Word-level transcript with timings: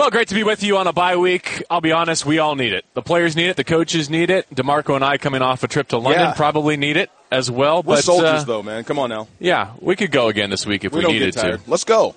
Well, 0.00 0.08
great 0.08 0.28
to 0.28 0.34
be 0.34 0.44
with 0.44 0.62
you 0.62 0.78
on 0.78 0.86
a 0.86 0.94
bye 0.94 1.16
week. 1.16 1.62
I'll 1.68 1.82
be 1.82 1.92
honest, 1.92 2.24
we 2.24 2.38
all 2.38 2.54
need 2.54 2.72
it. 2.72 2.86
The 2.94 3.02
players 3.02 3.36
need 3.36 3.48
it, 3.50 3.56
the 3.56 3.64
coaches 3.64 4.08
need 4.08 4.30
it. 4.30 4.48
DeMarco 4.48 4.94
and 4.94 5.04
I 5.04 5.18
coming 5.18 5.42
off 5.42 5.62
a 5.62 5.68
trip 5.68 5.88
to 5.88 5.98
London 5.98 6.22
Yeah. 6.22 6.32
probably 6.32 6.78
need 6.78 6.96
it 6.96 7.10
as 7.30 7.50
well. 7.50 7.82
We're 7.82 7.96
but 7.96 8.04
soldiers, 8.04 8.40
uh, 8.40 8.44
though, 8.44 8.62
man. 8.62 8.84
Come 8.84 8.98
on 8.98 9.10
now. 9.10 9.28
yeah, 9.38 9.72
we 9.78 9.96
could 9.96 10.10
go 10.10 10.28
again 10.28 10.48
this 10.48 10.64
week 10.64 10.86
if 10.86 10.92
We, 10.92 11.04
we, 11.04 11.12
needed 11.12 11.34
to. 11.34 11.60
Let's 11.66 11.84
go. 11.84 12.14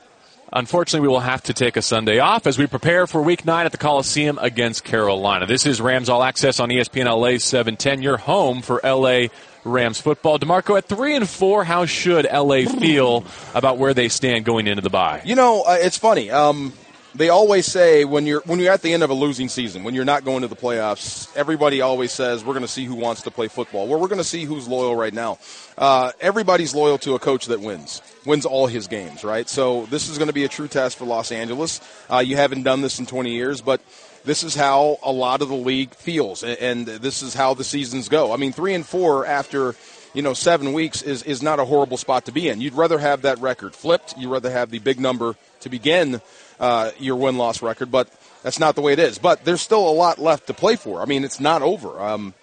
Unfortunately, 0.53 1.05
we 1.05 1.11
will 1.11 1.19
have 1.19 1.43
to 1.43 1.53
take 1.53 1.75
a 1.75 1.81
Sunday 1.81 2.19
off 2.19 2.47
as 2.47 2.57
we 2.57 2.67
prepare 2.67 3.05
for 3.05 3.21
Week 3.21 3.43
Nine 3.43 3.65
at 3.65 3.73
the 3.73 3.77
Coliseum 3.77 4.39
against 4.41 4.85
Carolina. 4.85 5.45
This 5.45 5.65
is 5.65 5.81
Rams 5.81 6.07
All 6.07 6.23
Access 6.23 6.61
on 6.61 6.69
ESPN 6.69 7.07
LA 7.07 7.37
710. 7.37 8.01
Your 8.01 8.15
home 8.15 8.61
for 8.61 8.79
LA 8.81 9.27
Rams 9.65 9.99
football. 9.99 10.39
Demarco 10.39 10.77
at 10.77 10.85
three 10.85 11.17
and 11.17 11.27
four. 11.27 11.65
How 11.65 11.85
should 11.85 12.27
LA 12.31 12.63
feel 12.63 13.25
about 13.53 13.77
where 13.77 13.93
they 13.93 14.07
stand 14.07 14.45
going 14.45 14.67
into 14.67 14.81
the 14.81 14.89
bye? 14.89 15.21
You 15.25 15.35
know, 15.35 15.63
uh, 15.63 15.77
it's 15.81 15.97
funny. 15.97 16.31
Um, 16.31 16.71
they 17.15 17.29
always 17.29 17.65
say 17.65 18.05
when 18.05 18.25
you're 18.25 18.41
when 18.45 18.59
you're 18.59 18.73
at 18.73 18.81
the 18.81 18.93
end 18.93 19.03
of 19.03 19.09
a 19.09 19.13
losing 19.13 19.49
season, 19.49 19.83
when 19.83 19.93
you're 19.93 20.05
not 20.05 20.25
going 20.25 20.41
to 20.41 20.47
the 20.47 20.55
playoffs, 20.55 21.33
everybody 21.35 21.81
always 21.81 22.11
says 22.11 22.43
we're 22.43 22.53
going 22.53 22.65
to 22.65 22.71
see 22.71 22.85
who 22.85 22.95
wants 22.95 23.21
to 23.23 23.31
play 23.31 23.47
football. 23.47 23.87
Well, 23.87 23.99
we're 23.99 24.07
going 24.07 24.17
to 24.19 24.23
see 24.23 24.45
who's 24.45 24.67
loyal 24.67 24.95
right 24.95 25.13
now. 25.13 25.37
Uh, 25.77 26.11
everybody's 26.19 26.73
loyal 26.73 26.97
to 26.99 27.13
a 27.13 27.19
coach 27.19 27.47
that 27.47 27.61
wins, 27.61 28.01
wins 28.25 28.45
all 28.45 28.67
his 28.67 28.87
games, 28.87 29.23
right? 29.23 29.47
So 29.47 29.85
this 29.87 30.09
is 30.09 30.17
going 30.17 30.27
to 30.27 30.33
be 30.33 30.43
a 30.43 30.47
true 30.49 30.67
test 30.67 30.97
for 30.97 31.05
Los 31.05 31.31
Angeles. 31.31 31.81
Uh, 32.09 32.19
you 32.19 32.35
haven't 32.35 32.63
done 32.63 32.81
this 32.81 32.99
in 32.99 33.05
20 33.05 33.31
years, 33.31 33.61
but 33.61 33.81
this 34.25 34.43
is 34.43 34.55
how 34.55 34.97
a 35.03 35.11
lot 35.11 35.41
of 35.41 35.49
the 35.49 35.55
league 35.55 35.93
feels, 35.93 36.43
and, 36.43 36.57
and 36.59 36.85
this 36.87 37.21
is 37.21 37.33
how 37.33 37.53
the 37.53 37.63
seasons 37.63 38.09
go. 38.09 38.33
I 38.33 38.37
mean, 38.37 38.53
three 38.53 38.73
and 38.73 38.85
four 38.85 39.25
after 39.25 39.75
you 40.13 40.21
know 40.21 40.33
seven 40.33 40.73
weeks 40.73 41.01
is 41.01 41.23
is 41.23 41.43
not 41.43 41.59
a 41.59 41.65
horrible 41.65 41.97
spot 41.97 42.25
to 42.25 42.31
be 42.31 42.47
in. 42.47 42.61
You'd 42.61 42.73
rather 42.73 42.97
have 42.97 43.23
that 43.23 43.39
record 43.39 43.75
flipped. 43.75 44.17
You'd 44.17 44.29
rather 44.29 44.49
have 44.49 44.69
the 44.69 44.79
big 44.79 44.99
number 44.99 45.35
to 45.61 45.69
begin 45.69 46.21
uh, 46.63 46.91
your 46.97 47.17
win 47.17 47.37
loss 47.37 47.61
record, 47.61 47.91
but 47.91 48.09
that's 48.41 48.57
not 48.57 48.75
the 48.75 48.81
way 48.81 48.93
it 48.93 48.99
is. 48.99 49.17
But 49.17 49.43
there's 49.43 49.61
still 49.61 49.85
a 49.85 49.91
lot 49.91 50.17
left 50.17 50.47
to 50.47 50.53
play 50.53 50.77
for. 50.77 51.01
I 51.01 51.05
mean, 51.05 51.25
it's 51.25 51.41
not 51.41 51.61
over. 51.61 51.99
Um, 52.01 52.33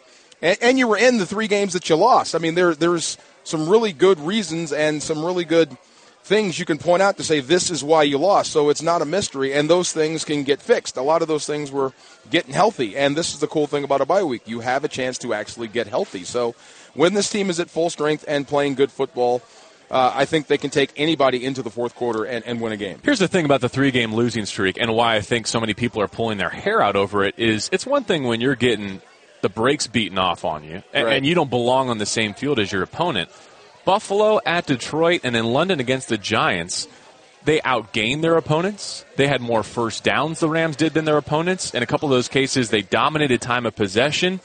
and, 0.43 0.59
and 0.61 0.79
you 0.79 0.87
were 0.89 0.99
in 0.99 1.17
the 1.17 1.25
three 1.25 1.49
games 1.49 1.73
that 1.73 1.89
you 1.89 1.97
lost. 1.97 2.35
I 2.35 2.39
mean, 2.39 2.55
there 2.55 2.75
there's 2.75 3.17
some 3.45 3.67
really 3.67 3.95
good 3.95 4.21
reasons 4.21 4.73
and 4.73 5.03
some 5.03 5.25
really 5.25 5.47
good 5.47 5.75
things 6.23 6.59
you 6.59 6.67
can 6.67 6.77
point 6.77 7.01
out 7.01 7.17
to 7.17 7.25
say 7.25 7.41
this 7.41 7.71
is 7.71 7.83
why 7.83 8.03
you 8.03 8.19
lost. 8.19 8.53
So 8.53 8.69
it's 8.69 8.83
not 8.83 9.01
a 9.01 9.07
mystery, 9.07 9.55
and 9.55 9.71
those 9.71 9.91
things 9.91 10.23
can 10.23 10.45
get 10.45 10.61
fixed. 10.61 10.99
A 10.99 11.03
lot 11.03 11.23
of 11.23 11.29
those 11.29 11.47
things 11.47 11.73
were 11.73 11.95
getting 12.29 12.53
healthy, 12.53 12.99
and 12.99 13.17
this 13.17 13.33
is 13.33 13.41
the 13.41 13.49
cool 13.49 13.67
thing 13.67 13.85
about 13.85 14.03
a 14.03 14.07
bye 14.07 14.23
week. 14.23 14.43
You 14.45 14.61
have 14.61 14.85
a 14.85 14.89
chance 14.89 15.17
to 15.19 15.33
actually 15.33 15.69
get 15.69 15.87
healthy. 15.87 16.25
So 16.25 16.55
when 16.93 17.15
this 17.15 17.31
team 17.31 17.49
is 17.49 17.59
at 17.59 17.71
full 17.71 17.89
strength 17.89 18.27
and 18.29 18.47
playing 18.47 18.75
good 18.75 18.93
football, 18.93 19.41
uh, 19.91 20.13
I 20.15 20.25
think 20.25 20.47
they 20.47 20.59
can 20.59 20.71
take 20.71 20.93
anybody 20.97 21.45
into 21.45 21.63
the 21.63 21.71
fourth 21.71 21.95
quarter 21.95 22.25
and, 22.25 22.45
and 22.47 22.61
win 22.61 22.73
a 22.73 22.77
game. 22.77 23.01
Here's 23.03 23.19
the 23.19 23.29
thing 23.29 23.45
about 23.45 23.61
the 23.61 23.69
three 23.69 23.91
game 23.91 24.15
losing 24.15 24.47
streak 24.47 24.79
and 24.81 24.95
why 24.95 25.17
I 25.17 25.21
think 25.21 25.47
so 25.47 25.61
many 25.61 25.75
people 25.75 26.01
are 26.01 26.09
pulling 26.09 26.39
their 26.39 26.51
hair 26.51 26.81
out 26.83 26.97
over 26.97 27.25
it 27.25 27.35
is 27.39 27.69
it's 27.73 27.87
one 27.87 28.05
thing 28.05 28.25
when 28.25 28.41
you're 28.41 28.55
getting 28.57 29.03
the 29.43 29.49
brakes 29.49 29.87
beaten 29.87 30.19
off 30.19 30.45
on 30.45 30.65
you 30.65 30.83
and, 30.93 31.07
Right. 31.07 31.17
and 31.17 31.27
you 31.27 31.35
don't 31.35 31.51
belong 31.51 31.89
on 31.89 31.99
the 31.99 32.07
same 32.07 32.35
field 32.35 32.59
as 32.59 32.71
your 32.71 32.83
opponent. 32.83 33.31
Buffalo 33.85 34.41
at 34.47 34.67
Detroit 34.67 35.23
and 35.25 35.35
in 35.35 35.47
London 35.47 35.81
against 35.81 36.09
the 36.09 36.19
Giants, 36.19 36.87
they 37.45 37.59
outgained 37.61 38.21
their 38.21 38.37
opponents. 38.37 39.05
They 39.17 39.27
had 39.27 39.41
more 39.41 39.63
first 39.63 40.05
downs, 40.05 40.41
the 40.41 40.49
Rams 40.49 40.77
did, 40.77 40.93
than 40.93 41.07
their 41.07 41.17
opponents. 41.17 41.73
In 41.75 41.83
a 41.83 41.87
couple 41.87 42.07
of 42.07 42.11
those 42.15 42.29
cases, 42.29 42.69
they 42.69 42.83
dominated 42.83 43.41
time 43.41 43.65
of 43.65 43.75
possession. 43.75 44.41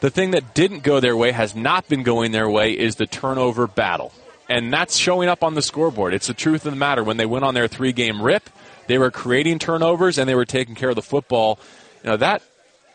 The 0.00 0.10
thing 0.10 0.32
that 0.32 0.52
didn't 0.52 0.82
go 0.82 0.98
their 0.98 1.16
way, 1.16 1.30
has 1.30 1.54
not 1.54 1.88
been 1.88 2.02
going 2.02 2.32
their 2.32 2.50
way, 2.50 2.72
is 2.76 2.96
the 2.96 3.06
turnover 3.06 3.68
battle. 3.68 4.12
And 4.48 4.72
that's 4.72 4.96
showing 4.96 5.28
up 5.28 5.42
on 5.42 5.54
the 5.54 5.62
scoreboard. 5.62 6.14
It's 6.14 6.26
the 6.26 6.34
truth 6.34 6.66
of 6.66 6.72
the 6.72 6.78
matter. 6.78 7.02
When 7.02 7.16
they 7.16 7.26
went 7.26 7.44
on 7.44 7.54
their 7.54 7.68
three 7.68 7.92
game 7.92 8.20
rip, 8.20 8.50
they 8.86 8.98
were 8.98 9.10
creating 9.10 9.58
turnovers 9.58 10.18
and 10.18 10.28
they 10.28 10.34
were 10.34 10.44
taking 10.44 10.74
care 10.74 10.90
of 10.90 10.96
the 10.96 11.02
football. 11.02 11.58
You 12.04 12.10
know, 12.10 12.16
that, 12.18 12.42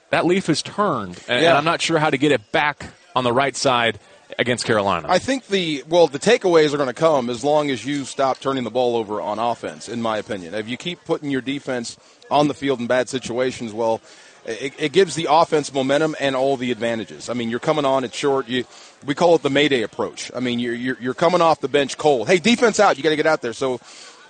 that 0.09 0.25
leaf 0.25 0.47
has 0.47 0.61
turned. 0.61 1.19
And, 1.27 1.41
Yeah. 1.41 1.49
and 1.49 1.57
I'm 1.57 1.65
not 1.65 1.81
sure 1.81 1.97
how 1.99 2.09
to 2.09 2.17
get 2.17 2.31
it 2.31 2.51
back 2.51 2.85
on 3.15 3.23
the 3.23 3.33
right 3.33 3.55
side 3.55 3.99
against 4.37 4.65
Carolina. 4.65 5.07
I 5.09 5.17
think 5.19 5.47
the 5.47 5.83
well, 5.87 6.07
the 6.07 6.19
takeaways 6.19 6.73
are 6.73 6.77
going 6.77 6.87
to 6.89 6.93
come 6.93 7.29
as 7.29 7.43
long 7.43 7.71
as 7.71 7.85
you 7.85 8.03
stop 8.03 8.39
turning 8.39 8.63
the 8.65 8.69
ball 8.69 8.95
over 8.97 9.19
on 9.21 9.39
offense. 9.39 9.87
In 9.89 10.01
my 10.01 10.17
opinion, 10.17 10.53
if 10.53 10.67
you 10.67 10.77
keep 10.77 11.03
putting 11.05 11.31
your 11.31 11.41
defense 11.41 11.97
on 12.29 12.47
the 12.47 12.53
field 12.53 12.79
in 12.79 12.87
bad 12.87 13.09
situations, 13.09 13.73
well, 13.73 14.01
it, 14.45 14.73
it 14.77 14.91
gives 14.91 15.15
the 15.15 15.27
offense 15.29 15.73
momentum 15.73 16.15
and 16.19 16.35
all 16.35 16.55
the 16.57 16.71
advantages. 16.71 17.29
I 17.29 17.33
mean, 17.33 17.49
you're 17.49 17.59
coming 17.59 17.85
on, 17.85 18.03
it's 18.03 18.15
short. 18.15 18.47
You 18.47 18.65
we 19.05 19.15
call 19.15 19.35
it 19.35 19.41
the 19.41 19.49
Mayday 19.49 19.83
approach. 19.83 20.31
I 20.35 20.39
mean, 20.39 20.59
you're 20.59 20.73
you're, 20.73 20.97
you're 20.99 21.13
coming 21.13 21.41
off 21.41 21.61
the 21.61 21.67
bench 21.67 21.97
cold. 21.97 22.27
Hey, 22.27 22.39
defense 22.39 22.79
out, 22.79 22.97
you 22.97 23.03
got 23.03 23.09
to 23.09 23.15
get 23.15 23.27
out 23.27 23.41
there. 23.41 23.53
So 23.53 23.79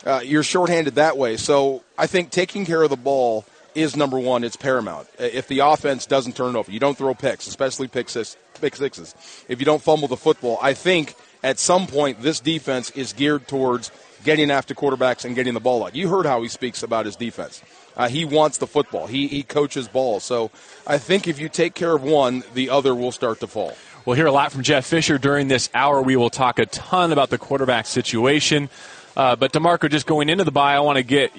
uh, 0.05 0.21
you're 0.23 0.43
shorthanded 0.43 0.95
that 0.95 1.17
way. 1.17 1.37
So 1.37 1.83
I 1.97 2.07
think 2.07 2.31
taking 2.31 2.65
care 2.65 2.83
of 2.83 2.89
the 2.89 2.97
ball 2.97 3.45
is 3.75 3.95
number 3.95 4.19
one. 4.19 4.43
It's 4.43 4.55
paramount. 4.55 5.07
If 5.19 5.47
the 5.47 5.59
offense 5.59 6.05
doesn't 6.05 6.35
turn 6.35 6.55
over, 6.55 6.71
you 6.71 6.79
don't 6.79 6.97
throw 6.97 7.13
picks, 7.13 7.47
especially 7.47 7.87
pick, 7.87 8.09
six, 8.09 8.35
pick 8.59 8.75
sixes. 8.75 9.15
If 9.47 9.59
you 9.59 9.65
don't 9.65 9.81
fumble 9.81 10.07
the 10.07 10.17
football, 10.17 10.57
I 10.61 10.73
think 10.73 11.15
at 11.43 11.59
some 11.59 11.87
point 11.87 12.21
this 12.21 12.39
defense 12.39 12.89
is 12.91 13.13
geared 13.13 13.47
towards 13.47 13.91
getting 14.23 14.49
after 14.49 14.73
quarterbacks 14.73 15.25
and 15.25 15.35
getting 15.35 15.53
the 15.53 15.59
ball 15.59 15.85
out. 15.85 15.95
You 15.95 16.09
heard 16.09 16.25
how 16.25 16.41
he 16.41 16.47
speaks 16.47 16.81
about 16.83 17.05
his 17.05 17.15
defense. 17.15 17.61
Uh, 17.95 18.07
he 18.07 18.25
wants 18.25 18.57
the 18.57 18.67
football. 18.67 19.07
He, 19.07 19.27
he 19.27 19.43
coaches 19.43 19.87
ball. 19.87 20.19
So 20.19 20.51
I 20.85 20.97
think 20.97 21.27
if 21.27 21.39
you 21.39 21.49
take 21.49 21.73
care 21.73 21.93
of 21.93 22.03
one, 22.03 22.43
the 22.53 22.69
other 22.69 22.93
will 22.93 23.11
start 23.11 23.39
to 23.41 23.47
fall. 23.47 23.75
We'll 24.07 24.15
hear 24.15 24.27
a 24.27 24.31
lot 24.31 24.53
from 24.53 24.63
Jeff 24.63 24.85
Fisher 24.85 25.17
during 25.17 25.49
this 25.49 25.69
hour. 25.73 26.01
We 26.01 26.15
will 26.15 26.29
talk 26.29 26.59
a 26.59 26.65
ton 26.65 27.11
about 27.11 27.29
the 27.29 27.37
quarterback 27.37 27.85
situation. 27.85 28.69
Uh, 29.17 29.35
but 29.35 29.51
DeMarco, 29.51 29.91
just 29.91 30.05
going 30.07 30.29
into 30.29 30.45
the 30.45 30.51
bye, 30.51 30.75
I 30.75 30.79
want 30.79 30.95
to 30.95 31.03
get 31.03 31.33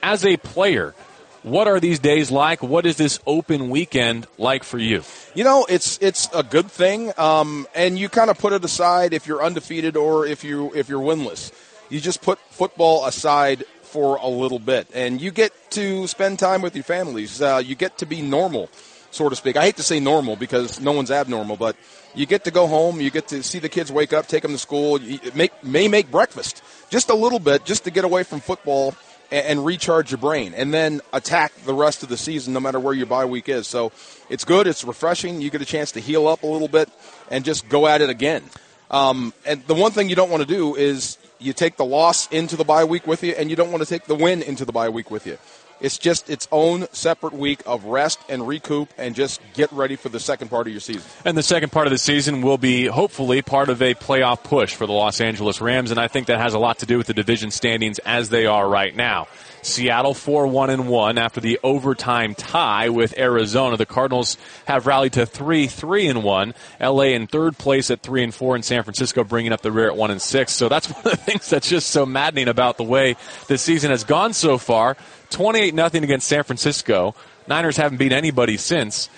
as 0.00 0.24
a 0.24 0.36
player, 0.36 0.94
what 1.42 1.66
are 1.66 1.80
these 1.80 1.98
days 1.98 2.30
like? 2.30 2.62
What 2.62 2.86
is 2.86 2.96
this 2.96 3.18
open 3.26 3.70
weekend 3.70 4.28
like 4.38 4.62
for 4.62 4.78
you? 4.78 5.02
You 5.34 5.42
know, 5.42 5.66
it's 5.68 5.98
it's 6.00 6.28
a 6.32 6.44
good 6.44 6.70
thing, 6.70 7.12
um, 7.18 7.66
and 7.74 7.98
you 7.98 8.08
kind 8.08 8.30
of 8.30 8.38
put 8.38 8.52
it 8.52 8.64
aside 8.64 9.12
if 9.12 9.26
you're 9.26 9.42
undefeated 9.42 9.96
or 9.96 10.26
if 10.26 10.44
you 10.44 10.72
if 10.76 10.88
you're 10.88 11.02
winless. 11.02 11.50
You 11.90 11.98
just 11.98 12.22
put 12.22 12.38
football 12.50 13.04
aside 13.04 13.64
for 13.82 14.14
a 14.18 14.28
little 14.28 14.60
bit, 14.60 14.86
and 14.94 15.20
you 15.20 15.32
get 15.32 15.52
to 15.72 16.06
spend 16.06 16.38
time 16.38 16.62
with 16.62 16.76
your 16.76 16.84
families. 16.84 17.42
Uh, 17.42 17.60
you 17.64 17.74
get 17.74 17.98
to 17.98 18.06
be 18.06 18.22
normal, 18.22 18.70
so 19.10 19.28
to 19.28 19.36
speak. 19.36 19.56
I 19.56 19.64
hate 19.64 19.76
to 19.76 19.82
say 19.82 20.00
normal 20.00 20.36
because 20.36 20.80
no 20.80 20.92
one's 20.92 21.10
abnormal, 21.10 21.56
but 21.56 21.76
you 22.14 22.26
get 22.26 22.44
to 22.44 22.50
go 22.50 22.66
home. 22.66 23.00
You 23.00 23.10
get 23.10 23.28
to 23.28 23.42
see 23.42 23.58
the 23.58 23.68
kids 23.68 23.90
wake 23.90 24.12
up, 24.12 24.26
take 24.26 24.42
them 24.42 24.52
to 24.52 24.58
school. 24.58 25.00
You 25.00 25.18
make 25.34 25.52
may 25.64 25.88
make 25.88 26.10
breakfast 26.10 26.62
just 26.90 27.10
a 27.10 27.14
little 27.14 27.38
bit, 27.38 27.64
just 27.64 27.84
to 27.84 27.90
get 27.90 28.04
away 28.04 28.22
from 28.22 28.40
football 28.40 28.94
and, 29.30 29.46
and 29.46 29.64
recharge 29.64 30.10
your 30.10 30.18
brain, 30.18 30.54
and 30.54 30.72
then 30.72 31.00
attack 31.12 31.52
the 31.64 31.74
rest 31.74 32.02
of 32.02 32.08
the 32.08 32.16
season, 32.16 32.52
no 32.52 32.60
matter 32.60 32.80
where 32.80 32.94
your 32.94 33.06
bye 33.06 33.24
week 33.24 33.48
is. 33.48 33.66
So 33.66 33.92
it's 34.28 34.44
good. 34.44 34.66
It's 34.66 34.84
refreshing. 34.84 35.40
You 35.40 35.50
get 35.50 35.62
a 35.62 35.66
chance 35.66 35.92
to 35.92 36.00
heal 36.00 36.28
up 36.28 36.42
a 36.42 36.46
little 36.46 36.68
bit 36.68 36.88
and 37.30 37.44
just 37.44 37.68
go 37.68 37.86
at 37.86 38.00
it 38.00 38.10
again. 38.10 38.42
Um, 38.90 39.34
and 39.44 39.62
the 39.66 39.74
one 39.74 39.92
thing 39.92 40.08
you 40.08 40.16
don't 40.16 40.30
want 40.30 40.42
to 40.42 40.48
do 40.48 40.74
is 40.74 41.18
you 41.38 41.52
take 41.52 41.76
the 41.76 41.84
loss 41.84 42.26
into 42.28 42.56
the 42.56 42.64
bye 42.64 42.84
week 42.84 43.06
with 43.06 43.22
you, 43.22 43.32
and 43.32 43.50
you 43.50 43.56
don't 43.56 43.70
want 43.70 43.82
to 43.82 43.88
take 43.88 44.04
the 44.06 44.14
win 44.14 44.42
into 44.42 44.64
the 44.64 44.72
bye 44.72 44.88
week 44.88 45.10
with 45.10 45.26
you. 45.26 45.38
It's 45.80 45.98
just 45.98 46.28
its 46.30 46.48
own 46.50 46.86
separate 46.92 47.34
week 47.34 47.62
of 47.66 47.84
rest 47.84 48.18
and 48.28 48.46
recoup, 48.46 48.88
and 48.98 49.14
just 49.14 49.40
get 49.54 49.70
ready 49.72 49.96
for 49.96 50.08
the 50.08 50.20
second 50.20 50.48
part 50.48 50.66
of 50.66 50.72
your 50.72 50.80
season. 50.80 51.02
And 51.24 51.36
the 51.36 51.42
second 51.42 51.72
part 51.72 51.86
of 51.86 51.90
the 51.90 51.98
season 51.98 52.42
will 52.42 52.58
be 52.58 52.86
hopefully 52.86 53.42
part 53.42 53.68
of 53.68 53.80
a 53.82 53.94
playoff 53.94 54.42
push 54.42 54.74
for 54.74 54.86
the 54.86 54.92
Los 54.92 55.20
Angeles 55.20 55.60
Rams, 55.60 55.90
and 55.90 56.00
I 56.00 56.08
think 56.08 56.26
that 56.26 56.38
has 56.38 56.54
a 56.54 56.58
lot 56.58 56.78
to 56.80 56.86
do 56.86 56.98
with 56.98 57.06
the 57.06 57.14
division 57.14 57.50
standings 57.50 57.98
as 58.00 58.28
they 58.28 58.46
are 58.46 58.68
right 58.68 58.94
now. 58.94 59.28
Seattle 59.62 60.14
4-1 60.14 60.70
and 60.70 60.88
1 60.88 61.18
after 61.18 61.40
the 61.40 61.58
overtime 61.62 62.34
tie 62.34 62.88
with 62.88 63.18
Arizona. 63.18 63.76
The 63.76 63.86
Cardinals 63.86 64.36
have 64.66 64.86
rallied 64.86 65.14
to 65.14 65.26
3-3 65.26 66.10
and 66.10 66.22
1. 66.22 66.54
LA 66.80 67.02
in 67.02 67.26
third 67.26 67.58
place 67.58 67.90
at 67.90 68.00
3 68.02 68.24
and 68.24 68.34
4 68.34 68.56
and 68.56 68.64
San 68.64 68.82
Francisco 68.82 69.24
bringing 69.24 69.52
up 69.52 69.60
the 69.60 69.72
rear 69.72 69.88
at 69.88 69.96
1 69.96 70.10
and 70.10 70.22
6. 70.22 70.52
So 70.52 70.68
that's 70.68 70.86
one 70.92 71.04
of 71.04 71.10
the 71.10 71.16
things 71.16 71.48
that's 71.50 71.68
just 71.68 71.90
so 71.90 72.06
maddening 72.06 72.48
about 72.48 72.76
the 72.76 72.84
way 72.84 73.16
this 73.48 73.62
season 73.62 73.90
has 73.90 74.04
gone 74.04 74.32
so 74.32 74.58
far. 74.58 74.96
28 75.30 75.74
nothing 75.74 76.04
against 76.04 76.26
San 76.26 76.42
Francisco. 76.44 77.14
Niners 77.46 77.76
haven't 77.76 77.98
beat 77.98 78.12
anybody 78.12 78.56
since. 78.56 79.08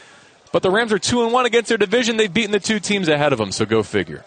But 0.52 0.62
the 0.62 0.70
Rams 0.70 0.92
are 0.92 0.98
2 0.98 1.22
and 1.22 1.32
1 1.32 1.46
against 1.46 1.68
their 1.68 1.78
division. 1.78 2.16
They've 2.16 2.32
beaten 2.32 2.50
the 2.50 2.60
two 2.60 2.80
teams 2.80 3.08
ahead 3.08 3.32
of 3.32 3.38
them, 3.38 3.52
so 3.52 3.64
go 3.64 3.82
figure. 3.82 4.24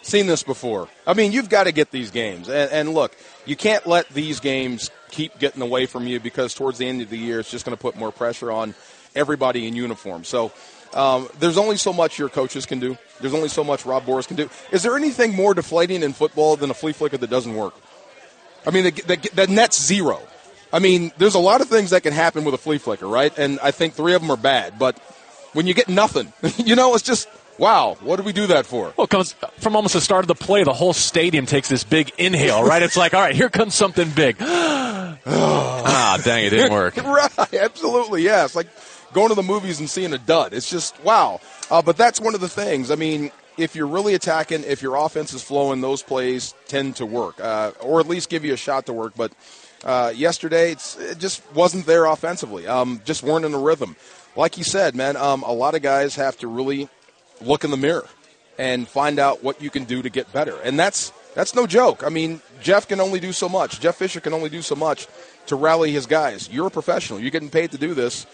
Seen 0.00 0.26
this 0.26 0.42
before. 0.42 0.88
I 1.06 1.12
mean, 1.12 1.32
you've 1.32 1.50
got 1.50 1.64
to 1.64 1.72
get 1.72 1.90
these 1.90 2.10
games, 2.10 2.48
and, 2.48 2.70
and 2.70 2.94
look, 2.94 3.14
you 3.44 3.56
can't 3.56 3.86
let 3.86 4.08
these 4.10 4.40
games 4.40 4.90
keep 5.10 5.38
getting 5.38 5.60
away 5.60 5.86
from 5.86 6.06
you 6.06 6.20
because 6.20 6.54
towards 6.54 6.78
the 6.78 6.86
end 6.86 7.02
of 7.02 7.10
the 7.10 7.18
year, 7.18 7.40
it's 7.40 7.50
just 7.50 7.64
going 7.66 7.76
to 7.76 7.80
put 7.80 7.96
more 7.96 8.12
pressure 8.12 8.50
on 8.50 8.74
everybody 9.14 9.66
in 9.66 9.74
uniform. 9.76 10.24
So. 10.24 10.52
Um, 10.94 11.28
there's 11.38 11.58
only 11.58 11.76
so 11.76 11.92
much 11.92 12.18
your 12.18 12.30
coaches 12.30 12.64
can 12.64 12.80
do. 12.80 12.96
There's 13.20 13.34
only 13.34 13.50
so 13.50 13.62
much 13.62 13.84
Rob 13.84 14.06
Boras 14.06 14.26
can 14.26 14.38
do. 14.38 14.48
Is 14.72 14.82
there 14.82 14.96
anything 14.96 15.36
more 15.36 15.52
deflating 15.52 16.02
in 16.02 16.14
football 16.14 16.56
than 16.56 16.70
a 16.70 16.74
flea 16.74 16.94
flicker 16.94 17.18
that 17.18 17.28
doesn't 17.28 17.54
work? 17.54 17.74
I 18.66 18.70
mean, 18.70 18.84
the, 18.84 18.90
the, 18.90 19.30
the 19.34 19.46
net's 19.48 19.78
zero. 19.78 20.22
I 20.72 20.78
mean, 20.78 21.12
there's 21.18 21.34
a 21.34 21.40
lot 21.40 21.60
of 21.60 21.68
things 21.68 21.90
that 21.90 22.02
can 22.02 22.12
happen 22.12 22.44
with 22.44 22.54
a 22.54 22.58
flea 22.58 22.78
flicker, 22.78 23.06
right? 23.06 23.36
And 23.38 23.58
I 23.60 23.70
think 23.70 23.94
three 23.94 24.14
of 24.14 24.20
them 24.20 24.30
are 24.30 24.36
bad. 24.36 24.78
But 24.78 24.98
when 25.52 25.66
you 25.66 25.74
get 25.74 25.88
nothing, 25.88 26.32
you 26.58 26.76
know, 26.76 26.94
it's 26.94 27.04
just 27.04 27.28
wow. 27.58 27.96
What 28.00 28.16
did 28.16 28.26
we 28.26 28.32
do 28.32 28.48
that 28.48 28.66
for? 28.66 28.92
Well, 28.96 29.04
it 29.04 29.10
comes 29.10 29.34
from 29.58 29.76
almost 29.76 29.94
the 29.94 30.00
start 30.00 30.24
of 30.24 30.28
the 30.28 30.34
play. 30.34 30.64
The 30.64 30.72
whole 30.72 30.92
stadium 30.92 31.46
takes 31.46 31.68
this 31.68 31.84
big 31.84 32.12
inhale, 32.18 32.62
right? 32.64 32.82
It's 32.82 32.96
like, 32.96 33.14
all 33.14 33.20
right, 33.20 33.34
here 33.34 33.48
comes 33.48 33.74
something 33.74 34.10
big. 34.10 34.36
ah, 35.26 36.20
dang, 36.24 36.44
it 36.44 36.50
didn't 36.50 36.72
work. 36.72 36.96
right, 37.04 37.54
absolutely, 37.54 38.22
yeah. 38.22 38.44
It's 38.44 38.54
like 38.54 38.68
going 39.12 39.28
to 39.30 39.34
the 39.34 39.42
movies 39.42 39.80
and 39.80 39.88
seeing 39.88 40.12
a 40.12 40.18
dud. 40.18 40.52
It's 40.52 40.70
just 40.70 41.02
wow. 41.02 41.40
Uh, 41.70 41.82
but 41.82 41.96
that's 41.96 42.20
one 42.20 42.34
of 42.34 42.40
the 42.40 42.48
things. 42.48 42.90
I 42.90 42.94
mean, 42.94 43.30
if 43.56 43.74
you're 43.74 43.86
really 43.86 44.14
attacking, 44.14 44.64
if 44.64 44.82
your 44.82 44.96
offense 44.96 45.32
is 45.32 45.42
flowing, 45.42 45.80
those 45.80 46.02
plays 46.02 46.54
tend 46.68 46.96
to 46.96 47.06
work, 47.06 47.40
uh, 47.40 47.72
or 47.80 48.00
at 48.00 48.06
least 48.06 48.28
give 48.30 48.44
you 48.44 48.52
a 48.52 48.56
shot 48.56 48.86
to 48.86 48.92
work. 48.92 49.14
But 49.16 49.32
uh, 49.84 50.12
yesterday, 50.14 50.72
it 50.72 51.16
just 51.18 51.42
wasn't 51.54 51.86
there 51.86 52.06
offensively. 52.06 52.66
Um, 52.66 53.00
just 53.04 53.22
weren't 53.22 53.44
in 53.44 53.52
the 53.52 53.58
rhythm. 53.58 53.96
Like 54.36 54.58
you 54.58 54.64
said, 54.64 54.94
man, 54.94 55.16
um, 55.16 55.42
a 55.42 55.52
lot 55.52 55.74
of 55.74 55.82
guys 55.82 56.14
have 56.16 56.36
to 56.38 56.48
really 56.48 56.88
look 57.40 57.64
in 57.64 57.70
the 57.70 57.76
mirror 57.76 58.06
and 58.58 58.88
find 58.88 59.18
out 59.18 59.42
what 59.42 59.62
you 59.62 59.70
can 59.70 59.84
do 59.84 60.02
to 60.02 60.10
get 60.10 60.32
better. 60.32 60.56
And 60.62 60.78
that's 60.78 61.12
that's 61.34 61.54
no 61.54 61.66
joke. 61.66 62.02
I 62.04 62.08
mean, 62.08 62.40
Jeff 62.60 62.88
can 62.88 63.00
only 63.00 63.20
do 63.20 63.32
so 63.32 63.48
much. 63.48 63.80
Jeff 63.80 63.96
Fisher 63.96 64.20
can 64.20 64.32
only 64.32 64.48
do 64.48 64.62
so 64.62 64.74
much 64.74 65.06
to 65.46 65.56
rally 65.56 65.92
his 65.92 66.06
guys. 66.06 66.48
You're 66.50 66.66
a 66.66 66.70
professional. 66.70 67.20
You're 67.20 67.30
getting 67.30 67.50
paid 67.50 67.70
to 67.72 67.78
do 67.78 67.94
this. 67.94 68.26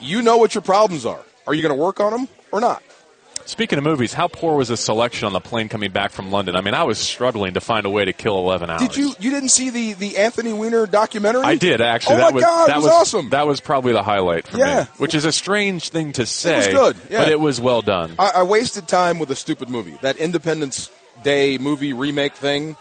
You 0.00 0.22
know 0.22 0.36
what 0.36 0.54
your 0.54 0.62
problems 0.62 1.06
are. 1.06 1.22
Are 1.46 1.54
you 1.54 1.62
going 1.62 1.76
to 1.76 1.80
work 1.80 2.00
on 2.00 2.12
them 2.12 2.28
or 2.52 2.60
not? 2.60 2.82
Speaking 3.46 3.78
of 3.78 3.84
movies, 3.84 4.12
how 4.12 4.28
poor 4.28 4.56
was 4.56 4.68
the 4.68 4.76
selection 4.76 5.26
on 5.26 5.32
the 5.32 5.40
plane 5.40 5.68
coming 5.68 5.90
back 5.90 6.12
from 6.12 6.30
London? 6.30 6.56
I 6.56 6.60
mean, 6.60 6.74
I 6.74 6.84
was 6.84 6.98
struggling 6.98 7.54
to 7.54 7.60
find 7.60 7.84
a 7.86 7.90
way 7.90 8.04
to 8.04 8.12
kill 8.12 8.38
eleven 8.38 8.70
hours. 8.70 8.82
Did 8.82 8.96
you? 8.96 9.14
You 9.18 9.30
didn't 9.30 9.48
see 9.48 9.70
the, 9.70 9.94
the 9.94 10.18
Anthony 10.18 10.52
Weiner 10.52 10.86
documentary? 10.86 11.42
I 11.42 11.56
did 11.56 11.80
actually. 11.80 12.16
Oh 12.16 12.18
that 12.18 12.30
my 12.30 12.34
was, 12.34 12.44
God, 12.44 12.68
that 12.68 12.76
was, 12.76 12.84
was 12.84 12.92
awesome. 12.92 13.30
That 13.30 13.46
was 13.46 13.60
probably 13.60 13.92
the 13.92 14.02
highlight 14.02 14.46
for 14.46 14.58
Yeah. 14.58 14.80
me, 14.80 14.86
which 14.98 15.14
is 15.14 15.24
a 15.24 15.32
strange 15.32 15.88
thing 15.88 16.12
to 16.12 16.26
say. 16.26 16.54
It 16.54 16.74
was 16.74 16.94
good, 16.94 17.10
yeah. 17.10 17.18
but 17.18 17.28
it 17.28 17.40
was 17.40 17.60
well 17.60 17.82
done. 17.82 18.14
I, 18.18 18.32
I 18.36 18.42
wasted 18.44 18.86
time 18.88 19.18
with 19.18 19.30
a 19.30 19.36
stupid 19.36 19.68
movie. 19.68 19.98
That 20.02 20.16
Independence 20.16 20.90
Day 21.22 21.58
movie 21.58 21.92
remake 21.92 22.34
thing. 22.34 22.76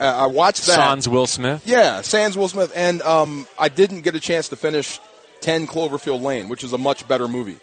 Uh, 0.00 0.04
I 0.04 0.26
watched 0.26 0.66
that. 0.66 0.74
Sans 0.74 1.08
Will 1.08 1.26
Smith. 1.26 1.62
Yeah, 1.64 2.00
Sans 2.00 2.36
Will 2.36 2.48
Smith, 2.48 2.72
and 2.74 3.02
um, 3.02 3.46
I 3.58 3.68
didn't 3.68 4.00
get 4.00 4.14
a 4.16 4.20
chance 4.20 4.48
to 4.48 4.56
finish 4.56 5.00
Ten 5.40 5.66
Cloverfield 5.66 6.22
Lane, 6.22 6.48
which 6.48 6.64
is 6.64 6.72
a 6.72 6.78
much 6.78 7.06
better 7.06 7.28
movie, 7.28 7.58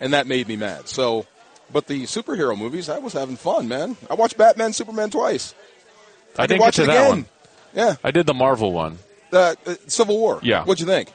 and 0.00 0.12
that 0.12 0.26
made 0.26 0.48
me 0.48 0.56
mad. 0.56 0.88
So, 0.88 1.26
but 1.72 1.86
the 1.86 2.02
superhero 2.04 2.56
movies, 2.56 2.88
I 2.88 2.98
was 2.98 3.12
having 3.12 3.36
fun, 3.36 3.68
man. 3.68 3.96
I 4.10 4.14
watched 4.14 4.36
Batman, 4.36 4.72
Superman 4.72 5.10
twice. 5.10 5.54
I 6.36 6.42
could 6.42 6.48
didn't 6.48 6.60
watch 6.62 6.76
get 6.76 6.84
to 6.86 6.90
it 6.90 6.94
that 6.94 7.00
again. 7.06 7.10
one. 7.10 7.26
Yeah, 7.74 7.96
I 8.04 8.10
did 8.10 8.26
the 8.26 8.34
Marvel 8.34 8.72
one. 8.72 8.98
the 9.30 9.56
uh, 9.66 9.74
Civil 9.88 10.18
War. 10.18 10.40
Yeah. 10.42 10.64
what'd 10.64 10.80
you 10.80 10.86
think? 10.86 11.12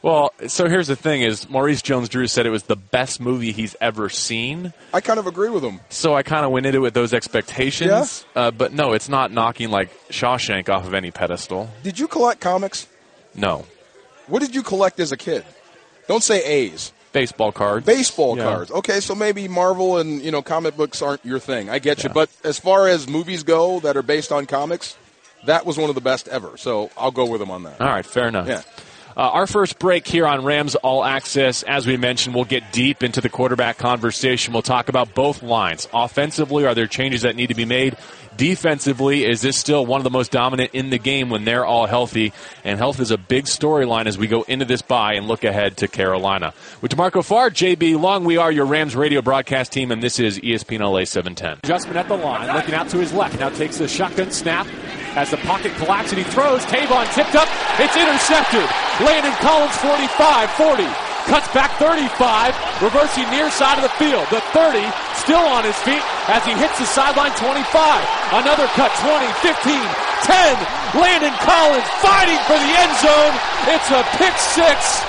Well, 0.00 0.32
so 0.46 0.68
here's 0.68 0.86
the 0.86 0.94
thing: 0.96 1.22
is 1.22 1.48
Maurice 1.50 1.82
Jones-Drew 1.82 2.28
said 2.28 2.46
it 2.46 2.50
was 2.50 2.62
the 2.62 2.76
best 2.76 3.20
movie 3.20 3.50
he's 3.52 3.74
ever 3.80 4.08
seen. 4.08 4.72
I 4.94 5.00
kind 5.00 5.18
of 5.18 5.26
agree 5.26 5.48
with 5.50 5.64
him. 5.64 5.80
So 5.88 6.14
I 6.14 6.22
kind 6.22 6.46
of 6.46 6.52
went 6.52 6.66
into 6.66 6.78
it 6.78 6.82
with 6.82 6.94
those 6.94 7.12
expectations. 7.12 8.24
Uh, 8.36 8.50
but 8.52 8.72
no, 8.72 8.92
it's 8.92 9.08
not 9.08 9.32
knocking 9.32 9.70
like 9.70 9.90
Shawshank 10.08 10.68
off 10.68 10.86
of 10.86 10.94
any 10.94 11.10
pedestal. 11.10 11.68
Did 11.82 11.98
you 11.98 12.06
collect 12.08 12.40
comics? 12.40 12.86
No, 13.34 13.66
What 14.28 14.40
did 14.40 14.54
you 14.54 14.62
collect 14.62 15.00
as 15.00 15.10
a 15.12 15.16
kid? 15.16 15.44
Don't 16.06 16.22
say 16.22 16.44
A's. 16.44 16.92
Baseball 17.12 17.52
cards, 17.52 17.86
Baseball 17.86 18.36
Yeah. 18.36 18.44
cards. 18.44 18.70
Okay, 18.70 19.00
so 19.00 19.14
maybe 19.14 19.48
Marvel 19.48 19.98
and 19.98 20.22
you 20.22 20.30
know 20.30 20.42
comic 20.42 20.76
books 20.76 21.02
aren't 21.02 21.24
your 21.24 21.38
thing. 21.38 21.70
I 21.70 21.78
get 21.78 22.02
you, 22.04 22.10
but 22.10 22.30
as 22.44 22.58
far 22.58 22.88
as 22.88 23.08
movies 23.08 23.42
go 23.42 23.80
that 23.80 23.96
are 23.96 24.02
based 24.02 24.32
on 24.32 24.46
comics, 24.46 24.96
that 25.44 25.66
was 25.66 25.76
one 25.78 25.88
of 25.88 25.94
the 25.94 26.00
best 26.00 26.28
ever. 26.28 26.56
So 26.56 26.90
I'll 26.96 27.10
go 27.10 27.26
with 27.26 27.40
him 27.40 27.50
on 27.50 27.62
that. 27.64 27.80
All 27.80 27.88
right, 27.88 28.04
fair 28.06 28.28
enough. 28.28 28.48
Yeah. 28.48 28.62
Uh, 29.18 29.22
our 29.22 29.48
first 29.48 29.80
break 29.80 30.06
here 30.06 30.24
on 30.24 30.44
Rams 30.44 30.76
All 30.76 31.04
Access, 31.04 31.64
as 31.64 31.88
we 31.88 31.96
mentioned, 31.96 32.36
we'll 32.36 32.44
get 32.44 32.70
deep 32.70 33.02
into 33.02 33.20
the 33.20 33.28
quarterback 33.28 33.76
conversation. 33.76 34.52
We'll 34.52 34.62
talk 34.62 34.88
about 34.88 35.12
both 35.12 35.42
lines. 35.42 35.88
Offensively, 35.92 36.64
are 36.66 36.74
there 36.76 36.86
changes 36.86 37.22
that 37.22 37.34
need 37.34 37.48
to 37.48 37.56
be 37.56 37.64
made? 37.64 37.96
Defensively, 38.36 39.24
is 39.24 39.40
this 39.40 39.56
still 39.56 39.84
one 39.84 39.98
of 39.98 40.04
the 40.04 40.10
most 40.10 40.30
dominant 40.30 40.70
in 40.72 40.90
the 40.90 40.98
game 40.98 41.30
when 41.30 41.44
they're 41.44 41.66
all 41.66 41.86
healthy? 41.86 42.32
And 42.62 42.78
health 42.78 43.00
is 43.00 43.10
a 43.10 43.18
big 43.18 43.46
storyline 43.46 44.06
as 44.06 44.16
we 44.16 44.28
go 44.28 44.42
into 44.42 44.64
this 44.64 44.82
bye 44.82 45.14
and 45.14 45.26
look 45.26 45.42
ahead 45.42 45.78
to 45.78 45.88
Carolina. 45.88 46.54
With 46.80 46.92
DeMarco 46.92 47.24
Farr, 47.24 47.50
JB 47.50 48.00
Long, 48.00 48.24
we 48.24 48.36
are 48.36 48.52
your 48.52 48.66
Rams 48.66 48.94
radio 48.94 49.20
broadcast 49.20 49.72
team, 49.72 49.90
and 49.90 50.00
this 50.00 50.20
is 50.20 50.38
ESPN 50.38 50.78
LA 50.78 51.04
710. 51.04 51.58
Adjustment 51.64 51.96
at 51.96 52.06
the 52.06 52.16
line, 52.16 52.54
looking 52.54 52.74
out 52.74 52.88
to 52.90 52.98
his 52.98 53.12
left. 53.12 53.40
Now 53.40 53.48
takes 53.48 53.78
the 53.78 53.88
shotgun 53.88 54.30
snap. 54.30 54.68
As 55.16 55.32
the 55.32 55.38
pocket 55.38 55.74
collapses 55.74 56.12
and 56.12 56.24
he 56.24 56.30
throws, 56.30 56.64
Tavon 56.66 57.12
tipped 57.12 57.34
up. 57.34 57.48
It's 57.78 57.94
intercepted. 57.94 58.66
Landon 59.06 59.30
Collins 59.38 59.76
45, 59.78 60.50
40. 60.58 60.82
Cuts 61.30 61.46
back 61.54 61.70
35, 61.78 62.10
reversing 62.82 63.28
near 63.30 63.50
side 63.54 63.78
of 63.78 63.86
the 63.86 63.94
field. 64.02 64.26
The 64.34 64.42
30 64.50 64.82
still 65.14 65.46
on 65.46 65.62
his 65.62 65.78
feet 65.86 66.02
as 66.26 66.42
he 66.42 66.58
hits 66.58 66.74
the 66.78 66.86
sideline 66.90 67.30
25. 67.38 67.62
Another 68.34 68.66
cut 68.74 68.90
20, 68.98 69.30
15, 69.46 69.78
10. 70.26 70.98
Landon 70.98 71.36
Collins 71.46 71.86
fighting 72.02 72.40
for 72.50 72.58
the 72.58 72.72
end 72.82 72.94
zone. 72.98 73.34
It's 73.70 73.90
a 73.94 74.02
pick 74.18 74.34
six. 74.36 75.04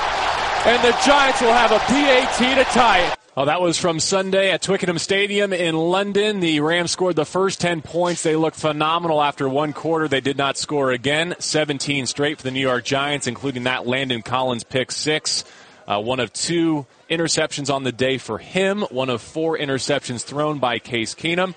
And 0.70 0.78
the 0.86 0.94
Giants 1.02 1.42
will 1.42 1.56
have 1.58 1.72
a 1.72 1.80
PAT 1.90 2.38
to 2.38 2.64
tie 2.70 3.00
it. 3.00 3.19
Oh, 3.40 3.46
that 3.46 3.62
was 3.62 3.78
from 3.78 4.02
Sunday 4.02 4.52
at 4.52 4.62
Twickenham 4.62 4.98
Stadium 4.98 5.54
in 5.54 5.74
London. 5.74 6.42
The 6.42 6.60
Rams 6.60 6.92
scored 6.92 7.16
the 7.16 7.24
first 7.24 7.62
10 7.62 7.82
points. 7.82 8.22
They 8.22 8.36
looked 8.36 8.58
phenomenal 8.58 9.22
after 9.22 9.48
one 9.48 9.72
quarter. 9.72 10.10
They 10.10 10.20
did 10.20 10.38
not 10.38 10.58
score 10.58 10.92
again. 10.92 11.36
17 11.40 12.06
straight 12.06 12.38
for 12.38 12.44
the 12.44 12.52
New 12.52 12.60
York 12.60 12.84
Giants, 12.84 13.28
including 13.28 13.64
that 13.64 13.88
Landon 13.88 14.24
Collins 14.24 14.66
pick 14.66 14.92
six. 14.92 15.46
Uh, 15.88 16.02
one 16.02 16.20
of 16.20 16.34
two 16.34 16.86
interceptions 17.10 17.74
on 17.74 17.84
the 17.84 17.94
day 17.94 18.18
for 18.18 18.40
him, 18.40 18.82
one 18.92 19.10
of 19.10 19.22
four 19.22 19.58
interceptions 19.58 20.22
thrown 20.22 20.60
by 20.60 20.78
Case 20.78 21.16
Keenum. 21.16 21.56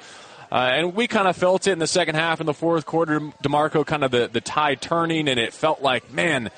Uh, 0.53 0.71
and 0.73 0.95
we 0.95 1.09
kind 1.09 1.27
of 1.27 1.37
felt 1.37 1.67
it 1.67 1.73
in 1.73 1.81
the 1.81 1.89
second 1.89 2.15
half 2.15 2.39
in 2.39 2.47
the 2.47 2.55
fourth 2.55 2.87
quarter. 2.87 3.19
DeMarco 3.43 3.85
kind 3.85 4.05
of 4.05 4.13
the, 4.13 4.31
the 4.33 4.41
tide 4.41 4.81
turning, 4.81 5.27
and 5.27 5.41
it 5.41 5.53
felt 5.53 5.83
like, 5.83 6.13
man, 6.13 6.53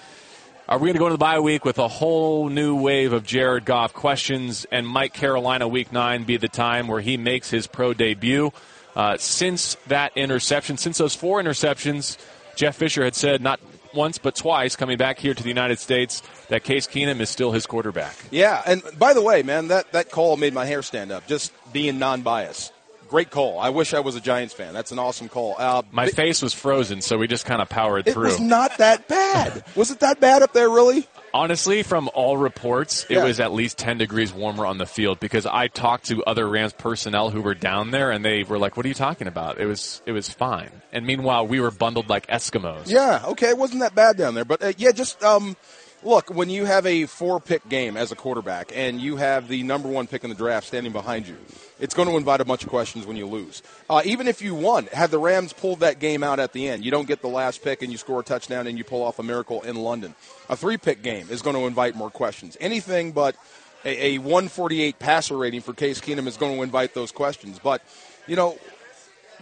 are 0.67 0.79
we 0.79 0.87
going 0.87 0.95
to 0.95 0.99
go 0.99 1.07
into 1.07 1.15
the 1.15 1.19
bye 1.19 1.41
week 1.41 1.65
with 1.65 1.79
a 1.79 1.89
whole 1.89 2.49
new 2.49 2.75
wave 2.75 3.13
of 3.13 3.25
Jared 3.25 3.67
Goff 3.67 3.93
questions 3.93 4.65
and 4.73 4.87
might 4.87 5.13
Carolina 5.13 5.69
week 5.69 5.93
nine 5.93 6.25
be 6.25 6.39
the 6.39 6.49
time 6.49 6.89
where 6.89 7.01
he 7.01 7.17
makes 7.19 7.51
his 7.51 7.67
pro 7.67 7.93
debut? 7.93 8.51
Uh, 8.97 9.19
since 9.19 9.77
that 9.89 10.17
interception, 10.17 10.79
since 10.79 10.97
those 10.97 11.15
four 11.15 11.43
interceptions, 11.43 12.17
Jeff 12.57 12.77
Fisher 12.77 13.05
had 13.05 13.15
said 13.15 13.43
not 13.43 13.61
once 13.93 14.19
but 14.19 14.35
twice 14.35 14.75
coming 14.75 14.97
back 14.97 15.19
here 15.19 15.35
to 15.35 15.43
the 15.43 15.49
United 15.49 15.79
States 15.79 16.23
that 16.49 16.65
Case 16.65 16.87
Keenum 16.87 17.21
is 17.21 17.29
still 17.29 17.53
his 17.53 17.67
quarterback. 17.67 18.17
Yeah, 18.31 18.63
and 18.67 18.83
by 18.99 19.13
the 19.13 19.23
way, 19.23 19.43
man, 19.43 19.69
that, 19.69 19.93
that 19.93 20.11
call 20.11 20.37
made 20.37 20.55
my 20.55 20.65
hair 20.65 20.83
stand 20.83 21.13
up. 21.13 21.27
Just 21.27 21.53
being 21.73 21.99
non-biased. 21.99 22.73
Great 23.15 23.31
call. 23.31 23.61
I 23.61 23.69
wish 23.69 23.95
I 23.95 24.01
was 24.01 24.17
a 24.17 24.21
Giants 24.21 24.55
fan. 24.55 24.75
That's 24.75 24.91
an 24.91 24.99
awesome 24.99 25.29
call. 25.29 25.55
Uh, 25.57 25.83
My 25.93 26.07
bi- 26.07 26.11
face 26.11 26.43
was 26.43 26.53
frozen, 26.53 27.01
so 27.01 27.17
we 27.17 27.29
just 27.29 27.45
kind 27.47 27.63
of 27.63 27.69
powered 27.69 28.09
it 28.09 28.13
through. 28.13 28.25
It 28.25 28.27
was 28.33 28.41
not 28.41 28.77
that 28.79 29.07
bad. 29.07 29.63
was 29.77 29.93
it 29.93 30.01
that 30.01 30.19
bad 30.19 30.43
up 30.43 30.53
there, 30.53 30.69
really? 30.69 31.07
Honestly, 31.33 31.85
from 31.85 32.11
all 32.13 32.37
reports, 32.37 33.05
it 33.09 33.15
Yeah. 33.15 33.23
was 33.23 33.39
at 33.39 33.53
least 33.53 33.79
10 33.79 33.99
degrees 33.99 34.33
warmer 34.33 34.67
on 34.67 34.79
the 34.79 34.85
field 34.87 35.21
because 35.21 35.47
I 35.47 35.69
talked 35.69 36.07
to 36.07 36.25
other 36.25 36.49
Rams 36.49 36.73
personnel 36.73 37.31
who 37.31 37.41
were 37.41 37.55
down 37.55 37.93
there 37.93 38.11
and 38.11 38.25
they 38.25 38.43
were 38.43 38.59
like, 38.59 38.77
"What 38.77 38.85
are 38.85 38.89
you 38.89 38.95
talking 38.95 39.29
about? 39.29 39.61
It 39.61 39.67
was 39.67 40.03
it 40.07 40.11
was 40.11 40.29
fine." 40.29 40.83
And 40.93 41.07
meanwhile, 41.07 41.47
we 41.47 41.61
were 41.61 41.71
bundled 41.71 42.09
like 42.09 42.27
Eskimos. 42.27 42.89
Yeah, 42.91 43.23
okay, 43.27 43.51
it 43.51 43.59
wasn't 43.59 43.79
that 43.83 43.95
bad 43.95 44.17
down 44.17 44.35
there, 44.35 44.45
but 44.45 44.61
uh, 44.61 44.73
yeah, 44.77 44.91
just 44.91 45.23
um, 45.23 45.57
look 46.05 46.31
when 46.31 46.51
you 46.51 46.65
have 46.65 46.87
a 46.87 47.07
four-pick 47.07 47.69
game 47.69 47.97
as 47.97 48.13
a 48.13 48.17
quarterback 48.17 48.73
and 48.75 49.01
you 49.01 49.17
have 49.17 49.49
the 49.49 49.63
number 49.63 49.89
one 49.89 50.07
pick 50.07 50.25
in 50.25 50.31
the 50.31 50.37
draft 50.37 50.67
standing 50.67 50.93
behind 50.93 51.27
you, 51.27 51.37
it's 51.81 51.95
going 51.95 52.09
to 52.09 52.17
invite 52.17 52.41
a 52.41 52.45
bunch 52.45 52.63
of 52.63 52.69
questions 52.69 53.07
when 53.07 53.17
you 53.17 53.27
lose. 53.27 53.63
Uh, 53.89 54.03
even 54.05 54.29
if 54.29 54.43
you 54.43 54.55
won, 54.55 54.87
had 54.87 55.11
the 55.11 55.19
Rams 55.19 55.53
pulled 55.53 55.81
that 55.81 55.99
game 55.99 56.23
out 56.23 56.39
at 56.39 56.53
the 56.53 56.69
end, 56.69 56.85
you 56.85 56.91
don't 56.91 57.09
get 57.09 57.23
the 57.23 57.29
last 57.29 57.63
pick 57.63 57.83
and 57.83 57.91
you 57.91 57.99
score 57.99 58.21
a 58.21 58.25
touchdown 58.25 58.67
and 58.67 58.79
you 58.79 58.85
pull 58.85 59.03
off 59.03 59.19
a 59.19 59.23
miracle 59.23 59.63
in 59.63 59.77
London. 59.77 60.15
A 60.49 60.57
three-pick 60.57 61.03
game 61.03 61.27
is 61.31 61.43
going 61.43 61.57
to 61.57 61.67
invite 61.67 61.95
more 61.95 62.11
questions. 62.11 62.57
Anything 62.61 63.13
but 63.13 63.37
a, 63.85 64.15
a 64.15 64.19
148 64.19 64.99
passer 64.99 65.37
rating 65.37 65.61
for 65.61 65.73
Case 65.73 66.01
Keenum 66.01 66.27
is 66.27 66.37
going 66.37 66.57
to 66.57 66.63
invite 66.63 66.95
those 66.95 67.13
questions. 67.13 67.59
But 67.59 67.83
you 68.27 68.37
know, 68.37 68.59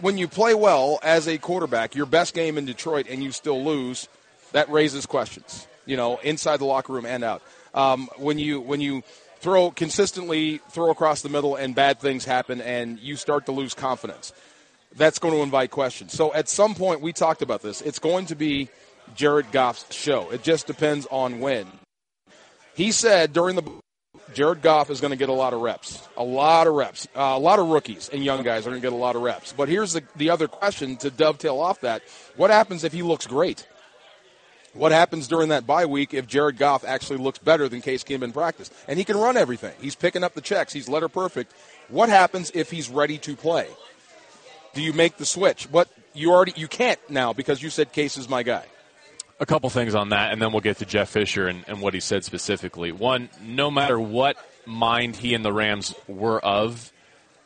when 0.01 0.17
you 0.17 0.27
play 0.27 0.53
well 0.53 0.99
as 1.03 1.27
a 1.27 1.37
quarterback, 1.37 1.95
your 1.95 2.05
best 2.05 2.33
game 2.33 2.57
in 2.57 2.65
Detroit, 2.65 3.07
and 3.09 3.23
you 3.23 3.31
still 3.31 3.63
lose, 3.63 4.07
that 4.51 4.69
raises 4.69 5.05
questions. 5.05 5.67
You 5.85 5.97
know, 5.97 6.17
inside 6.17 6.57
the 6.57 6.65
locker 6.65 6.93
room 6.93 7.05
and 7.05 7.23
out. 7.23 7.41
Um, 7.73 8.09
when 8.17 8.39
you 8.39 8.61
when 8.61 8.81
you 8.81 9.03
throw 9.39 9.71
consistently 9.71 10.59
throw 10.69 10.89
across 10.89 11.21
the 11.21 11.29
middle 11.29 11.55
and 11.55 11.75
bad 11.75 11.99
things 11.99 12.25
happen, 12.25 12.61
and 12.61 12.99
you 12.99 13.15
start 13.15 13.45
to 13.47 13.51
lose 13.51 13.73
confidence, 13.73 14.31
that's 14.95 15.19
going 15.19 15.33
to 15.33 15.41
invite 15.41 15.71
questions. 15.71 16.13
So 16.13 16.33
at 16.33 16.49
some 16.49 16.75
point, 16.75 17.01
we 17.01 17.13
talked 17.13 17.41
about 17.41 17.61
this. 17.61 17.81
It's 17.81 17.99
going 17.99 18.27
to 18.27 18.35
be 18.35 18.69
Jared 19.15 19.51
Goff's 19.51 19.93
show. 19.93 20.29
It 20.31 20.43
just 20.43 20.67
depends 20.67 21.07
on 21.11 21.39
when. 21.39 21.67
He 22.75 22.91
said 22.91 23.33
during 23.33 23.55
the 23.55 23.63
Jared 24.33 24.61
Goff 24.61 24.89
is 24.89 24.99
going 24.99 25.11
to 25.11 25.17
get 25.17 25.29
a 25.29 25.33
lot 25.33 25.53
of 25.53 25.61
reps, 25.61 26.07
a 26.17 26.23
lot 26.23 26.67
of 26.67 26.73
reps. 26.73 27.07
Uh, 27.15 27.33
a 27.35 27.39
lot 27.39 27.59
of 27.59 27.67
rookies 27.67 28.09
and 28.11 28.23
young 28.23 28.43
guys 28.43 28.65
are 28.65 28.69
going 28.69 28.81
to 28.81 28.85
get 28.85 28.93
a 28.93 28.95
lot 28.95 29.15
of 29.15 29.21
reps. 29.21 29.53
But 29.53 29.69
here's 29.69 29.93
the, 29.93 30.03
the 30.15 30.29
other 30.29 30.47
question 30.47 30.97
to 30.97 31.11
dovetail 31.11 31.59
off 31.59 31.81
that: 31.81 32.01
What 32.35 32.49
happens 32.49 32.83
if 32.83 32.93
he 32.93 33.03
looks 33.03 33.27
great? 33.27 33.67
What 34.73 34.91
happens 34.91 35.27
during 35.27 35.49
that 35.49 35.67
bye 35.67 35.85
week 35.85 36.13
if 36.13 36.25
Jared 36.25 36.57
Goff 36.57 36.83
actually 36.83 37.17
looks 37.17 37.37
better 37.37 37.69
than 37.69 37.81
Case 37.81 38.03
Keenum 38.03 38.23
in 38.23 38.31
practice 38.31 38.71
and 38.87 38.97
he 38.97 39.05
can 39.05 39.17
run 39.17 39.37
everything? 39.37 39.73
He's 39.79 39.95
picking 39.95 40.23
up 40.23 40.33
the 40.33 40.41
checks. 40.41 40.73
He's 40.73 40.89
letter 40.89 41.09
perfect. 41.09 41.53
What 41.89 42.09
happens 42.09 42.51
if 42.55 42.71
he's 42.71 42.89
ready 42.89 43.17
to 43.19 43.35
play? 43.35 43.67
Do 44.73 44.81
you 44.81 44.93
make 44.93 45.17
the 45.17 45.25
switch? 45.25 45.69
What 45.69 45.89
you 46.13 46.31
already 46.31 46.53
you 46.55 46.67
can't 46.67 46.99
now 47.09 47.33
because 47.33 47.61
you 47.61 47.69
said 47.69 47.91
Case 47.91 48.17
is 48.17 48.27
my 48.27 48.41
guy. 48.41 48.65
A 49.39 49.45
couple 49.45 49.69
things 49.69 49.93
on 49.93 50.09
that, 50.09 50.31
and 50.31 50.41
then 50.41 50.51
we'll 50.51 50.61
get 50.61 50.77
to 50.77 50.85
Jeff 50.85 51.09
Fisher 51.09 51.47
and, 51.47 51.65
and 51.67 51.81
what 51.81 51.93
he 51.93 51.99
said 51.99 52.23
specifically. 52.23 52.91
One, 52.91 53.29
no 53.41 53.69
matter 53.69 53.99
what 53.99 54.37
mind 54.65 55.15
he 55.15 55.33
and 55.33 55.43
the 55.43 55.51
Rams 55.51 55.93
were 56.07 56.39
of, 56.39 56.91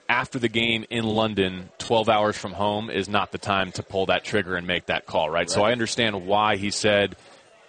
after 0.10 0.40
the 0.40 0.48
game 0.48 0.86
in 0.90 1.06
London, 1.06 1.70
12 1.80 2.10
hours 2.10 2.38
from 2.38 2.54
home 2.54 2.90
is 2.90 3.10
not 3.10 3.32
the 3.32 3.38
time 3.38 3.72
to 3.74 3.84
pull 3.84 4.08
that 4.08 4.24
trigger 4.24 4.56
and 4.56 4.66
make 4.66 4.88
that 4.88 5.06
call, 5.06 5.30
right? 5.30 5.40
right. 5.40 5.50
So 5.50 5.64
I 5.64 5.72
understand 5.72 6.26
why 6.26 6.58
he 6.58 6.72
said 6.72 7.16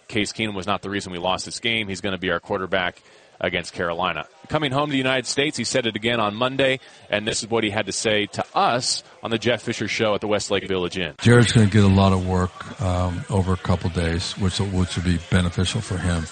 Case 0.09 0.33
Keenum 0.33 0.55
was 0.55 0.67
not 0.67 0.83
the 0.83 0.91
reason 0.91 1.13
we 1.13 1.19
lost 1.19 1.45
this 1.45 1.61
game. 1.61 1.89
He's 1.89 2.01
going 2.01 2.15
to 2.15 2.19
be 2.19 2.31
our 2.31 2.41
quarterback 2.41 3.03
against 3.41 3.73
Carolina. 3.73 4.27
Coming 4.49 4.73
home 4.73 4.87
to 4.87 4.93
the 4.93 4.99
United 4.99 5.27
States, 5.27 5.57
he 5.57 5.65
said 5.65 5.87
it 5.87 5.95
again 5.95 6.21
on 6.21 6.35
Monday, 6.35 6.81
and 7.11 7.27
this 7.27 7.43
is 7.43 7.51
what 7.51 7.63
he 7.63 7.71
had 7.71 7.87
to 7.87 7.93
say 7.93 8.27
to 8.27 8.45
us 8.55 9.03
on 9.23 9.31
the 9.31 9.39
Jeff 9.39 9.63
Fisher 9.63 9.87
Show 9.87 10.15
at 10.15 10.21
the 10.21 10.27
Westlake 10.27 10.67
Village 10.67 10.99
Inn. 10.99 11.15
Jared's 11.21 11.53
going 11.53 11.69
to 11.69 11.73
get 11.73 11.85
a 11.85 11.89
lot 11.95 12.13
of 12.13 12.27
work 12.27 12.81
um, 12.81 13.25
over 13.31 13.53
a 13.53 13.59
couple 13.59 13.91
days, 13.91 14.33
which 14.39 14.59
which 14.61 14.97
will 14.97 15.05
be 15.05 15.19
beneficial 15.31 15.81
for 15.81 15.99
him, 15.99 16.25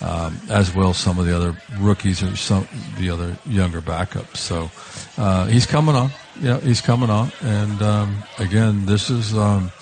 um, 0.00 0.38
as 0.50 0.74
well 0.74 0.90
as 0.90 0.98
some 0.98 1.18
of 1.18 1.26
the 1.26 1.34
other 1.34 1.56
rookies 1.78 2.22
or 2.22 2.36
some 2.36 2.68
the 2.98 3.10
other 3.10 3.36
younger 3.46 3.80
backups. 3.80 4.36
So 4.36 4.70
uh, 5.18 5.46
he's 5.46 5.66
coming 5.66 5.94
on. 5.94 6.10
Yeah, 6.40 6.60
he's 6.60 6.80
coming 6.80 7.08
on, 7.08 7.32
and 7.42 7.80
um, 7.82 8.22
again, 8.38 8.84
this 8.86 9.08
is 9.08 9.36
um, 9.36 9.72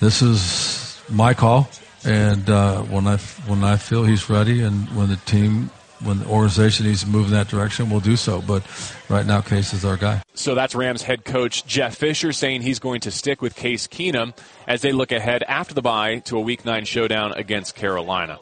this 0.00 0.22
is 0.22 1.00
my 1.08 1.34
call. 1.34 1.68
And 2.04 2.48
uh, 2.48 2.82
when 2.82 3.06
I 3.06 3.16
when 3.46 3.64
I 3.64 3.76
feel 3.76 4.04
he's 4.04 4.28
ready, 4.28 4.62
and 4.62 4.88
when 4.94 5.08
the 5.08 5.16
team 5.16 5.70
when 6.02 6.18
the 6.20 6.26
organization 6.26 6.86
needs 6.86 7.02
to 7.02 7.08
move 7.08 7.26
in 7.26 7.32
that 7.32 7.48
direction, 7.48 7.90
we'll 7.90 8.00
do 8.00 8.16
so. 8.16 8.42
But 8.42 8.62
right 9.08 9.24
now, 9.24 9.40
Case 9.40 9.72
is 9.72 9.84
our 9.84 9.96
guy. 9.96 10.22
So 10.34 10.54
that's 10.54 10.74
Rams 10.74 11.02
head 11.02 11.24
coach 11.24 11.66
Jeff 11.66 11.96
Fisher 11.96 12.32
saying 12.32 12.62
he's 12.62 12.78
going 12.78 13.00
to 13.02 13.10
stick 13.10 13.40
with 13.40 13.56
Case 13.56 13.86
Keenum 13.86 14.36
as 14.66 14.82
they 14.82 14.92
look 14.92 15.12
ahead 15.12 15.42
after 15.44 15.74
the 15.74 15.82
bye 15.82 16.18
to 16.20 16.36
a 16.36 16.40
Week 16.40 16.64
9 16.64 16.84
showdown 16.84 17.32
against 17.32 17.74
Carolina. 17.74 18.38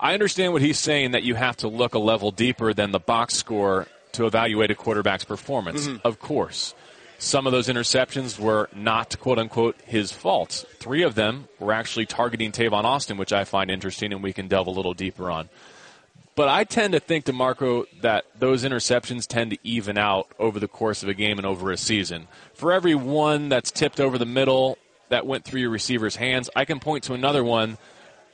I 0.00 0.14
understand 0.14 0.54
what 0.54 0.62
he's 0.62 0.78
saying 0.78 1.10
that 1.10 1.22
you 1.22 1.34
have 1.34 1.58
to 1.58 1.68
look 1.68 1.94
a 1.94 1.98
level 1.98 2.30
deeper 2.30 2.72
than 2.72 2.90
the 2.90 2.98
box 2.98 3.34
score 3.34 3.86
to 4.12 4.26
evaluate 4.26 4.70
a 4.70 4.74
quarterback's 4.74 5.24
performance. 5.24 5.86
Mm-hmm. 5.86 6.06
Of 6.06 6.18
course. 6.18 6.74
Some 7.18 7.46
of 7.46 7.52
those 7.52 7.68
interceptions 7.68 8.38
were 8.38 8.70
not 8.74 9.18
quote 9.20 9.38
unquote 9.38 9.76
his 9.84 10.10
fault. 10.10 10.64
Three 10.78 11.02
of 11.02 11.14
them 11.14 11.48
were 11.58 11.74
actually 11.74 12.06
targeting 12.06 12.50
Tavon 12.50 12.84
Austin, 12.84 13.18
which 13.18 13.30
I 13.30 13.44
find 13.44 13.70
interesting 13.70 14.14
and 14.14 14.22
we 14.22 14.32
can 14.32 14.48
delve 14.48 14.68
a 14.68 14.70
little 14.70 14.94
deeper 14.94 15.30
on. 15.30 15.50
But 16.34 16.48
I 16.48 16.64
tend 16.64 16.94
to 16.94 17.00
think, 17.00 17.26
DeMarco, 17.26 17.84
that 18.00 18.24
those 18.38 18.64
interceptions 18.64 19.26
tend 19.26 19.50
to 19.50 19.58
even 19.62 19.98
out 19.98 20.28
over 20.38 20.58
the 20.58 20.68
course 20.68 21.02
of 21.02 21.10
a 21.10 21.14
game 21.14 21.36
and 21.36 21.46
over 21.46 21.70
a 21.70 21.76
season. 21.76 22.28
For 22.54 22.72
every 22.72 22.94
one 22.94 23.50
that's 23.50 23.70
tipped 23.70 24.00
over 24.00 24.16
the 24.16 24.24
middle 24.24 24.78
that 25.10 25.26
went 25.26 25.44
through 25.44 25.60
your 25.60 25.70
receiver's 25.70 26.16
hands, 26.16 26.48
I 26.56 26.64
can 26.64 26.80
point 26.80 27.04
to 27.04 27.12
another 27.12 27.44
one 27.44 27.76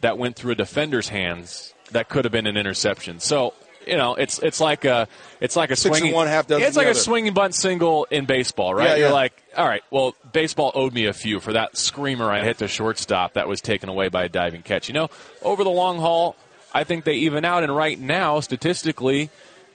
that 0.00 0.18
went 0.18 0.36
through 0.36 0.52
a 0.52 0.56
defender's 0.56 1.08
hands 1.08 1.74
that 1.92 2.08
could 2.08 2.24
have 2.24 2.32
been 2.32 2.46
an 2.46 2.56
interception. 2.56 3.20
So 3.20 3.54
you 3.86 3.96
know, 3.96 4.14
it's 4.16 4.38
it's 4.40 4.60
like 4.60 4.84
a 4.84 5.06
it's 5.40 5.56
like 5.56 5.70
a 5.70 5.76
Six 5.76 5.96
swinging 5.96 6.14
one 6.14 6.26
half 6.26 6.46
dozen. 6.46 6.66
It's 6.66 6.76
like 6.76 6.88
a 6.88 6.94
swinging 6.94 7.32
bunt 7.32 7.54
single 7.54 8.04
in 8.10 8.26
baseball, 8.26 8.74
right? 8.74 8.90
Yeah, 8.90 8.96
You're 8.96 9.08
yeah. 9.08 9.14
like, 9.14 9.42
all 9.56 9.66
right, 9.66 9.82
well, 9.90 10.14
baseball 10.32 10.72
owed 10.74 10.92
me 10.92 11.06
a 11.06 11.12
few 11.12 11.40
for 11.40 11.52
that 11.52 11.76
screamer 11.76 12.30
I 12.30 12.42
hit 12.42 12.58
the 12.58 12.68
shortstop 12.68 13.34
that 13.34 13.48
was 13.48 13.60
taken 13.60 13.88
away 13.88 14.08
by 14.08 14.24
a 14.24 14.28
diving 14.28 14.62
catch. 14.62 14.88
You 14.88 14.94
know, 14.94 15.08
over 15.42 15.62
the 15.62 15.70
long 15.70 15.98
haul, 15.98 16.36
I 16.74 16.84
think 16.84 17.04
they 17.04 17.14
even 17.14 17.44
out. 17.44 17.62
And 17.62 17.74
right 17.74 17.98
now, 17.98 18.40
statistically, 18.40 19.20
you 19.20 19.30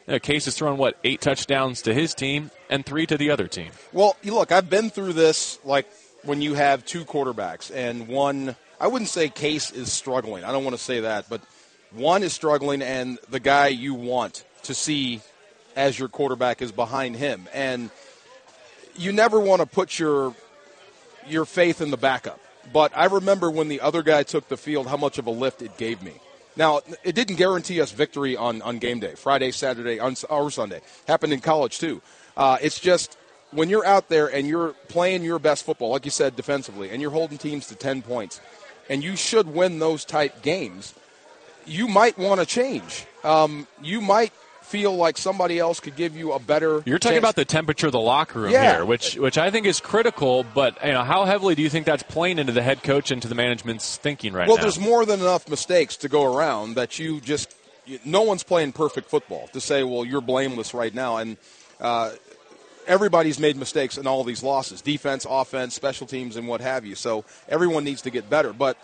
know, 0.07 0.19
Case 0.19 0.45
has 0.45 0.55
thrown 0.55 0.77
what 0.77 0.97
eight 1.03 1.21
touchdowns 1.21 1.81
to 1.83 1.93
his 1.93 2.13
team 2.13 2.51
and 2.69 2.85
three 2.85 3.05
to 3.05 3.17
the 3.17 3.31
other 3.31 3.47
team. 3.47 3.71
Well, 3.93 4.17
look, 4.25 4.51
I've 4.51 4.69
been 4.69 4.89
through 4.89 5.13
this 5.13 5.57
like 5.63 5.87
when 6.23 6.41
you 6.41 6.53
have 6.55 6.85
two 6.85 7.05
quarterbacks 7.05 7.71
and 7.73 8.07
one. 8.07 8.55
I 8.81 8.87
wouldn't 8.87 9.09
say 9.09 9.29
Case 9.29 9.69
is 9.69 9.93
struggling. 9.93 10.43
I 10.43 10.51
don't 10.51 10.63
want 10.63 10.75
to 10.75 10.81
say 10.81 11.01
that, 11.01 11.29
but 11.29 11.39
one 11.91 12.23
is 12.23 12.33
struggling, 12.33 12.81
and 12.81 13.19
the 13.29 13.39
guy 13.39 13.67
you 13.67 13.93
want 13.93 14.43
to 14.63 14.73
see 14.73 15.21
as 15.75 15.99
your 15.99 16.07
quarterback 16.07 16.63
is 16.63 16.71
behind 16.71 17.15
him, 17.15 17.47
and 17.53 17.91
you 18.95 19.11
never 19.11 19.39
want 19.39 19.61
to 19.61 19.67
put 19.67 19.99
your 19.99 20.33
your 21.27 21.45
faith 21.45 21.79
in 21.79 21.91
the 21.91 21.97
backup. 21.97 22.39
But 22.73 22.91
I 22.97 23.05
remember 23.05 23.51
when 23.51 23.67
the 23.67 23.81
other 23.81 24.01
guy 24.01 24.23
took 24.23 24.47
the 24.47 24.57
field, 24.57 24.87
how 24.87 24.97
much 24.97 25.19
of 25.19 25.27
a 25.27 25.31
lift 25.31 25.61
it 25.61 25.77
gave 25.77 26.01
me. 26.01 26.13
Now, 26.55 26.81
it 27.03 27.13
didn't 27.13 27.35
guarantee 27.35 27.81
us 27.81 27.91
victory 27.91 28.35
on, 28.35 28.63
on 28.63 28.79
game 28.79 28.99
day, 28.99 29.13
Friday, 29.13 29.51
Saturday, 29.51 29.99
or 29.99 30.51
Sunday. 30.51 30.81
Happened 31.07 31.33
in 31.33 31.39
college, 31.39 31.77
too. 31.77 32.01
Uh, 32.35 32.57
it's 32.61 32.79
just 32.79 33.17
when 33.51 33.69
you're 33.69 33.85
out 33.85 34.09
there 34.09 34.27
and 34.27 34.47
you're 34.47 34.73
playing 34.87 35.23
your 35.23 35.39
best 35.39 35.65
football, 35.65 35.91
like 35.91 36.05
you 36.05 36.11
said, 36.11 36.35
defensively, 36.35 36.89
and 36.89 37.01
you're 37.01 37.11
holding 37.11 37.37
teams 37.37 37.67
to 37.67 37.75
10 37.75 38.01
points, 38.01 38.41
and 38.91 39.03
you 39.03 39.15
should 39.15 39.47
win 39.47 39.79
those 39.79 40.03
type 40.05 40.41
games, 40.43 40.93
you 41.65 41.87
might 41.87 42.17
want 42.17 42.41
to 42.41 42.45
change. 42.45 43.05
Um, 43.23 43.65
you 43.81 44.01
might 44.01 44.33
feel 44.61 44.95
like 44.95 45.17
somebody 45.17 45.59
else 45.59 45.79
could 45.79 45.95
give 45.95 46.15
you 46.15 46.33
a 46.33 46.39
better. 46.39 46.83
You're 46.85 46.99
talking 46.99 47.15
chance. 47.15 47.19
about 47.23 47.35
the 47.35 47.45
temperature 47.45 47.87
of 47.87 47.93
the 47.93 47.99
locker 47.99 48.41
room 48.41 48.51
Yeah. 48.51 48.75
here, 48.75 48.85
which 48.85 49.15
which 49.15 49.37
I 49.37 49.49
think 49.49 49.65
is 49.65 49.79
critical. 49.79 50.43
But 50.43 50.77
you 50.85 50.91
know, 50.91 51.03
how 51.03 51.23
heavily 51.25 51.55
do 51.55 51.61
you 51.61 51.69
think 51.69 51.85
that's 51.85 52.03
playing 52.03 52.37
into 52.37 52.51
the 52.51 52.61
head 52.61 52.83
coach 52.83 53.11
and 53.11 53.21
to 53.21 53.27
the 53.29 53.35
management's 53.35 53.95
thinking 53.97 54.33
right 54.33 54.47
Well, 54.47 54.57
now? 54.57 54.61
Well, 54.63 54.71
there's 54.71 54.79
more 54.79 55.05
than 55.05 55.19
enough 55.21 55.47
mistakes 55.49 55.95
to 55.97 56.09
go 56.09 56.23
around 56.35 56.75
that 56.75 56.99
you 56.99 57.21
just. 57.21 57.55
No 58.05 58.21
one's 58.21 58.43
playing 58.43 58.73
perfect 58.73 59.09
football 59.09 59.47
to 59.53 59.59
say, 59.59 59.83
well, 59.83 60.05
you're 60.05 60.21
blameless 60.21 60.73
right 60.73 60.93
now. 60.93 61.17
And 61.17 61.35
uh, 61.79 62.11
everybody's 62.87 63.39
made 63.39 63.55
mistakes 63.55 63.97
in 63.97 64.07
all 64.07 64.23
these 64.23 64.43
losses 64.43 64.81
defense, 64.81 65.25
offense, 65.29 65.75
special 65.75 66.07
teams, 66.07 66.35
and 66.35 66.47
what 66.47 66.61
have 66.61 66.85
you. 66.85 66.95
So 66.95 67.25
everyone 67.47 67.83
needs 67.83 68.01
to 68.03 68.09
get 68.09 68.29
better. 68.29 68.53
But 68.53 68.77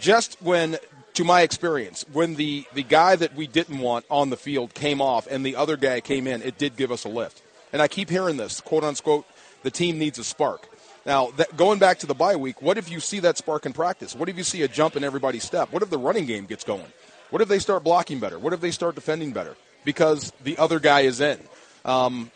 just 0.00 0.40
when, 0.42 0.78
to 1.14 1.24
my 1.24 1.42
experience, 1.42 2.04
when 2.12 2.34
the, 2.34 2.64
the 2.74 2.82
guy 2.82 3.16
that 3.16 3.34
we 3.34 3.46
didn't 3.46 3.78
want 3.78 4.04
on 4.10 4.30
the 4.30 4.36
field 4.36 4.74
came 4.74 5.00
off 5.00 5.26
and 5.30 5.44
the 5.44 5.56
other 5.56 5.76
guy 5.76 6.00
came 6.00 6.26
in, 6.26 6.42
it 6.42 6.58
did 6.58 6.76
give 6.76 6.90
us 6.90 7.04
a 7.04 7.08
lift. 7.08 7.42
And 7.72 7.80
I 7.80 7.88
keep 7.88 8.10
hearing 8.10 8.36
this, 8.36 8.60
quote 8.60 8.84
unquote, 8.84 9.26
the 9.62 9.70
team 9.70 9.98
needs 9.98 10.18
a 10.18 10.24
spark. 10.24 10.68
Now, 11.04 11.30
that, 11.32 11.56
going 11.56 11.78
back 11.78 11.98
to 12.00 12.06
the 12.06 12.14
bye 12.14 12.36
week, 12.36 12.62
what 12.62 12.78
if 12.78 12.90
you 12.90 13.00
see 13.00 13.20
that 13.20 13.36
spark 13.36 13.66
in 13.66 13.72
practice? 13.72 14.14
What 14.14 14.28
if 14.28 14.36
you 14.36 14.44
see 14.44 14.62
a 14.62 14.68
jump 14.68 14.96
in 14.96 15.02
everybody's 15.02 15.42
step? 15.42 15.72
What 15.72 15.82
if 15.82 15.90
the 15.90 15.98
running 15.98 16.26
game 16.26 16.46
gets 16.46 16.64
going? 16.64 16.86
What 17.30 17.42
if 17.42 17.48
they 17.48 17.58
start 17.58 17.82
blocking 17.82 18.20
better? 18.20 18.38
What 18.38 18.52
if 18.52 18.60
they 18.60 18.70
start 18.70 18.94
defending 18.94 19.32
better 19.32 19.56
because 19.84 20.32
the 20.44 20.58
other 20.58 20.78
guy 20.78 21.00
is 21.00 21.20
in? 21.20 21.40
Um, 21.84 22.30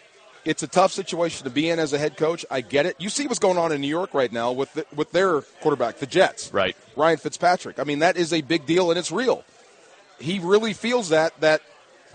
it's 0.46 0.62
a 0.62 0.68
tough 0.68 0.92
situation 0.92 1.44
to 1.44 1.50
be 1.50 1.68
in 1.68 1.78
as 1.78 1.92
a 1.92 1.98
head 1.98 2.16
coach. 2.16 2.46
I 2.50 2.60
get 2.60 2.86
it. 2.86 2.96
You 2.98 3.08
see 3.08 3.26
what's 3.26 3.40
going 3.40 3.58
on 3.58 3.72
in 3.72 3.80
New 3.80 3.88
York 3.88 4.14
right 4.14 4.32
now 4.32 4.52
with 4.52 4.72
the, 4.74 4.86
with 4.94 5.10
their 5.10 5.40
quarterback, 5.60 5.98
the 5.98 6.06
Jets. 6.06 6.52
Right. 6.52 6.76
Ryan 6.94 7.18
Fitzpatrick. 7.18 7.80
I 7.80 7.84
mean, 7.84 7.98
that 7.98 8.16
is 8.16 8.32
a 8.32 8.40
big 8.40 8.64
deal 8.64 8.90
and 8.90 8.98
it's 8.98 9.10
real. 9.10 9.44
He 10.20 10.38
really 10.38 10.72
feels 10.72 11.10
that 11.10 11.38
that 11.40 11.62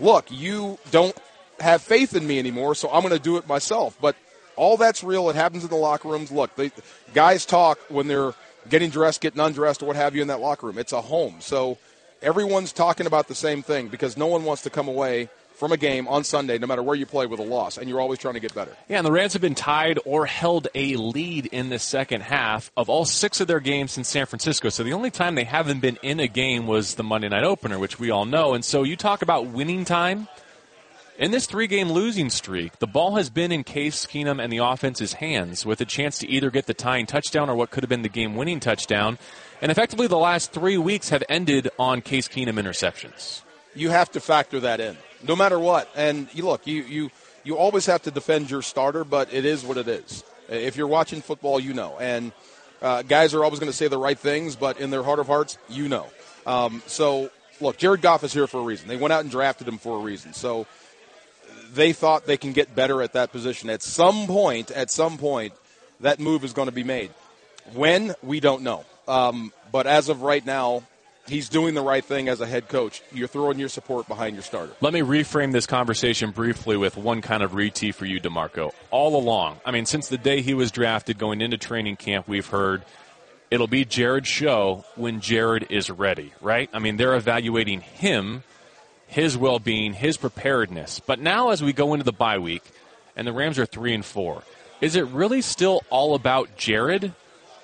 look, 0.00 0.30
you 0.30 0.78
don't 0.90 1.16
have 1.60 1.82
faith 1.82 2.16
in 2.16 2.26
me 2.26 2.38
anymore, 2.38 2.74
so 2.74 2.90
I'm 2.90 3.02
going 3.02 3.14
to 3.14 3.22
do 3.22 3.36
it 3.36 3.46
myself. 3.46 3.96
But 4.00 4.16
all 4.56 4.76
that's 4.76 5.04
real. 5.04 5.28
It 5.30 5.36
happens 5.36 5.62
in 5.62 5.70
the 5.70 5.76
locker 5.76 6.08
rooms. 6.08 6.32
Look, 6.32 6.56
the 6.56 6.72
guys 7.14 7.46
talk 7.46 7.78
when 7.88 8.08
they're 8.08 8.32
getting 8.68 8.90
dressed, 8.90 9.20
getting 9.20 9.40
undressed, 9.40 9.82
or 9.82 9.86
what 9.86 9.96
have 9.96 10.16
you 10.16 10.22
in 10.22 10.28
that 10.28 10.40
locker 10.40 10.66
room. 10.66 10.78
It's 10.78 10.92
a 10.92 11.02
home, 11.02 11.36
so 11.40 11.78
everyone's 12.22 12.72
talking 12.72 13.06
about 13.06 13.28
the 13.28 13.34
same 13.34 13.62
thing 13.62 13.88
because 13.88 14.16
no 14.16 14.26
one 14.26 14.44
wants 14.44 14.62
to 14.62 14.70
come 14.70 14.88
away 14.88 15.28
from 15.54 15.72
a 15.72 15.76
game 15.76 16.08
on 16.08 16.24
Sunday, 16.24 16.58
no 16.58 16.66
matter 16.66 16.82
where 16.82 16.96
you 16.96 17.06
play, 17.06 17.26
with 17.26 17.40
a 17.40 17.44
loss, 17.44 17.78
and 17.78 17.88
you're 17.88 18.00
always 18.00 18.18
trying 18.18 18.34
to 18.34 18.40
get 18.40 18.54
better. 18.54 18.76
Yeah, 18.88 18.98
and 18.98 19.06
the 19.06 19.12
Rams 19.12 19.32
have 19.34 19.42
been 19.42 19.54
tied 19.54 19.98
or 20.04 20.26
held 20.26 20.68
a 20.74 20.96
lead 20.96 21.46
in 21.46 21.68
the 21.68 21.78
second 21.78 22.22
half 22.22 22.70
of 22.76 22.88
all 22.88 23.04
six 23.04 23.40
of 23.40 23.46
their 23.46 23.60
games 23.60 23.96
in 23.96 24.04
San 24.04 24.26
Francisco. 24.26 24.68
So 24.68 24.82
the 24.82 24.92
only 24.92 25.10
time 25.10 25.34
they 25.34 25.44
haven't 25.44 25.80
been 25.80 25.98
in 26.02 26.20
a 26.20 26.28
game 26.28 26.66
was 26.66 26.94
the 26.96 27.04
Monday 27.04 27.28
night 27.28 27.44
opener, 27.44 27.78
which 27.78 27.98
we 28.00 28.10
all 28.10 28.24
know. 28.24 28.54
And 28.54 28.64
so 28.64 28.82
you 28.82 28.96
talk 28.96 29.22
about 29.22 29.46
winning 29.46 29.84
time. 29.84 30.28
In 31.18 31.30
this 31.30 31.46
three 31.46 31.66
game 31.66 31.92
losing 31.92 32.30
streak, 32.30 32.78
the 32.78 32.86
ball 32.86 33.16
has 33.16 33.28
been 33.30 33.52
in 33.52 33.62
Case 33.64 34.06
Keenum 34.06 34.42
and 34.42 34.52
the 34.52 34.58
offense's 34.58 35.12
hands 35.12 35.64
with 35.64 35.80
a 35.80 35.84
chance 35.84 36.18
to 36.18 36.28
either 36.28 36.50
get 36.50 36.66
the 36.66 36.74
tying 36.74 37.06
touchdown 37.06 37.48
or 37.50 37.54
what 37.54 37.70
could 37.70 37.84
have 37.84 37.90
been 37.90 38.02
the 38.02 38.08
game 38.08 38.34
winning 38.34 38.58
touchdown. 38.58 39.18
And 39.60 39.70
effectively, 39.70 40.06
the 40.08 40.18
last 40.18 40.52
three 40.52 40.78
weeks 40.78 41.10
have 41.10 41.22
ended 41.28 41.68
on 41.78 42.00
Case 42.00 42.26
Keenum 42.26 42.58
interceptions. 42.58 43.42
you 43.74 43.90
have 43.90 44.10
to 44.12 44.20
factor 44.20 44.58
that 44.60 44.80
in, 44.80 44.96
no 45.26 45.36
matter 45.36 45.58
what. 45.58 45.88
And 45.94 46.28
you 46.32 46.44
look, 46.44 46.66
you 46.66 46.82
you 46.82 47.10
you 47.44 47.56
always 47.56 47.86
have 47.86 48.02
to 48.02 48.10
defend 48.10 48.50
your 48.50 48.62
starter, 48.62 49.04
but 49.04 49.32
it 49.32 49.44
is 49.44 49.64
what 49.64 49.76
it 49.76 49.88
is. 49.88 50.24
If 50.48 50.76
you're 50.76 50.86
watching 50.86 51.22
football, 51.22 51.58
you 51.58 51.72
know. 51.72 51.96
And 51.98 52.32
uh, 52.80 53.02
guys 53.02 53.34
are 53.34 53.44
always 53.44 53.60
going 53.60 53.70
to 53.70 53.76
say 53.76 53.88
the 53.88 53.98
right 53.98 54.18
things, 54.18 54.56
but 54.56 54.80
in 54.80 54.90
their 54.90 55.02
heart 55.02 55.18
of 55.18 55.26
hearts, 55.26 55.58
you 55.68 55.88
know. 55.88 56.06
Um, 56.46 56.82
so 56.86 57.30
look, 57.60 57.76
Jared 57.78 58.02
Goff 58.02 58.24
is 58.24 58.32
here 58.32 58.46
for 58.46 58.60
a 58.60 58.64
reason. 58.64 58.88
They 58.88 58.96
went 58.96 59.12
out 59.12 59.20
and 59.20 59.30
drafted 59.30 59.68
him 59.68 59.78
for 59.78 59.98
a 59.98 60.00
reason. 60.00 60.34
So 60.34 60.66
they 61.72 61.92
thought 61.92 62.26
they 62.26 62.36
can 62.36 62.52
get 62.52 62.74
better 62.74 63.02
at 63.02 63.14
that 63.14 63.32
position. 63.32 63.70
At 63.70 63.82
some 63.82 64.26
point, 64.26 64.70
at 64.70 64.90
some 64.90 65.16
point, 65.18 65.54
that 66.00 66.20
move 66.20 66.44
is 66.44 66.52
going 66.52 66.66
to 66.66 66.72
be 66.72 66.84
made. 66.84 67.10
When 67.72 68.14
we 68.22 68.40
don't 68.40 68.62
know. 68.62 68.84
Um, 69.08 69.52
but 69.70 69.86
as 69.86 70.08
of 70.08 70.22
right 70.22 70.44
now, 70.44 70.82
he's 71.26 71.48
doing 71.48 71.74
the 71.74 71.82
right 71.82 72.04
thing 72.04 72.28
as 72.28 72.40
a 72.40 72.46
head 72.46 72.68
coach. 72.68 73.02
You're 73.12 73.28
throwing 73.28 73.58
your 73.58 73.68
support 73.68 74.08
behind 74.08 74.34
your 74.34 74.42
starter. 74.42 74.72
Let 74.80 74.92
me 74.92 75.00
reframe 75.00 75.52
this 75.52 75.66
conversation 75.66 76.30
briefly 76.30 76.76
with 76.76 76.96
one 76.96 77.22
kind 77.22 77.42
of 77.42 77.52
retee 77.52 77.94
for 77.94 78.06
you, 78.06 78.20
DeMarco. 78.20 78.72
All 78.90 79.16
along, 79.16 79.60
I 79.64 79.70
mean, 79.70 79.86
since 79.86 80.08
the 80.08 80.18
day 80.18 80.40
he 80.42 80.54
was 80.54 80.70
drafted 80.70 81.18
going 81.18 81.40
into 81.40 81.56
training 81.58 81.96
camp, 81.96 82.28
we've 82.28 82.46
heard 82.46 82.82
it'll 83.50 83.66
be 83.66 83.84
Jared's 83.84 84.28
show 84.28 84.84
when 84.96 85.20
Jared 85.20 85.66
is 85.70 85.90
ready, 85.90 86.32
right? 86.40 86.70
I 86.72 86.78
mean, 86.78 86.96
they're 86.96 87.14
evaluating 87.14 87.80
him, 87.80 88.42
his 89.06 89.36
well 89.36 89.58
being, 89.58 89.92
his 89.92 90.16
preparedness. 90.16 91.00
But 91.00 91.20
now, 91.20 91.50
as 91.50 91.62
we 91.62 91.72
go 91.72 91.92
into 91.94 92.04
the 92.04 92.12
bye 92.12 92.38
week, 92.38 92.62
and 93.14 93.26
the 93.26 93.32
Rams 93.32 93.58
are 93.58 93.66
three 93.66 93.94
and 93.94 94.04
four, 94.04 94.42
is 94.80 94.96
it 94.96 95.06
really 95.08 95.42
still 95.42 95.82
all 95.90 96.14
about 96.14 96.56
Jared? 96.56 97.12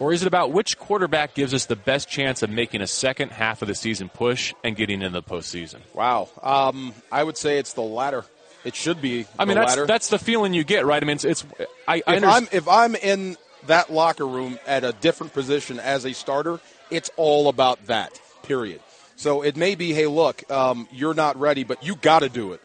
Or 0.01 0.13
is 0.13 0.23
it 0.23 0.29
about 0.29 0.53
which 0.53 0.79
quarterback 0.79 1.35
gives 1.35 1.53
us 1.53 1.67
the 1.67 1.75
best 1.75 2.09
chance 2.09 2.43
of 2.43 2.51
making 2.51 2.83
a 2.83 2.87
second 2.87 3.33
half 3.33 3.63
of 3.63 3.69
the 3.69 3.75
season 3.75 4.09
push 4.09 4.55
and 4.63 4.77
getting 4.77 5.03
into 5.03 5.21
the 5.21 5.23
postseason? 5.23 5.81
Wow. 5.93 6.29
Um, 6.41 6.95
I 7.11 7.25
would 7.25 7.37
say 7.37 7.59
it's 7.59 7.73
the 7.73 7.83
latter. 7.83 8.25
It 8.65 8.77
should 8.77 9.03
be. 9.03 9.27
I 9.39 9.45
mean, 9.45 9.57
the 9.57 9.63
that's 9.63 9.71
latter. 9.71 9.87
that's 9.87 10.09
the 10.09 10.19
feeling 10.19 10.55
you 10.55 10.63
get, 10.63 10.87
right? 10.87 11.03
I 11.03 11.07
mean, 11.07 11.15
it's, 11.17 11.25
it's 11.25 11.45
I, 11.87 12.03
I 12.07 12.17
if. 12.17 12.25
I'm 12.25 12.49
if 12.53 12.69
I'm 12.69 12.95
in 12.95 13.37
that 13.67 13.93
locker 13.93 14.27
room 14.27 14.59
at 14.67 14.85
a 14.85 14.93
different 14.93 15.33
position 15.33 15.81
as 15.81 16.05
a 16.07 16.13
starter, 16.13 16.61
it's 16.91 17.11
all 17.17 17.49
about 17.49 17.87
that. 17.87 18.21
Period. 18.45 18.81
So 19.17 19.43
it 19.43 19.57
may 19.57 19.75
be, 19.75 19.95
hey, 19.95 20.07
look, 20.07 20.49
um, 20.51 20.87
you're 20.93 21.15
not 21.15 21.37
ready, 21.41 21.65
but 21.65 21.85
you 21.85 21.97
got 21.97 22.21
to 22.21 22.29
do 22.29 22.53
it. 22.53 22.61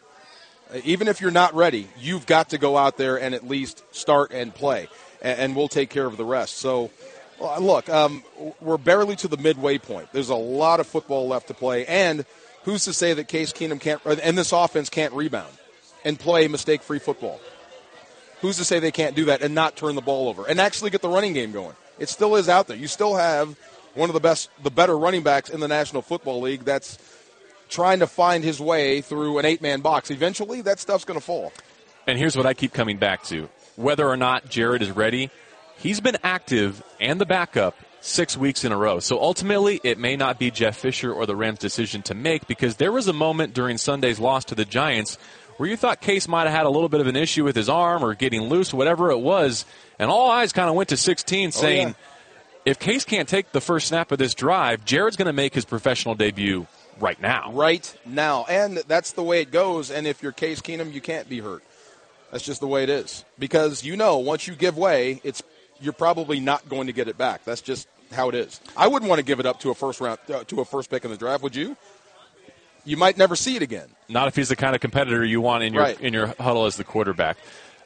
Uh, 0.72 0.78
Even 0.84 1.08
if 1.08 1.20
you're 1.20 1.32
not 1.32 1.52
ready, 1.54 1.88
you've 1.98 2.26
got 2.26 2.50
to 2.50 2.58
go 2.58 2.76
out 2.76 2.96
there 2.96 3.18
and 3.20 3.34
at 3.34 3.46
least 3.48 3.82
start 3.90 4.30
and 4.32 4.54
play, 4.54 4.88
and, 5.20 5.38
and 5.40 5.56
we'll 5.56 5.68
take 5.68 5.90
care 5.90 6.06
of 6.06 6.16
the 6.16 6.24
rest. 6.24 6.58
So. 6.58 6.92
Well, 7.38 7.60
Look, 7.60 7.88
um, 7.88 8.22
we're 8.60 8.78
barely 8.78 9.16
to 9.16 9.28
the 9.28 9.36
midway 9.36 9.78
point. 9.78 10.08
There's 10.12 10.30
a 10.30 10.34
lot 10.34 10.80
of 10.80 10.86
football 10.86 11.28
left 11.28 11.48
to 11.48 11.54
play, 11.54 11.86
and 11.86 12.24
who's 12.64 12.84
to 12.84 12.92
say 12.92 13.14
that 13.14 13.28
Case 13.28 13.52
Keenum 13.52 13.80
can't 13.80 14.04
and 14.04 14.36
this 14.36 14.52
offense 14.52 14.88
can't 14.88 15.12
rebound 15.12 15.52
and 16.04 16.18
play 16.18 16.48
mistake-free 16.48 16.98
football? 16.98 17.40
who's 18.44 18.58
to 18.58 18.64
say 18.64 18.78
they 18.78 18.92
can't 18.92 19.16
do 19.16 19.24
that 19.24 19.40
and 19.40 19.54
not 19.54 19.74
turn 19.74 19.94
the 19.94 20.02
ball 20.02 20.28
over 20.28 20.46
and 20.46 20.60
actually 20.60 20.90
get 20.90 21.00
the 21.00 21.08
running 21.08 21.32
game 21.32 21.50
going? 21.50 21.74
It 21.98 22.10
still 22.10 22.36
is 22.36 22.46
out 22.46 22.66
there. 22.66 22.76
You 22.76 22.88
still 22.88 23.16
have 23.16 23.56
one 23.94 24.10
of 24.10 24.14
the 24.14 24.20
best, 24.20 24.50
the 24.62 24.70
better 24.70 24.98
running 24.98 25.22
backs 25.22 25.48
in 25.48 25.60
the 25.60 25.68
National 25.68 26.02
Football 26.02 26.42
League 26.42 26.64
that's 26.64 26.98
trying 27.70 28.00
to 28.00 28.06
find 28.06 28.44
his 28.44 28.60
way 28.60 29.00
through 29.00 29.38
an 29.38 29.46
eight 29.46 29.62
man 29.62 29.80
box. 29.80 30.10
Eventually, 30.10 30.60
that 30.60 30.78
stuff's 30.78 31.06
going 31.06 31.18
to 31.18 31.24
fall. 31.24 31.52
And 32.06 32.18
here's 32.18 32.36
what 32.36 32.44
I 32.44 32.52
keep 32.52 32.74
coming 32.74 32.98
back 32.98 33.22
to. 33.24 33.48
Whether 33.76 34.06
or 34.06 34.16
not 34.16 34.50
Jared 34.50 34.82
is 34.82 34.90
ready, 34.90 35.30
he's 35.78 36.00
been 36.00 36.16
active 36.22 36.82
and 37.00 37.20
the 37.20 37.26
backup 37.26 37.76
six 38.00 38.36
weeks 38.36 38.64
in 38.64 38.72
a 38.72 38.76
row. 38.76 39.00
So 39.00 39.18
ultimately, 39.20 39.80
it 39.82 39.98
may 39.98 40.16
not 40.16 40.38
be 40.38 40.50
Jeff 40.50 40.76
Fisher 40.76 41.12
or 41.12 41.24
the 41.26 41.34
Rams' 41.34 41.58
decision 41.58 42.02
to 42.02 42.14
make 42.14 42.46
because 42.46 42.76
there 42.76 42.92
was 42.92 43.08
a 43.08 43.12
moment 43.12 43.54
during 43.54 43.78
Sunday's 43.78 44.18
loss 44.20 44.44
to 44.46 44.54
the 44.54 44.64
Giants 44.64 45.16
where 45.56 45.68
you 45.68 45.76
thought 45.76 46.00
Case 46.00 46.28
might 46.28 46.44
have 46.44 46.52
had 46.52 46.66
a 46.66 46.70
little 46.70 46.88
bit 46.88 47.00
of 47.00 47.06
an 47.06 47.16
issue 47.16 47.44
with 47.44 47.56
his 47.56 47.68
arm 47.68 48.04
or 48.04 48.14
getting 48.14 48.42
loose, 48.42 48.74
whatever 48.74 49.10
it 49.10 49.18
was, 49.18 49.64
and 49.98 50.10
all 50.10 50.30
eyes 50.30 50.52
kind 50.52 50.68
of 50.68 50.74
went 50.74 50.88
to 50.90 50.96
16 50.96 51.52
saying, 51.52 51.88
yeah. 51.88 51.94
if 52.64 52.78
Case 52.78 53.04
can't 53.04 53.28
take 53.28 53.52
the 53.52 53.60
first 53.60 53.88
snap 53.88 54.12
of 54.12 54.18
this 54.18 54.34
drive, 54.34 54.84
Jared's 54.84 55.16
going 55.16 55.26
to 55.26 55.32
make 55.32 55.54
his 55.54 55.64
professional 55.64 56.14
debut 56.14 56.66
right 57.00 57.20
now. 57.20 57.52
Right 57.52 57.96
now. 58.04 58.44
And 58.48 58.78
that's 58.88 59.12
the 59.12 59.22
way 59.22 59.40
it 59.40 59.50
goes. 59.50 59.90
And 59.90 60.06
if 60.06 60.22
you're 60.22 60.32
Case 60.32 60.60
Keenum, 60.60 60.92
you 60.92 61.00
can't 61.00 61.28
be 61.28 61.40
hurt. 61.40 61.62
That's 62.30 62.44
just 62.44 62.60
the 62.60 62.66
way 62.66 62.82
it 62.82 62.90
is. 62.90 63.24
Because 63.38 63.84
you 63.84 63.96
know, 63.96 64.18
once 64.18 64.48
you 64.48 64.56
give 64.56 64.76
way, 64.76 65.20
it's 65.22 65.42
you're 65.84 65.92
probably 65.92 66.40
not 66.40 66.68
going 66.68 66.86
to 66.88 66.92
get 66.92 67.06
it 67.08 67.16
back. 67.18 67.44
That's 67.44 67.60
just 67.60 67.86
how 68.12 68.28
it 68.30 68.34
is. 68.34 68.60
I 68.76 68.88
wouldn't 68.88 69.08
want 69.08 69.18
to 69.18 69.24
give 69.24 69.38
it 69.40 69.46
up 69.46 69.60
to 69.60 69.70
a 69.70 69.74
first 69.74 70.00
round 70.00 70.18
uh, 70.32 70.44
to 70.44 70.60
a 70.60 70.64
first 70.64 70.90
pick 70.90 71.04
in 71.04 71.10
the 71.10 71.16
draft, 71.16 71.42
would 71.42 71.54
you? 71.54 71.76
You 72.84 72.96
might 72.96 73.16
never 73.16 73.34
see 73.36 73.56
it 73.56 73.62
again. 73.62 73.88
Not 74.08 74.28
if 74.28 74.36
he's 74.36 74.48
the 74.50 74.56
kind 74.56 74.74
of 74.74 74.80
competitor 74.80 75.24
you 75.24 75.40
want 75.40 75.62
in 75.62 75.72
your 75.72 75.82
Right. 75.82 76.00
in 76.00 76.12
your 76.12 76.34
huddle 76.38 76.66
as 76.66 76.76
the 76.76 76.84
quarterback. 76.84 77.38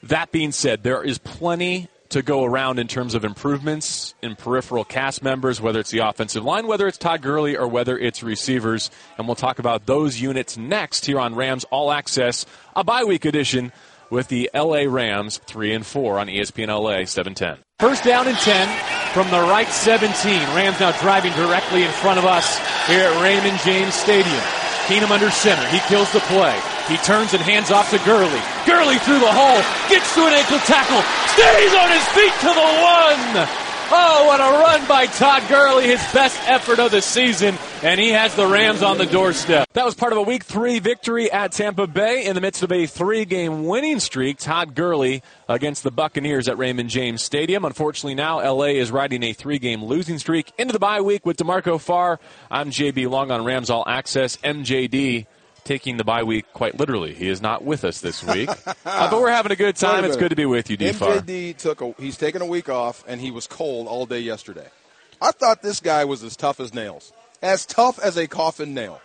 That 0.02 0.32
being 0.32 0.52
said, 0.52 0.82
there 0.82 1.02
is 1.02 1.18
plenty 1.18 1.88
to 2.10 2.22
go 2.22 2.42
around 2.42 2.78
in 2.78 2.88
terms 2.88 3.14
of 3.14 3.22
improvements 3.24 4.14
in 4.22 4.34
peripheral 4.34 4.82
cast 4.84 5.22
members, 5.22 5.60
whether 5.60 5.78
it's 5.78 5.90
the 5.90 5.98
offensive 5.98 6.42
line, 6.42 6.66
whether 6.66 6.86
it's 6.86 6.96
Todd 6.96 7.20
Gurley, 7.20 7.54
or 7.56 7.68
whether 7.68 7.98
it's 7.98 8.22
receivers. 8.22 8.90
And 9.18 9.28
we'll 9.28 9.34
talk 9.36 9.58
about 9.58 9.86
those 9.86 10.18
units 10.20 10.56
next 10.56 11.04
here 11.06 11.20
on 11.20 11.34
Rams 11.34 11.64
All 11.70 11.92
Access, 11.92 12.46
a 12.74 12.82
bye 12.82 13.04
week 13.04 13.24
edition 13.26 13.72
with 14.10 14.28
the 14.28 14.50
LA 14.54 14.84
Rams 14.86 15.38
3 15.46 15.74
and 15.74 15.86
4 15.86 16.18
on 16.18 16.26
ESPN 16.28 16.68
LA 16.68 17.04
710. 17.04 17.58
First 17.78 18.04
down 18.04 18.26
and 18.26 18.36
10 18.38 18.68
from 19.12 19.30
the 19.30 19.40
right 19.40 19.68
17. 19.68 20.10
Rams 20.54 20.80
now 20.80 20.92
driving 21.00 21.32
directly 21.34 21.84
in 21.84 21.90
front 21.90 22.18
of 22.18 22.24
us 22.24 22.58
here 22.86 23.04
at 23.04 23.22
Raymond 23.22 23.58
James 23.64 23.94
Stadium. 23.94 24.42
Keenum 24.88 25.10
under 25.10 25.30
center. 25.30 25.66
He 25.68 25.80
kills 25.80 26.10
the 26.12 26.20
play. 26.32 26.58
He 26.88 26.96
turns 27.04 27.34
and 27.34 27.42
hands 27.42 27.70
off 27.70 27.90
to 27.90 27.98
Gurley. 28.08 28.40
Gurley 28.64 28.96
through 29.04 29.20
the 29.20 29.28
hole. 29.28 29.60
Gets 29.92 30.14
to 30.14 30.24
an 30.24 30.32
ankle 30.32 30.58
tackle. 30.64 31.04
Stays 31.36 31.74
on 31.76 31.88
his 31.92 32.06
feet 32.16 32.32
to 32.40 32.50
the 32.50 32.68
one. 32.80 33.67
Oh, 33.90 34.26
what 34.26 34.38
a 34.38 34.42
run 34.42 34.86
by 34.86 35.06
Todd 35.06 35.44
Gurley. 35.48 35.84
His 35.84 36.00
best 36.12 36.38
effort 36.46 36.78
of 36.78 36.90
the 36.90 37.00
season. 37.00 37.56
And 37.82 37.98
he 37.98 38.10
has 38.10 38.34
the 38.34 38.46
Rams 38.46 38.82
on 38.82 38.98
the 38.98 39.06
doorstep. 39.06 39.66
That 39.72 39.86
was 39.86 39.94
part 39.94 40.12
of 40.12 40.18
a 40.18 40.22
week 40.22 40.44
three 40.44 40.78
victory 40.78 41.32
at 41.32 41.52
Tampa 41.52 41.86
Bay 41.86 42.26
in 42.26 42.34
the 42.34 42.42
midst 42.42 42.62
of 42.62 42.70
a 42.70 42.84
three 42.86 43.24
game 43.24 43.64
winning 43.64 43.98
streak. 43.98 44.38
Todd 44.38 44.74
Gurley 44.74 45.22
against 45.48 45.84
the 45.84 45.90
Buccaneers 45.90 46.48
at 46.48 46.58
Raymond 46.58 46.90
James 46.90 47.22
Stadium. 47.22 47.64
Unfortunately, 47.64 48.14
now 48.14 48.40
LA 48.46 48.66
is 48.76 48.90
riding 48.90 49.22
a 49.22 49.32
three 49.32 49.58
game 49.58 49.82
losing 49.82 50.18
streak 50.18 50.52
into 50.58 50.74
the 50.74 50.78
bye 50.78 51.00
week 51.00 51.24
with 51.24 51.38
DeMarco 51.38 51.80
Farr. 51.80 52.20
I'm 52.50 52.70
JB 52.70 53.08
Long 53.08 53.30
on 53.30 53.44
Rams 53.44 53.70
All 53.70 53.84
Access. 53.88 54.36
MJD 54.38 55.26
taking 55.68 55.98
the 55.98 56.04
bye 56.04 56.22
week 56.22 56.46
quite 56.54 56.78
literally. 56.78 57.12
He 57.12 57.28
is 57.28 57.42
not 57.42 57.62
with 57.62 57.84
us 57.84 58.00
this 58.00 58.24
week. 58.24 58.48
Uh, 58.84 59.10
but 59.10 59.20
we're 59.20 59.30
having 59.30 59.52
a 59.52 59.56
good 59.56 59.76
time. 59.76 60.02
It's 60.04 60.16
good 60.16 60.30
to 60.30 60.36
be 60.36 60.46
with 60.46 60.70
you, 60.70 60.76
D 60.78 60.92
Farr. 60.92 61.18
MJD 61.18 61.56
took 61.58 61.82
a, 61.82 61.92
he's 61.98 62.16
taken 62.16 62.40
a 62.40 62.46
week 62.46 62.68
off 62.70 63.04
and 63.06 63.20
he 63.20 63.30
was 63.30 63.46
cold 63.46 63.86
all 63.86 64.06
day 64.06 64.18
yesterday. 64.20 64.66
I 65.20 65.30
thought 65.30 65.60
this 65.62 65.80
guy 65.80 66.04
was 66.06 66.22
as 66.24 66.36
tough 66.36 66.58
as 66.58 66.72
nails, 66.72 67.12
as 67.42 67.66
tough 67.66 67.98
as 67.98 68.16
a 68.16 68.26
coffin 68.26 68.72
nail. 68.72 69.00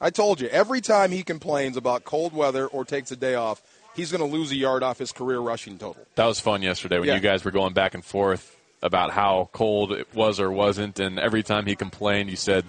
I 0.00 0.10
told 0.10 0.40
you 0.40 0.46
every 0.48 0.80
time 0.80 1.10
he 1.10 1.24
complains 1.24 1.76
about 1.76 2.04
cold 2.04 2.32
weather 2.32 2.66
or 2.66 2.84
takes 2.84 3.10
a 3.10 3.16
day 3.16 3.34
off, 3.34 3.60
he's 3.96 4.12
going 4.12 4.20
to 4.20 4.36
lose 4.36 4.52
a 4.52 4.56
yard 4.56 4.82
off 4.84 4.98
his 4.98 5.10
career 5.10 5.40
rushing 5.40 5.76
total. 5.78 6.06
That 6.14 6.26
was 6.26 6.38
fun 6.38 6.62
yesterday 6.62 6.98
when 7.00 7.08
Yeah. 7.08 7.16
you 7.16 7.20
guys 7.20 7.44
were 7.44 7.50
going 7.50 7.72
back 7.74 7.94
and 7.94 8.04
forth 8.04 8.56
about 8.82 9.10
how 9.10 9.50
cold 9.52 9.90
it 9.92 10.06
was 10.14 10.38
or 10.38 10.50
wasn't. 10.52 11.00
And 11.00 11.18
every 11.18 11.42
time 11.42 11.66
he 11.66 11.74
complained, 11.74 12.30
you 12.30 12.36
said 12.36 12.64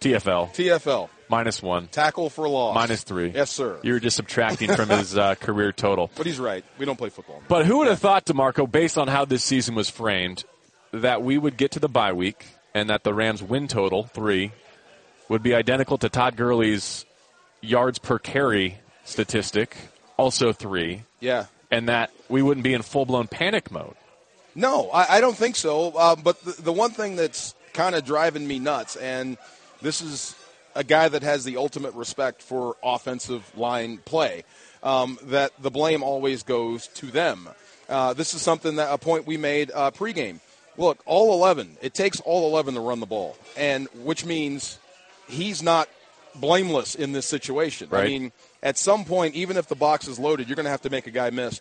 TFL. 0.00 0.52
TFL 0.52 1.08
Minus 1.30 1.62
one. 1.62 1.86
tackle 1.88 2.28
for 2.28 2.48
loss 2.48 2.74
Minus 2.74 3.04
three. 3.04 3.30
Yes, 3.30 3.50
sir. 3.50 3.78
You 3.82 3.92
were 3.94 4.00
just 4.00 4.16
subtracting 4.16 4.74
from 4.74 4.88
his 4.88 5.16
uh, 5.16 5.34
career 5.40 5.70
total. 5.72 6.10
but 6.16 6.26
he's 6.26 6.40
right. 6.40 6.64
We 6.76 6.84
don't 6.86 6.96
play 6.96 7.08
football. 7.08 7.40
But 7.48 7.66
who 7.66 7.78
would 7.78 7.88
have 7.88 8.00
thought, 8.00 8.26
DeMarco, 8.26 8.70
based 8.70 8.98
on 8.98 9.08
how 9.08 9.24
this 9.24 9.44
season 9.44 9.74
was 9.74 9.88
framed, 9.88 10.44
that 10.92 11.22
we 11.22 11.38
would 11.38 11.56
get 11.56 11.70
to 11.72 11.78
the 11.80 11.88
bye 11.88 12.12
week 12.12 12.46
and 12.74 12.90
that 12.90 13.04
the 13.04 13.14
Rams' 13.14 13.42
win 13.42 13.68
total, 13.68 14.04
three, 14.04 14.52
would 15.28 15.42
be 15.42 15.54
identical 15.54 15.96
to 15.98 16.08
Todd 16.08 16.36
Gurley's 16.36 17.06
yards 17.60 17.98
per 17.98 18.18
carry 18.18 18.78
statistic, 19.04 19.76
also 20.16 20.52
three, 20.52 21.04
Yeah. 21.20 21.46
and 21.70 21.88
that 21.88 22.10
we 22.28 22.42
wouldn't 22.42 22.64
be 22.64 22.74
in 22.74 22.82
full 22.82 23.04
blown 23.06 23.28
panic 23.28 23.70
mode? 23.70 23.94
No, 24.54 24.90
I, 24.90 25.16
I 25.18 25.20
don't 25.20 25.36
think 25.36 25.54
so. 25.56 25.96
Um, 25.96 26.22
but 26.24 26.42
the, 26.44 26.62
the 26.62 26.72
one 26.72 26.90
thing 26.90 27.14
that's 27.16 27.54
kind 27.72 27.94
of 27.94 28.04
driving 28.04 28.46
me 28.48 28.58
nuts, 28.58 28.96
and 28.96 29.36
this 29.80 30.00
is 30.00 30.34
a 30.74 30.84
guy 30.84 31.08
that 31.08 31.22
has 31.22 31.44
the 31.44 31.56
ultimate 31.56 31.94
respect 31.94 32.42
for 32.42 32.76
offensive 32.82 33.50
line 33.56 33.98
play, 33.98 34.44
um, 34.82 35.18
that 35.24 35.52
the 35.60 35.70
blame 35.70 36.02
always 36.02 36.42
goes 36.42 36.86
to 36.88 37.06
them. 37.06 37.48
Uh, 37.88 38.12
this 38.12 38.34
is 38.34 38.42
something 38.42 38.76
that 38.76 38.92
a 38.92 38.98
point 38.98 39.26
we 39.26 39.36
made 39.36 39.70
uh, 39.74 39.90
pregame. 39.90 40.40
Look, 40.76 41.02
all 41.04 41.34
11, 41.34 41.76
it 41.82 41.94
takes 41.94 42.20
all 42.20 42.48
11 42.48 42.74
to 42.74 42.80
run 42.80 43.00
the 43.00 43.06
ball, 43.06 43.36
and 43.56 43.88
which 44.02 44.24
means 44.24 44.78
he's 45.28 45.62
not 45.62 45.88
blameless 46.34 46.94
in 46.94 47.12
this 47.12 47.26
situation. 47.26 47.88
I 47.92 48.08
mean, 48.08 48.32
at 48.62 48.78
some 48.78 49.04
point, 49.04 49.34
even 49.34 49.56
if 49.56 49.66
the 49.66 49.74
box 49.74 50.06
is 50.06 50.18
loaded, 50.18 50.48
you're 50.48 50.56
going 50.56 50.64
to 50.64 50.70
have 50.70 50.82
to 50.82 50.90
make 50.90 51.06
a 51.06 51.10
guy 51.10 51.30
miss 51.30 51.60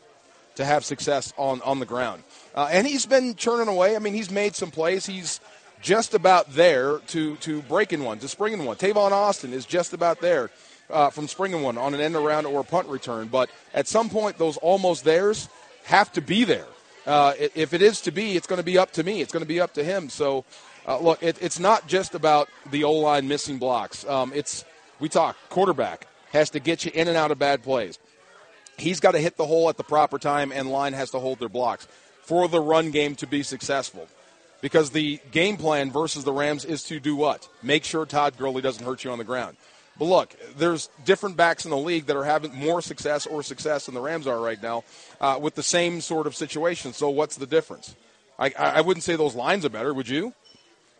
to 0.56 0.65
have 0.65 0.86
success 0.86 1.34
on, 1.38 1.62
on 1.62 1.80
the 1.80 1.86
ground. 1.86 2.24
Uh, 2.54 2.67
and 2.72 2.86
he's 2.86 3.06
been 3.06 3.36
churning 3.36 3.67
away. 3.67 3.95
I 3.95 4.00
mean, 4.00 4.13
he's 4.13 4.30
made 4.30 4.56
some 4.56 4.72
plays. 4.72 5.06
He's 5.06 5.39
just 5.82 6.13
about 6.13 6.52
there 6.52 7.00
to, 7.08 7.36
to 7.38 7.62
breaking 7.63 8.04
one, 8.04 8.20
to 8.20 8.28
springing 8.28 8.65
one. 8.65 8.78
Tavon 8.78 9.12
Austin 9.12 9.54
is 9.54 9.65
just 9.65 9.94
about 9.94 10.22
there 10.22 10.50
uh, 10.89 11.10
from 11.10 11.28
springing 11.28 11.62
one 11.62 11.78
on 11.78 11.94
an 11.94 12.02
end 12.02 12.15
around 12.15 12.46
or 12.46 12.62
a 12.62 12.63
punt 12.63 12.88
return. 12.88 13.28
But 13.28 13.50
at 13.74 13.88
some 13.88 14.10
point, 14.10 14.38
those 14.38 14.58
almost 14.58 15.04
theirs 15.04 15.50
have 15.86 16.12
to 16.13 16.22
be 16.22 16.44
there. 16.44 16.68
Uh, 17.06 17.34
if 17.38 17.74
it 17.74 17.82
is 17.82 18.02
to 18.02 18.12
be, 18.12 18.36
it's 18.36 18.48
going 18.48 18.58
to 18.58 18.63
be 18.63 18.78
up 18.78 18.92
to 18.92 19.04
me. 19.04 19.22
It's 19.22 19.32
going 19.32 19.44
to 19.44 19.48
be 19.48 19.60
up 19.60 19.74
to 19.76 19.84
him. 19.84 20.10
So, 20.10 20.46
uh, 20.88 21.00
look, 21.00 21.24
it, 21.24 21.38
it's 21.42 21.60
not 21.60 21.88
just 21.88 22.13
about 22.13 22.50
the 22.70 22.84
O 22.84 22.94
line 22.94 23.28
missing 23.28 23.58
blocks. 23.58 24.06
Um, 24.06 24.32
it's 24.36 24.65
we 25.00 25.10
talk 25.10 25.38
quarterback 25.50 26.08
has 26.32 26.52
to 26.52 26.60
get 26.60 26.86
you 26.86 26.92
in 26.94 27.08
and 27.08 27.18
out 27.18 27.32
of 27.32 27.39
bad 27.39 27.63
plays 27.63 27.98
he's 28.80 29.00
got 29.00 29.12
to 29.12 29.20
hit 29.20 29.38
the 29.38 29.46
hole 29.46 29.70
at 29.70 29.78
the 29.78 29.84
proper 29.84 30.18
time, 30.18 30.52
and 30.52 30.70
line 30.70 30.94
has 30.94 31.12
to 31.12 31.20
hold 31.20 31.39
their 31.39 31.50
blocks 31.50 31.88
for 32.22 32.48
the 32.48 32.60
run 32.60 32.92
game 32.92 33.15
to 33.15 33.28
be 33.28 33.44
successful. 33.44 34.08
Because 34.62 34.89
the 34.89 35.19
game 35.32 35.58
plan 35.58 35.91
versus 35.91 36.24
the 36.24 36.34
Rams 36.34 36.65
is 36.65 36.84
to 36.84 37.00
do 37.00 37.15
what? 37.15 37.48
Make 37.63 37.84
sure 37.84 38.06
Todd 38.06 38.38
Gurley 38.38 38.62
doesn't 38.62 38.86
hurt 38.86 39.04
you 39.04 39.12
on 39.12 39.17
the 39.17 39.24
ground. 39.24 39.56
But 39.98 40.06
look, 40.06 40.36
there's 40.58 40.89
different 41.06 41.36
backs 41.36 41.65
in 41.65 41.72
the 41.72 41.78
league 41.78 42.06
that 42.06 42.15
are 42.15 42.24
having 42.24 42.56
more 42.56 42.82
success 42.82 43.26
or 43.26 43.43
success 43.43 43.86
than 43.86 43.95
the 43.95 44.02
Rams 44.02 44.28
are 44.28 44.39
right 44.39 44.62
now 44.62 44.84
uh, 45.19 45.38
with 45.41 45.56
the 45.56 45.63
same 45.63 46.02
sort 46.02 46.26
of 46.26 46.36
situation. 46.36 46.93
So 46.93 47.10
what's 47.10 47.36
the 47.36 47.45
difference? 47.45 47.95
I, 48.39 48.54
I 48.58 48.82
wouldn't 48.82 49.04
say 49.04 49.17
those 49.17 49.36
lines 49.36 49.65
are 49.65 49.69
better, 49.69 49.93
would 49.93 50.08
you? 50.08 50.34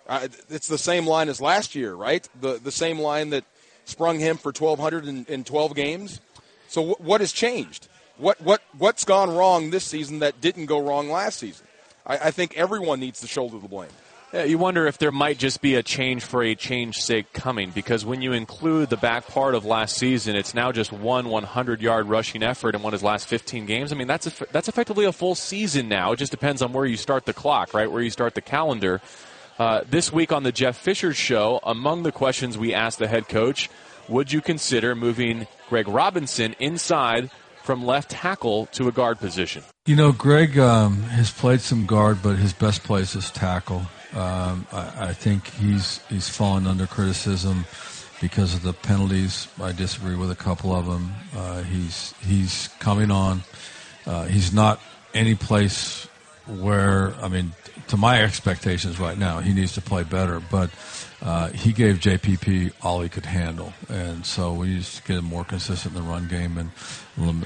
Uh, 0.08 0.28
it's 0.50 0.68
the 0.68 0.78
same 0.78 1.06
line 1.06 1.30
as 1.30 1.40
last 1.40 1.76
year, 1.76 1.94
right? 1.94 2.28
The 2.42 2.60
the 2.62 2.72
same 2.72 3.00
line 3.00 3.30
that 3.30 3.46
sprung 3.86 4.20
him 4.20 4.38
for 4.38 4.52
1,200 4.52 5.08
in, 5.08 5.26
in 5.30 5.44
12 5.44 5.76
games. 5.76 6.20
So 6.68 6.82
w- 6.82 7.08
what 7.08 7.22
has 7.22 7.32
changed? 7.32 7.88
What 8.18 8.42
what 8.42 8.62
what's 8.78 9.06
gone 9.06 9.34
wrong 9.34 9.70
this 9.70 9.86
season 9.86 10.20
that 10.20 10.42
didn't 10.42 10.66
go 10.66 10.80
wrong 10.80 11.10
last 11.10 11.40
season? 11.40 11.66
I, 12.06 12.18
I 12.18 12.32
think 12.32 12.58
everyone 12.58 13.00
needs 13.00 13.22
to 13.22 13.28
shoulder 13.28 13.60
the 13.60 13.68
blame. 13.68 13.90
Yeah, 14.32 14.44
you 14.44 14.60
wonder 14.60 14.86
if 14.86 15.00
there 15.00 15.12
might 15.12 15.40
just 15.40 15.60
be 15.60 15.74
a 15.74 15.82
change 15.82 16.24
for 16.24 16.44
a 16.44 16.54
change 16.54 16.98
sake 16.98 17.34
coming 17.34 17.72
because 17.72 18.06
when 18.06 18.22
you 18.22 18.34
include 18.34 18.92
the 18.92 18.98
back 18.98 19.28
part 19.28 19.56
of 19.56 19.66
last 19.66 19.98
season, 19.98 20.36
it's 20.36 20.54
now 20.54 20.72
just 20.72 20.92
one 20.92 21.30
100 21.30 21.82
yard 21.82 22.06
rushing 22.08 22.44
effort 22.44 22.76
in 22.76 22.84
one 22.84 22.94
of 22.94 23.00
his 23.00 23.04
last 23.04 23.28
15 23.28 23.66
games. 23.66 23.92
I 23.92 23.96
mean, 23.96 24.06
that's 24.06 24.28
a, 24.28 24.46
that's 24.52 24.68
effectively 24.68 25.06
a 25.06 25.12
full 25.12 25.34
season 25.34 25.90
now. 25.90 26.12
It 26.12 26.18
just 26.18 26.32
depends 26.32 26.62
on 26.62 26.74
where 26.74 26.86
you 26.86 26.96
start 26.96 27.26
the 27.26 27.34
clock, 27.34 27.74
right? 27.74 27.92
Where 27.92 28.04
you 28.04 28.12
start 28.12 28.36
the 28.36 28.42
calendar. 28.42 29.02
Uh, 29.58 29.82
this 29.90 30.14
week 30.14 30.32
on 30.32 30.44
the 30.44 30.52
Jeff 30.52 30.78
Fisher 30.78 31.12
Show, 31.12 31.60
among 31.64 32.04
the 32.04 32.12
questions 32.12 32.56
we 32.56 32.72
asked 32.72 33.00
the 33.00 33.08
head 33.08 33.28
coach, 33.28 33.68
would 34.08 34.32
you 34.32 34.42
consider 34.42 34.94
moving 34.94 35.48
Greg 35.70 35.88
Robinson 35.88 36.56
inside 36.60 37.32
from 37.64 37.86
left 37.86 38.12
tackle 38.12 38.68
to 38.68 38.88
a 38.88 38.92
guard 38.92 39.20
position? 39.20 39.64
You 39.86 39.96
know, 39.96 40.12
Greg 40.12 40.58
um, 40.58 41.04
has 41.04 41.32
played 41.32 41.62
some 41.62 41.86
guard, 41.86 42.20
but 42.22 42.38
his 42.38 42.54
best 42.54 42.84
place 42.84 43.16
is 43.16 43.32
tackle. 43.32 43.84
Um, 44.14 44.66
I, 44.72 45.10
I, 45.10 45.14
think 45.14 45.48
he's 45.48 46.00
he's 46.10 46.28
fallen 46.28 46.66
under 46.66 46.88
criticism 46.88 47.66
because 48.20 48.56
of 48.56 48.64
the 48.64 48.74
penalties. 48.74 49.48
I 49.62 49.72
disagree 49.72 50.16
with 50.16 50.32
a 50.32 50.36
couple 50.36 50.74
of 50.74 50.88
them. 50.88 51.12
Uh, 51.36 51.62
he's 51.62 52.16
he's 52.26 52.70
coming 52.80 53.12
on. 53.12 53.44
Uh, 54.08 54.26
he's 54.26 54.52
not 54.52 54.82
any 55.14 55.36
place 55.36 56.08
where 56.48 57.14
I 57.22 57.28
mean, 57.28 57.54
to 57.90 57.98
my 57.98 58.24
expectations 58.24 59.00
right 59.00 59.18
now, 59.18 59.42
he 59.42 59.54
needs 59.54 59.74
to 59.74 59.82
play 59.82 60.04
better. 60.04 60.40
But 60.40 60.72
uh, 61.22 61.50
he 61.50 61.74
gave 61.74 62.00
JPP 62.00 62.72
all 62.82 63.02
he 63.02 63.10
could 63.10 63.26
handle, 63.26 63.74
and 63.90 64.26
so 64.26 64.54
we 64.54 64.68
need 64.68 64.84
to 64.84 65.04
get 65.04 65.18
him 65.18 65.26
more 65.26 65.44
consistent 65.44 65.96
in 65.96 66.02
the 66.02 66.10
run 66.10 66.28
game 66.28 66.58
and 66.58 66.72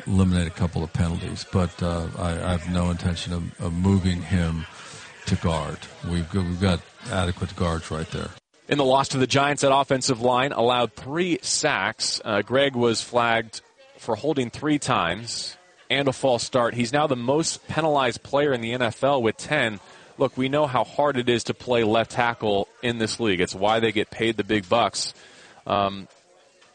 eliminate 0.05 0.47
a 0.47 0.51
couple 0.51 0.83
of 0.83 0.93
penalties. 0.93 1.45
But 1.51 1.81
uh, 1.81 2.07
I, 2.17 2.31
I, 2.31 2.51
have 2.51 2.69
no 2.69 2.91
intention 2.91 3.33
of, 3.33 3.59
of 3.59 3.73
moving 3.73 4.21
him 4.21 4.65
to 5.25 5.35
guard. 5.37 5.79
We've 6.09 6.29
got, 6.29 6.45
we've 6.45 6.61
got 6.61 6.81
adequate 7.11 7.55
guards 7.55 7.89
right 7.89 8.09
there. 8.11 8.29
In 8.69 8.77
the 8.77 8.85
loss 8.85 9.09
to 9.09 9.17
the 9.17 9.27
Giants, 9.27 9.63
that 9.63 9.75
offensive 9.75 10.21
line 10.21 10.51
allowed 10.51 10.93
three 10.93 11.39
sacks. 11.41 12.21
Uh, 12.23 12.41
Greg 12.41 12.75
was 12.75 13.01
flagged 13.01 13.61
for 13.97 14.15
holding 14.15 14.49
three 14.49 14.79
times 14.79 15.57
and 15.89 16.07
a 16.07 16.13
false 16.13 16.43
start. 16.43 16.73
He's 16.73 16.93
now 16.93 17.07
the 17.07 17.15
most 17.15 17.67
penalized 17.67 18.23
player 18.23 18.53
in 18.53 18.61
the 18.61 18.71
NFL 18.73 19.21
with 19.21 19.37
10. 19.37 19.79
Look, 20.17 20.37
we 20.37 20.49
know 20.49 20.67
how 20.67 20.83
hard 20.83 21.17
it 21.17 21.29
is 21.29 21.45
to 21.45 21.53
play 21.53 21.83
left 21.83 22.11
tackle 22.11 22.67
in 22.81 22.97
this 22.97 23.19
league. 23.19 23.41
It's 23.41 23.55
why 23.55 23.79
they 23.79 23.91
get 23.91 24.11
paid 24.11 24.37
the 24.37 24.43
big 24.43 24.69
bucks. 24.69 25.13
Um, 25.65 26.07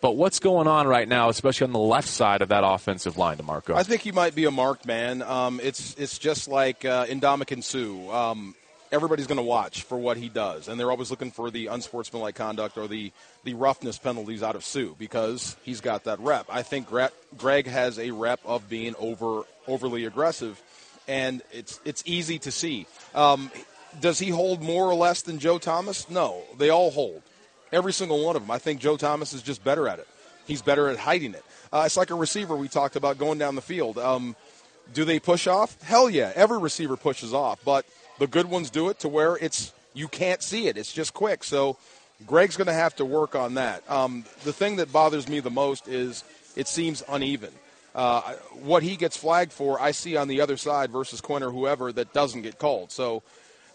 but 0.00 0.16
what's 0.16 0.38
going 0.38 0.68
on 0.68 0.86
right 0.86 1.08
now, 1.08 1.28
especially 1.28 1.66
on 1.66 1.72
the 1.72 1.78
left 1.78 2.08
side 2.08 2.40
of 2.42 2.50
that 2.50 2.62
offensive 2.64 3.16
line, 3.16 3.36
DeMarco? 3.36 3.74
I 3.74 3.82
think 3.82 4.02
he 4.02 4.12
might 4.12 4.34
be 4.34 4.44
a 4.44 4.50
marked 4.50 4.86
man. 4.86 5.22
Um, 5.22 5.60
it's 5.62 5.94
it's 5.98 6.18
just 6.18 6.46
like 6.48 6.84
uh, 6.84 7.06
Ndamukong 7.06 7.64
Suh. 7.64 8.12
Um, 8.12 8.54
everybody's 8.92 9.26
going 9.26 9.38
to 9.38 9.42
watch 9.42 9.82
for 9.82 9.98
what 9.98 10.16
he 10.16 10.28
does, 10.28 10.68
and 10.68 10.78
they're 10.78 10.90
always 10.90 11.10
looking 11.10 11.30
for 11.30 11.50
the 11.50 11.66
unsportsmanlike 11.66 12.36
conduct 12.36 12.78
or 12.78 12.86
the 12.86 13.12
the 13.44 13.54
roughness 13.54 13.98
penalties 13.98 14.42
out 14.42 14.54
of 14.54 14.64
Suh 14.64 14.94
because 14.98 15.56
he's 15.62 15.80
got 15.80 16.04
that 16.04 16.20
rep. 16.20 16.46
I 16.48 16.62
think 16.62 16.88
Greg 17.36 17.66
has 17.66 17.98
a 17.98 18.12
rep 18.12 18.40
of 18.44 18.68
being 18.68 18.94
over 18.98 19.42
overly 19.66 20.04
aggressive, 20.04 20.62
and 21.08 21.42
it's 21.52 21.80
it's 21.84 22.02
easy 22.06 22.38
to 22.40 22.52
see. 22.52 22.86
Um, 23.14 23.50
does 24.00 24.18
he 24.18 24.28
hold 24.28 24.62
more 24.62 24.84
or 24.84 24.94
less 24.94 25.22
than 25.22 25.38
Joe 25.38 25.58
Thomas? 25.58 26.08
No, 26.08 26.42
they 26.58 26.70
all 26.70 26.90
hold. 26.90 27.22
Every 27.72 27.92
single 27.92 28.24
one 28.24 28.36
of 28.36 28.42
them. 28.42 28.50
I 28.50 28.58
think 28.58 28.80
Joe 28.80 28.96
Thomas 28.96 29.32
is 29.32 29.42
just 29.42 29.64
better 29.64 29.88
at 29.88 29.98
it. 29.98 30.06
He's 30.46 30.62
better 30.62 30.88
at 30.88 30.98
hiding 30.98 31.34
it. 31.34 31.44
Uh, 31.72 31.82
it's 31.84 31.96
like 31.96 32.10
a 32.10 32.14
receiver 32.14 32.56
we 32.56 32.68
talked 32.68 32.96
about 32.96 33.18
going 33.18 33.38
down 33.38 33.54
the 33.54 33.62
field. 33.62 33.98
Um, 33.98 34.36
do 34.94 35.04
they 35.04 35.18
push 35.18 35.46
off? 35.46 35.80
Hell 35.82 36.08
yeah. 36.08 36.32
Every 36.34 36.58
receiver 36.58 36.96
pushes 36.96 37.34
off, 37.34 37.60
but 37.64 37.84
the 38.18 38.26
good 38.26 38.46
ones 38.46 38.70
do 38.70 38.88
it 38.88 39.00
to 39.00 39.08
where 39.08 39.36
it's 39.36 39.72
you 39.92 40.08
can't 40.08 40.42
see 40.42 40.68
it. 40.68 40.78
It's 40.78 40.92
just 40.92 41.12
quick. 41.12 41.44
So 41.44 41.76
Greg's 42.26 42.56
going 42.56 42.66
to 42.66 42.72
have 42.72 42.96
to 42.96 43.04
work 43.04 43.34
on 43.34 43.54
that. 43.54 43.88
Um, 43.90 44.24
the 44.44 44.52
thing 44.52 44.76
that 44.76 44.92
bothers 44.92 45.28
me 45.28 45.40
the 45.40 45.50
most 45.50 45.88
is 45.88 46.24
it 46.56 46.68
seems 46.68 47.02
uneven. 47.08 47.52
Uh, 47.94 48.34
what 48.62 48.82
he 48.82 48.96
gets 48.96 49.16
flagged 49.16 49.52
for, 49.52 49.80
I 49.80 49.90
see 49.90 50.16
on 50.16 50.28
the 50.28 50.40
other 50.40 50.56
side 50.56 50.90
versus 50.90 51.20
Quinn 51.20 51.42
or 51.42 51.50
whoever 51.50 51.92
that 51.92 52.12
doesn't 52.12 52.42
get 52.42 52.58
called. 52.58 52.92
So 52.92 53.22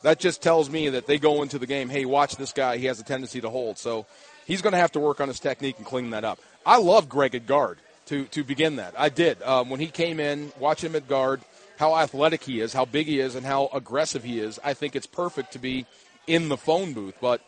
that 0.04 0.20
just 0.20 0.42
tells 0.42 0.70
me 0.70 0.90
that 0.90 1.08
they 1.08 1.18
go 1.18 1.42
into 1.42 1.58
the 1.58 1.66
game, 1.66 1.90
hey, 1.90 2.06
watch 2.06 2.36
this 2.36 2.54
guy. 2.54 2.78
He 2.78 2.86
has 2.86 3.00
a 3.00 3.04
tendency 3.04 3.42
to 3.42 3.50
hold. 3.50 3.78
So 3.78 4.06
he's 4.46 4.62
going 4.62 4.74
to 4.74 4.80
have 4.80 4.92
to 4.94 5.00
work 5.00 5.20
on 5.20 5.28
his 5.28 5.40
technique 5.40 5.78
and 5.78 5.86
clean 5.86 6.12
that 6.12 6.24
up. 6.24 6.40
I 6.66 6.78
love 6.78 7.10
Greg 7.10 7.36
at 7.36 7.48
guard 7.48 7.80
to, 8.08 8.26
to 8.26 8.44
begin 8.44 8.78
that. 8.78 8.94
I 8.98 9.10
did. 9.10 9.42
Um, 9.42 9.70
when 9.70 9.80
he 9.80 9.88
came 9.88 10.20
in, 10.20 10.52
watch 10.60 10.84
him 10.84 10.96
at 10.96 11.08
guard, 11.08 11.42
how 11.78 11.96
athletic 11.96 12.44
he 12.44 12.62
is, 12.62 12.74
how 12.74 12.86
big 12.86 13.08
he 13.08 13.20
is, 13.20 13.36
and 13.36 13.46
how 13.46 13.70
aggressive 13.74 14.24
he 14.24 14.40
is. 14.40 14.60
I 14.64 14.74
think 14.74 14.96
it's 14.96 15.08
perfect 15.08 15.54
to 15.54 15.60
be 15.60 15.86
in 16.28 16.50
the 16.50 16.58
phone 16.58 16.94
booth. 16.94 17.16
But 17.20 17.42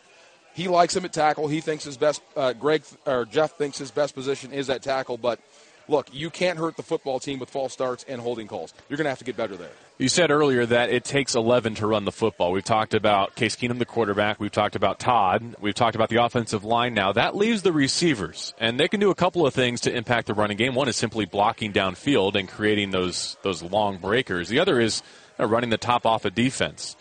he 0.54 0.68
likes 0.68 0.96
him 0.96 1.04
at 1.04 1.12
tackle. 1.12 1.48
He 1.48 1.60
thinks 1.60 1.84
his 1.84 1.96
best, 1.96 2.22
uh, 2.36 2.54
Greg 2.54 2.82
or 3.04 3.26
Jeff 3.26 3.52
thinks 3.52 3.78
his 3.78 3.90
best 3.90 4.14
position 4.14 4.52
is 4.52 4.68
at 4.70 4.82
tackle. 4.82 5.18
But 5.18 5.40
look, 5.88 6.08
you 6.12 6.30
can't 6.30 6.58
hurt 6.58 6.76
the 6.76 6.82
football 6.82 7.18
team 7.20 7.38
with 7.38 7.50
false 7.50 7.72
starts 7.72 8.04
and 8.08 8.20
holding 8.20 8.46
calls. 8.46 8.74
You're 8.88 8.96
going 8.96 9.04
to 9.04 9.10
have 9.10 9.18
to 9.18 9.24
get 9.24 9.36
better 9.36 9.56
there. 9.56 9.70
You 9.98 10.08
said 10.08 10.30
earlier 10.30 10.66
that 10.66 10.90
it 10.90 11.04
takes 11.04 11.34
11 11.34 11.76
to 11.76 11.86
run 11.86 12.04
the 12.04 12.12
football. 12.12 12.52
We've 12.52 12.64
talked 12.64 12.92
about 12.92 13.34
Case 13.34 13.56
Keenum, 13.56 13.78
the 13.78 13.86
quarterback. 13.86 14.38
We've 14.38 14.52
talked 14.52 14.76
about 14.76 14.98
Todd. 14.98 15.56
We've 15.58 15.74
talked 15.74 15.96
about 15.96 16.10
the 16.10 16.22
offensive 16.22 16.64
line 16.64 16.92
now. 16.92 17.12
That 17.12 17.34
leaves 17.34 17.62
the 17.62 17.72
receivers, 17.72 18.52
and 18.58 18.78
they 18.78 18.88
can 18.88 19.00
do 19.00 19.10
a 19.10 19.14
couple 19.14 19.46
of 19.46 19.54
things 19.54 19.80
to 19.82 19.94
impact 19.94 20.26
the 20.26 20.34
running 20.34 20.58
game. 20.58 20.74
One 20.74 20.88
is 20.88 20.96
simply 20.96 21.24
blocking 21.24 21.72
downfield 21.72 22.34
and 22.34 22.48
creating 22.48 22.90
those 22.90 23.36
those 23.42 23.62
long 23.62 23.96
breakers. 23.98 24.48
The 24.48 24.58
other 24.58 24.80
is 24.80 25.02
uh, 25.40 25.46
running 25.46 25.70
the 25.70 25.78
top 25.78 26.04
off 26.04 26.24
of 26.24 26.34
defense. 26.34 26.96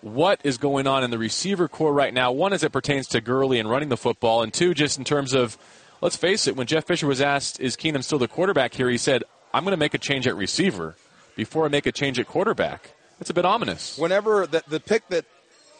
What 0.00 0.40
is 0.44 0.58
going 0.58 0.86
on 0.86 1.02
in 1.02 1.10
the 1.10 1.18
receiver 1.18 1.66
corps 1.66 1.92
right 1.92 2.14
now? 2.14 2.30
One, 2.30 2.52
as 2.52 2.62
it 2.62 2.70
pertains 2.70 3.08
to 3.08 3.20
Gurley 3.20 3.58
and 3.58 3.68
running 3.68 3.88
the 3.88 3.96
football, 3.96 4.42
and 4.42 4.54
two, 4.54 4.74
just 4.74 4.96
in 4.96 5.02
terms 5.02 5.34
of 5.34 5.58
let's 6.00 6.16
face 6.16 6.46
it, 6.46 6.56
when 6.56 6.66
Jeff 6.66 6.86
Fisher 6.86 7.06
was 7.06 7.20
asked, 7.20 7.60
is 7.60 7.76
Keenum 7.76 8.02
still 8.02 8.18
the 8.18 8.28
quarterback 8.28 8.74
here, 8.74 8.88
he 8.88 8.98
said, 8.98 9.24
I'm 9.52 9.64
going 9.64 9.72
to 9.72 9.78
make 9.78 9.94
a 9.94 9.98
change 9.98 10.26
at 10.26 10.36
receiver 10.36 10.96
before 11.36 11.64
I 11.64 11.68
make 11.68 11.86
a 11.86 11.92
change 11.92 12.18
at 12.18 12.26
quarterback. 12.26 12.92
That's 13.18 13.30
a 13.30 13.34
bit 13.34 13.44
ominous. 13.44 13.98
Whenever 13.98 14.46
the, 14.46 14.62
the 14.68 14.80
pick 14.80 15.08
that 15.08 15.24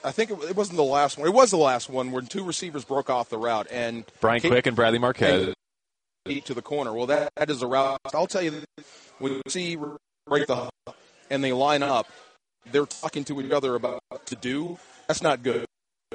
I 0.05 0.13
think 0.13 0.31
it, 0.31 0.39
it, 0.51 0.57
wasn't 0.57 0.77
the 0.77 0.85
last 0.85 1.19
one. 1.19 1.29
It 1.29 1.35
was 1.35 1.51
the 1.51 1.57
last 1.57 1.89
one 1.89 2.13
when 2.13 2.27
two 2.27 2.45
receivers 2.45 2.85
broke 2.85 3.11
off 3.11 3.29
the 3.29 3.39
route 3.39 3.67
and 3.71 4.05
Brian 4.21 4.41
Quick 4.41 4.67
and 4.67 4.77
Bradley 4.77 4.99
Marquez 4.99 5.55
beat 6.25 6.45
to 6.47 6.55
the 6.55 6.63
corner. 6.63 6.93
Well, 6.93 7.07
that, 7.07 7.33
that 7.37 7.51
is 7.51 7.63
a 7.63 7.67
route. 7.67 8.01
I'll 8.15 8.27
tell 8.27 8.43
you, 8.43 8.63
when 9.19 9.35
you 9.35 9.43
see 9.49 9.77
break 10.27 10.47
the 10.47 10.69
and 11.31 11.43
they 11.43 11.53
line 11.53 11.83
up, 11.83 12.07
they're 12.71 12.87
talking 12.87 13.25
to 13.25 13.41
each 13.41 13.51
other 13.51 13.75
about 13.75 14.01
what 14.09 14.27
to 14.27 14.37
do. 14.37 14.79
That's 15.07 15.23
not 15.23 15.43
good 15.43 15.65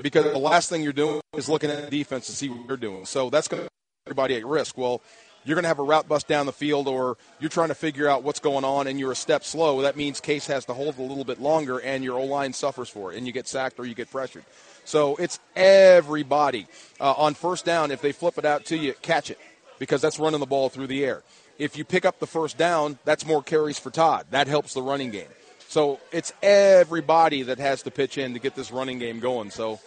because 0.02 0.26
the 0.26 0.38
last 0.38 0.70
thing 0.70 0.82
you're 0.84 0.94
doing 0.94 1.22
is 1.36 1.50
looking 1.50 1.70
at 1.70 1.90
the 1.90 1.98
defense 1.98 2.28
to 2.28 2.32
see 2.32 2.50
what 2.50 2.68
you're 2.68 2.78
doing. 2.78 3.06
So 3.06 3.30
that's 3.30 3.48
going 3.48 3.64
to 3.64 3.70
everybody 4.06 4.36
at 4.36 4.46
risk. 4.46 4.78
Well, 4.78 5.02
you're 5.46 5.56
going 5.56 5.64
to 5.64 5.70
have 5.70 5.80
a 5.80 5.84
route 5.84 6.10
bust 6.10 6.28
down 6.28 6.46
the 6.46 6.52
field, 6.52 6.90
or 6.90 7.18
you're 7.40 7.50
trying 7.50 7.70
to 7.70 7.76
figure 7.76 8.10
out 8.10 8.22
what's 8.22 8.42
going 8.42 8.66
on, 8.66 8.88
and 8.88 9.00
you're 9.00 9.14
a 9.14 9.16
step 9.16 9.46
slow. 9.46 9.82
That 9.82 9.96
means 9.96 10.20
Case 10.20 10.46
has 10.48 10.66
to 10.66 10.74
hold 10.74 10.98
a 11.00 11.02
little 11.02 11.24
bit 11.24 11.40
longer, 11.40 11.80
and 11.80 12.04
your 12.04 12.20
O 12.20 12.26
line 12.26 12.52
suffers 12.52 12.90
for 12.90 13.14
it, 13.14 13.18
and 13.18 13.26
you 13.26 13.32
get 13.32 13.48
sacked 13.48 13.80
or 13.80 13.86
you 13.86 13.96
get 13.96 14.12
pressured. 14.12 14.44
So 14.84 15.16
it's 15.16 15.40
everybody 15.56 16.68
uh, 17.00 17.14
on 17.14 17.34
first 17.34 17.64
down. 17.64 17.92
If 17.92 18.02
they 18.02 18.12
flip 18.12 18.38
it 18.38 18.44
out 18.44 18.66
to 18.66 18.78
you, 18.78 18.94
catch 19.02 19.32
it 19.32 19.40
because 19.80 20.02
that's 20.02 20.20
running 20.20 20.42
the 20.42 20.46
ball 20.46 20.68
through 20.68 20.88
the 20.88 21.06
air. 21.06 21.24
If 21.58 21.78
you 21.78 21.86
pick 21.86 22.04
up 22.04 22.20
the 22.20 22.28
first 22.28 22.58
down, 22.58 23.00
that's 23.06 23.26
more 23.26 23.42
carries 23.42 23.80
for 23.80 23.90
Todd. 23.90 24.26
That 24.32 24.48
helps 24.48 24.74
the 24.74 24.82
running 24.82 25.12
game. 25.12 25.30
So 25.70 26.02
it's 26.12 26.34
everybody 26.42 27.44
that 27.44 27.58
has 27.58 27.84
to 27.84 27.92
pitch 27.92 28.18
in 28.18 28.34
to 28.34 28.40
get 28.40 28.54
this 28.54 28.70
running 28.70 29.00
game 29.00 29.22
going. 29.22 29.50
So 29.50 29.80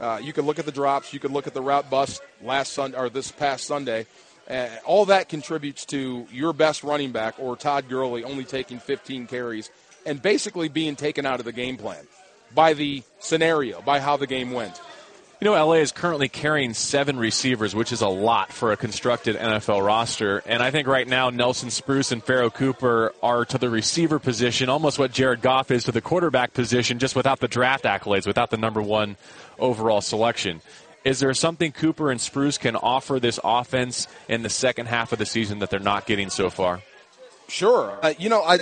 uh, 0.00 0.18
you 0.22 0.32
can 0.32 0.46
look 0.46 0.58
at 0.58 0.64
the 0.64 0.72
drops. 0.72 1.12
You 1.12 1.20
can 1.20 1.32
look 1.32 1.46
at 1.46 1.54
the 1.54 1.60
route 1.60 1.90
bust 1.90 2.22
last 2.42 2.72
Sunday 2.72 2.96
or 2.96 3.10
this 3.10 3.30
past 3.30 3.66
Sunday. 3.66 4.06
Uh, 4.48 4.68
all 4.84 5.04
that 5.06 5.28
contributes 5.28 5.84
to 5.86 6.26
your 6.32 6.52
best 6.52 6.82
running 6.82 7.12
back 7.12 7.34
or 7.38 7.56
Todd 7.56 7.88
Gurley 7.88 8.24
only 8.24 8.44
taking 8.44 8.80
15 8.80 9.26
carries 9.26 9.70
and 10.06 10.20
basically 10.20 10.68
being 10.68 10.96
taken 10.96 11.26
out 11.26 11.38
of 11.38 11.44
the 11.44 11.52
game 11.52 11.76
plan 11.76 12.06
by 12.54 12.72
the 12.72 13.02
scenario, 13.20 13.80
by 13.82 14.00
how 14.00 14.16
the 14.16 14.26
game 14.26 14.50
went. 14.50 14.80
You 15.40 15.46
know, 15.46 15.52
LA 15.54 15.76
is 15.76 15.90
currently 15.90 16.28
carrying 16.28 16.74
seven 16.74 17.18
receivers, 17.18 17.74
which 17.74 17.92
is 17.92 18.02
a 18.02 18.08
lot 18.08 18.52
for 18.52 18.72
a 18.72 18.76
constructed 18.76 19.36
NFL 19.36 19.82
roster. 19.82 20.42
And 20.44 20.62
I 20.62 20.70
think 20.70 20.86
right 20.86 21.08
now, 21.08 21.30
Nelson 21.30 21.70
Spruce 21.70 22.12
and 22.12 22.22
Pharoh 22.22 22.50
Cooper 22.50 23.14
are 23.22 23.46
to 23.46 23.56
the 23.56 23.70
receiver 23.70 24.18
position 24.18 24.68
almost 24.68 24.98
what 24.98 25.12
Jared 25.12 25.40
Goff 25.40 25.70
is 25.70 25.84
to 25.84 25.92
the 25.92 26.02
quarterback 26.02 26.52
position, 26.52 26.98
just 26.98 27.16
without 27.16 27.40
the 27.40 27.48
draft 27.48 27.84
accolades, 27.84 28.26
without 28.26 28.50
the 28.50 28.58
number 28.58 28.82
one 28.82 29.16
overall 29.58 30.02
selection. 30.02 30.60
Is 31.06 31.20
there 31.20 31.32
something 31.32 31.72
Cooper 31.72 32.10
and 32.10 32.20
Spruce 32.20 32.58
can 32.58 32.76
offer 32.76 33.18
this 33.18 33.40
offense 33.42 34.08
in 34.28 34.42
the 34.42 34.50
second 34.50 34.88
half 34.88 35.10
of 35.12 35.18
the 35.18 35.24
season 35.24 35.60
that 35.60 35.70
they're 35.70 35.80
not 35.80 36.04
getting 36.04 36.28
so 36.28 36.50
far? 36.50 36.82
Sure. 37.48 37.98
Uh, 38.02 38.12
you 38.18 38.28
know, 38.28 38.42
I, 38.42 38.58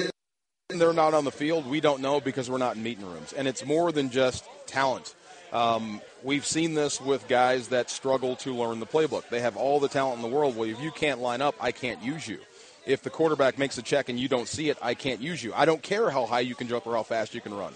they're 0.68 0.92
not 0.92 1.12
on 1.12 1.24
the 1.24 1.32
field. 1.32 1.66
We 1.66 1.80
don't 1.80 2.02
know 2.02 2.20
because 2.20 2.48
we're 2.48 2.58
not 2.58 2.76
in 2.76 2.84
meeting 2.84 3.04
rooms. 3.04 3.32
And 3.32 3.48
it's 3.48 3.66
more 3.66 3.90
than 3.90 4.10
just 4.10 4.44
talent. 4.66 5.16
Um, 5.52 6.00
we've 6.22 6.46
seen 6.46 6.74
this 6.74 7.00
with 7.00 7.28
guys 7.28 7.68
that 7.68 7.90
struggle 7.90 8.36
to 8.36 8.54
learn 8.54 8.80
the 8.80 8.86
playbook. 8.86 9.28
They 9.28 9.40
have 9.40 9.56
all 9.56 9.80
the 9.80 9.88
talent 9.88 10.16
in 10.16 10.22
the 10.22 10.34
world. 10.34 10.56
Well, 10.56 10.68
if 10.68 10.80
you 10.80 10.90
can't 10.90 11.20
line 11.20 11.40
up, 11.40 11.54
I 11.60 11.72
can't 11.72 12.02
use 12.02 12.26
you. 12.26 12.38
If 12.86 13.02
the 13.02 13.10
quarterback 13.10 13.58
makes 13.58 13.76
a 13.78 13.82
check 13.82 14.08
and 14.08 14.18
you 14.18 14.28
don't 14.28 14.48
see 14.48 14.70
it, 14.70 14.78
I 14.80 14.94
can't 14.94 15.20
use 15.20 15.42
you. 15.42 15.52
I 15.54 15.64
don't 15.64 15.82
care 15.82 16.10
how 16.10 16.26
high 16.26 16.40
you 16.40 16.54
can 16.54 16.68
jump 16.68 16.86
or 16.86 16.94
how 16.94 17.02
fast 17.02 17.34
you 17.34 17.40
can 17.40 17.54
run. 17.54 17.74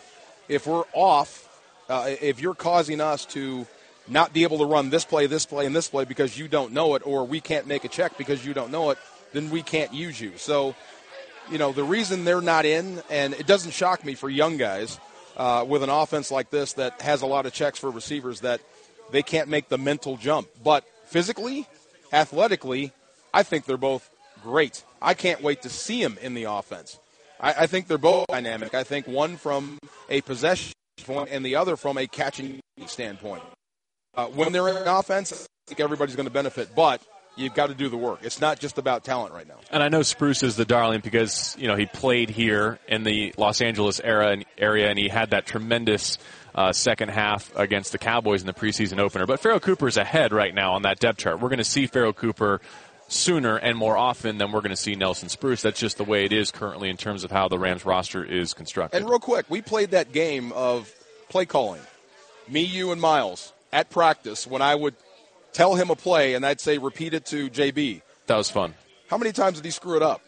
If 0.48 0.66
we're 0.66 0.84
off, 0.94 1.48
uh, 1.88 2.14
if 2.20 2.40
you're 2.40 2.54
causing 2.54 3.00
us 3.00 3.26
to 3.26 3.66
not 4.08 4.32
be 4.32 4.42
able 4.42 4.58
to 4.58 4.64
run 4.64 4.90
this 4.90 5.04
play, 5.04 5.26
this 5.26 5.46
play, 5.46 5.66
and 5.66 5.76
this 5.76 5.88
play 5.88 6.04
because 6.04 6.38
you 6.38 6.48
don't 6.48 6.72
know 6.72 6.94
it, 6.94 7.02
or 7.06 7.26
we 7.26 7.40
can't 7.40 7.66
make 7.66 7.84
a 7.84 7.88
check 7.88 8.16
because 8.18 8.44
you 8.44 8.54
don't 8.54 8.72
know 8.72 8.90
it, 8.90 8.98
then 9.32 9.50
we 9.50 9.62
can't 9.62 9.92
use 9.92 10.20
you. 10.20 10.32
So, 10.36 10.74
you 11.50 11.58
know, 11.58 11.72
the 11.72 11.84
reason 11.84 12.24
they're 12.24 12.40
not 12.40 12.64
in, 12.64 13.02
and 13.10 13.34
it 13.34 13.46
doesn't 13.46 13.72
shock 13.72 14.04
me 14.04 14.14
for 14.14 14.28
young 14.28 14.56
guys 14.56 14.98
uh, 15.36 15.64
with 15.66 15.82
an 15.82 15.90
offense 15.90 16.30
like 16.30 16.50
this 16.50 16.74
that 16.74 17.00
has 17.00 17.22
a 17.22 17.26
lot 17.26 17.46
of 17.46 17.52
checks 17.52 17.78
for 17.78 17.90
receivers 17.90 18.40
that 18.40 18.60
they 19.10 19.22
can't 19.22 19.48
make 19.48 19.68
the 19.68 19.78
mental 19.78 20.16
jump. 20.16 20.48
But 20.62 20.84
physically, 21.06 21.66
athletically, 22.12 22.92
I 23.32 23.42
think 23.42 23.64
they're 23.64 23.76
both 23.76 24.10
great. 24.42 24.84
I 25.00 25.14
can't 25.14 25.42
wait 25.42 25.62
to 25.62 25.68
see 25.68 26.02
them 26.02 26.18
in 26.20 26.34
the 26.34 26.44
offense. 26.44 26.98
I, 27.40 27.54
I 27.60 27.66
think 27.66 27.88
they're 27.88 27.98
both 27.98 28.26
dynamic. 28.28 28.74
I 28.74 28.84
think 28.84 29.06
one 29.06 29.36
from 29.36 29.78
a 30.08 30.20
possession 30.22 30.72
point 31.04 31.30
and 31.32 31.44
the 31.44 31.56
other 31.56 31.76
from 31.76 31.98
a 31.98 32.06
catching 32.06 32.60
standpoint. 32.86 33.42
Uh, 34.14 34.26
when 34.26 34.52
they're 34.52 34.68
in 34.68 34.76
offense, 34.86 35.32
I 35.32 35.46
think 35.68 35.80
everybody's 35.80 36.16
going 36.16 36.28
to 36.28 36.32
benefit. 36.32 36.74
But 36.74 37.02
you've 37.36 37.54
got 37.54 37.68
to 37.68 37.74
do 37.74 37.88
the 37.88 37.96
work. 37.96 38.20
It's 38.22 38.40
not 38.40 38.58
just 38.58 38.78
about 38.78 39.04
talent 39.04 39.32
right 39.32 39.46
now. 39.46 39.56
And 39.70 39.82
I 39.82 39.88
know 39.88 40.02
Spruce 40.02 40.42
is 40.42 40.56
the 40.56 40.64
darling 40.64 41.00
because 41.00 41.56
you 41.58 41.68
know 41.68 41.76
he 41.76 41.86
played 41.86 42.30
here 42.30 42.78
in 42.88 43.04
the 43.04 43.34
Los 43.36 43.60
Angeles 43.60 44.00
era 44.02 44.28
and 44.30 44.44
area, 44.58 44.88
and 44.88 44.98
he 44.98 45.08
had 45.08 45.30
that 45.30 45.46
tremendous 45.46 46.18
uh, 46.54 46.72
second 46.72 47.10
half 47.10 47.54
against 47.56 47.92
the 47.92 47.98
Cowboys 47.98 48.42
in 48.42 48.46
the 48.46 48.52
preseason 48.52 48.98
opener. 48.98 49.26
But 49.26 49.40
Pharoh 49.40 49.60
Cooper 49.60 49.88
is 49.88 49.96
ahead 49.96 50.32
right 50.32 50.54
now 50.54 50.74
on 50.74 50.82
that 50.82 50.98
depth 50.98 51.18
chart. 51.18 51.40
We're 51.40 51.48
going 51.48 51.58
to 51.58 51.64
see 51.64 51.86
Pharoh 51.86 52.12
Cooper 52.12 52.60
sooner 53.08 53.56
and 53.56 53.76
more 53.76 53.96
often 53.96 54.38
than 54.38 54.52
we're 54.52 54.60
going 54.60 54.70
to 54.70 54.76
see 54.76 54.94
Nelson 54.94 55.28
Spruce. 55.28 55.62
That's 55.62 55.78
just 55.78 55.98
the 55.98 56.04
way 56.04 56.24
it 56.24 56.32
is 56.32 56.50
currently 56.50 56.88
in 56.88 56.96
terms 56.96 57.24
of 57.24 57.30
how 57.30 57.48
the 57.48 57.58
Rams 57.58 57.84
roster 57.84 58.24
is 58.24 58.54
constructed. 58.54 58.98
And 58.98 59.08
real 59.08 59.18
quick, 59.18 59.46
we 59.48 59.60
played 59.60 59.90
that 59.90 60.12
game 60.12 60.52
of 60.52 60.92
play 61.28 61.46
calling, 61.46 61.80
me, 62.48 62.62
you, 62.62 62.92
and 62.92 63.00
Myles 63.00 63.52
at 63.72 63.90
practice 63.90 64.46
when 64.46 64.62
I 64.62 64.74
would 64.74 64.94
tell 65.52 65.74
him 65.74 65.90
a 65.90 65.96
play 65.96 66.34
and 66.34 66.44
I'd 66.44 66.60
say 66.60 66.78
repeat 66.78 67.14
it 67.14 67.26
to 67.26 67.48
JB. 67.50 68.02
That 68.26 68.36
was 68.36 68.50
fun. 68.50 68.74
How 69.08 69.18
many 69.18 69.32
times 69.32 69.56
did 69.56 69.64
he 69.64 69.70
screw 69.70 69.96
it 69.96 70.02
up? 70.02 70.22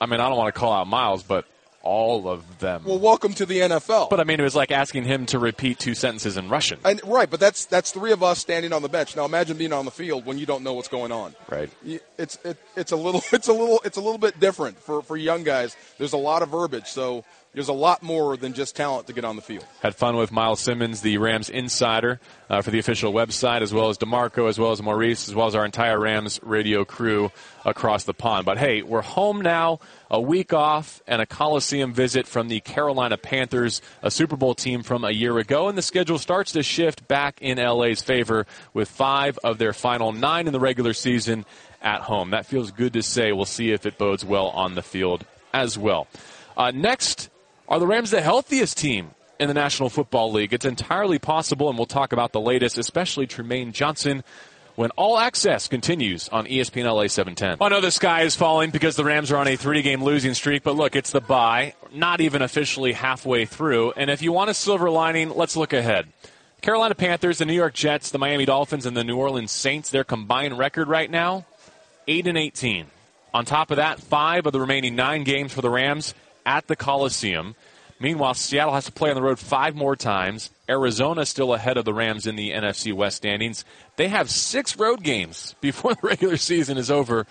I 0.00 0.06
mean, 0.06 0.20
I 0.20 0.28
don't 0.28 0.36
want 0.36 0.52
to 0.52 0.58
call 0.58 0.72
out 0.72 0.86
Myles, 0.86 1.22
but 1.22 1.46
all 1.82 2.28
of 2.28 2.58
them. 2.58 2.84
Well, 2.84 2.98
welcome 2.98 3.34
to 3.34 3.46
the 3.46 3.60
NFL. 3.60 4.10
But 4.10 4.20
I 4.20 4.24
mean, 4.24 4.40
it 4.40 4.42
was 4.42 4.54
like 4.54 4.70
asking 4.70 5.04
him 5.04 5.26
to 5.26 5.38
repeat 5.38 5.78
two 5.78 5.94
sentences 5.94 6.36
in 6.36 6.48
Russian. 6.48 6.78
And, 6.84 7.00
right, 7.04 7.28
but 7.28 7.40
that's 7.40 7.66
that's 7.66 7.92
three 7.92 8.12
of 8.12 8.22
us 8.22 8.38
standing 8.38 8.72
on 8.72 8.82
the 8.82 8.88
bench. 8.88 9.16
Now 9.16 9.24
imagine 9.24 9.56
being 9.56 9.72
on 9.72 9.84
the 9.84 9.90
field 9.90 10.24
when 10.24 10.38
you 10.38 10.46
don't 10.46 10.62
know 10.62 10.74
what's 10.74 10.88
going 10.88 11.12
on. 11.12 11.34
Right. 11.50 11.70
It's 12.18 12.38
it, 12.44 12.56
it's 12.76 12.92
a 12.92 12.96
little 12.96 13.22
it's 13.32 13.48
a 13.48 13.52
little 13.52 13.80
it's 13.84 13.96
a 13.96 14.00
little 14.00 14.18
bit 14.18 14.38
different 14.40 14.78
for 14.78 15.02
for 15.02 15.16
young 15.16 15.42
guys. 15.42 15.76
There's 15.98 16.12
a 16.12 16.18
lot 16.18 16.42
of 16.42 16.50
verbiage, 16.50 16.86
so 16.86 17.24
there's 17.54 17.68
a 17.68 17.72
lot 17.72 18.02
more 18.02 18.36
than 18.36 18.54
just 18.54 18.74
talent 18.76 19.06
to 19.08 19.12
get 19.12 19.24
on 19.24 19.36
the 19.36 19.42
field. 19.42 19.64
Had 19.82 19.94
fun 19.94 20.16
with 20.16 20.32
Myles 20.32 20.60
Simmons, 20.60 21.02
the 21.02 21.18
Rams 21.18 21.50
insider 21.50 22.18
uh, 22.48 22.62
for 22.62 22.70
the 22.70 22.78
official 22.78 23.12
website, 23.12 23.60
as 23.60 23.74
well 23.74 23.90
as 23.90 23.98
DeMarco, 23.98 24.48
as 24.48 24.58
well 24.58 24.72
as 24.72 24.82
Maurice, 24.82 25.28
as 25.28 25.34
well 25.34 25.46
as 25.46 25.54
our 25.54 25.64
entire 25.64 26.00
Rams 26.00 26.40
radio 26.42 26.84
crew 26.84 27.30
across 27.64 28.04
the 28.04 28.14
pond. 28.14 28.46
But 28.46 28.56
hey, 28.56 28.80
we're 28.82 29.02
home 29.02 29.42
now, 29.42 29.80
a 30.10 30.20
week 30.20 30.54
off, 30.54 31.02
and 31.06 31.20
a 31.20 31.26
Coliseum 31.26 31.92
visit 31.92 32.26
from 32.26 32.48
the 32.48 32.60
Carolina 32.60 33.18
Panthers, 33.18 33.82
a 34.02 34.10
Super 34.10 34.36
Bowl 34.36 34.54
team 34.54 34.82
from 34.82 35.04
a 35.04 35.10
year 35.10 35.36
ago, 35.38 35.68
and 35.68 35.76
the 35.76 35.82
schedule 35.82 36.18
starts 36.18 36.52
to 36.52 36.62
shift 36.62 37.06
back 37.06 37.36
in 37.42 37.58
LA's 37.58 38.00
favor 38.02 38.46
with 38.72 38.88
five 38.88 39.38
of 39.44 39.58
their 39.58 39.74
final 39.74 40.12
nine 40.12 40.46
in 40.46 40.54
the 40.54 40.60
regular 40.60 40.94
season 40.94 41.44
at 41.82 42.00
home. 42.00 42.30
That 42.30 42.46
feels 42.46 42.70
good 42.70 42.94
to 42.94 43.02
say. 43.02 43.32
We'll 43.32 43.44
see 43.44 43.72
if 43.72 43.84
it 43.84 43.98
bodes 43.98 44.24
well 44.24 44.48
on 44.48 44.74
the 44.74 44.82
field 44.82 45.26
as 45.52 45.76
well. 45.76 46.06
Uh, 46.56 46.70
next 46.70 47.30
are 47.72 47.78
the 47.78 47.86
Rams 47.86 48.10
the 48.10 48.20
healthiest 48.20 48.76
team 48.76 49.12
in 49.40 49.48
the 49.48 49.54
National 49.54 49.88
Football 49.88 50.30
League? 50.30 50.52
It's 50.52 50.66
entirely 50.66 51.18
possible, 51.18 51.70
and 51.70 51.78
we'll 51.78 51.86
talk 51.86 52.12
about 52.12 52.32
the 52.32 52.40
latest, 52.40 52.76
especially 52.76 53.26
Trumaine 53.26 53.72
Johnson, 53.72 54.24
when 54.74 54.90
All 54.90 55.18
Access 55.18 55.68
continues 55.68 56.28
on 56.28 56.44
ESPN 56.44 56.84
LA 56.84 57.06
710. 57.06 57.66
I 57.66 57.70
know 57.70 57.80
the 57.80 57.90
sky 57.90 58.24
is 58.24 58.36
falling 58.36 58.72
because 58.72 58.96
the 58.96 59.06
Rams 59.06 59.32
are 59.32 59.38
on 59.38 59.48
a 59.48 59.56
three-game 59.56 60.04
losing 60.04 60.34
streak, 60.34 60.64
but 60.64 60.76
look, 60.76 60.94
it's 60.94 61.12
the 61.12 61.22
bye, 61.22 61.72
not 61.94 62.20
even 62.20 62.42
officially 62.42 62.92
halfway 62.92 63.46
through. 63.46 63.92
And 63.92 64.10
if 64.10 64.20
you 64.20 64.32
want 64.32 64.50
a 64.50 64.54
silver 64.54 64.90
lining, 64.90 65.30
let's 65.30 65.56
look 65.56 65.72
ahead. 65.72 66.08
Carolina 66.60 66.94
Panthers, 66.94 67.38
the 67.38 67.46
New 67.46 67.54
York 67.54 67.72
Jets, 67.72 68.10
the 68.10 68.18
Miami 68.18 68.44
Dolphins, 68.44 68.84
and 68.84 68.94
the 68.94 69.02
New 69.02 69.16
Orleans 69.16 69.50
Saints, 69.50 69.88
their 69.88 70.04
combined 70.04 70.58
record 70.58 70.88
right 70.88 71.10
now, 71.10 71.46
8 72.06 72.26
and 72.26 72.36
18. 72.36 72.84
On 73.32 73.46
top 73.46 73.70
of 73.70 73.78
that, 73.78 73.98
five 73.98 74.44
of 74.44 74.52
the 74.52 74.60
remaining 74.60 74.94
nine 74.94 75.24
games 75.24 75.54
for 75.54 75.62
the 75.62 75.70
Rams 75.70 76.12
at 76.46 76.66
the 76.66 76.76
Coliseum. 76.76 77.54
Meanwhile, 78.00 78.34
Seattle 78.34 78.74
has 78.74 78.86
to 78.86 78.92
play 78.92 79.10
on 79.10 79.16
the 79.16 79.22
road 79.22 79.38
five 79.38 79.76
more 79.76 79.94
times. 79.94 80.50
Arizona 80.68 81.24
still 81.24 81.54
ahead 81.54 81.76
of 81.76 81.84
the 81.84 81.94
Rams 81.94 82.26
in 82.26 82.34
the 82.34 82.50
NFC 82.50 82.92
West 82.92 83.18
standings. 83.18 83.64
They 83.94 84.08
have 84.08 84.28
six 84.28 84.76
road 84.76 85.04
games 85.04 85.54
before 85.60 85.94
the 85.94 86.06
regular 86.08 86.36
season 86.36 86.78
is 86.78 86.90
over. 86.90 87.26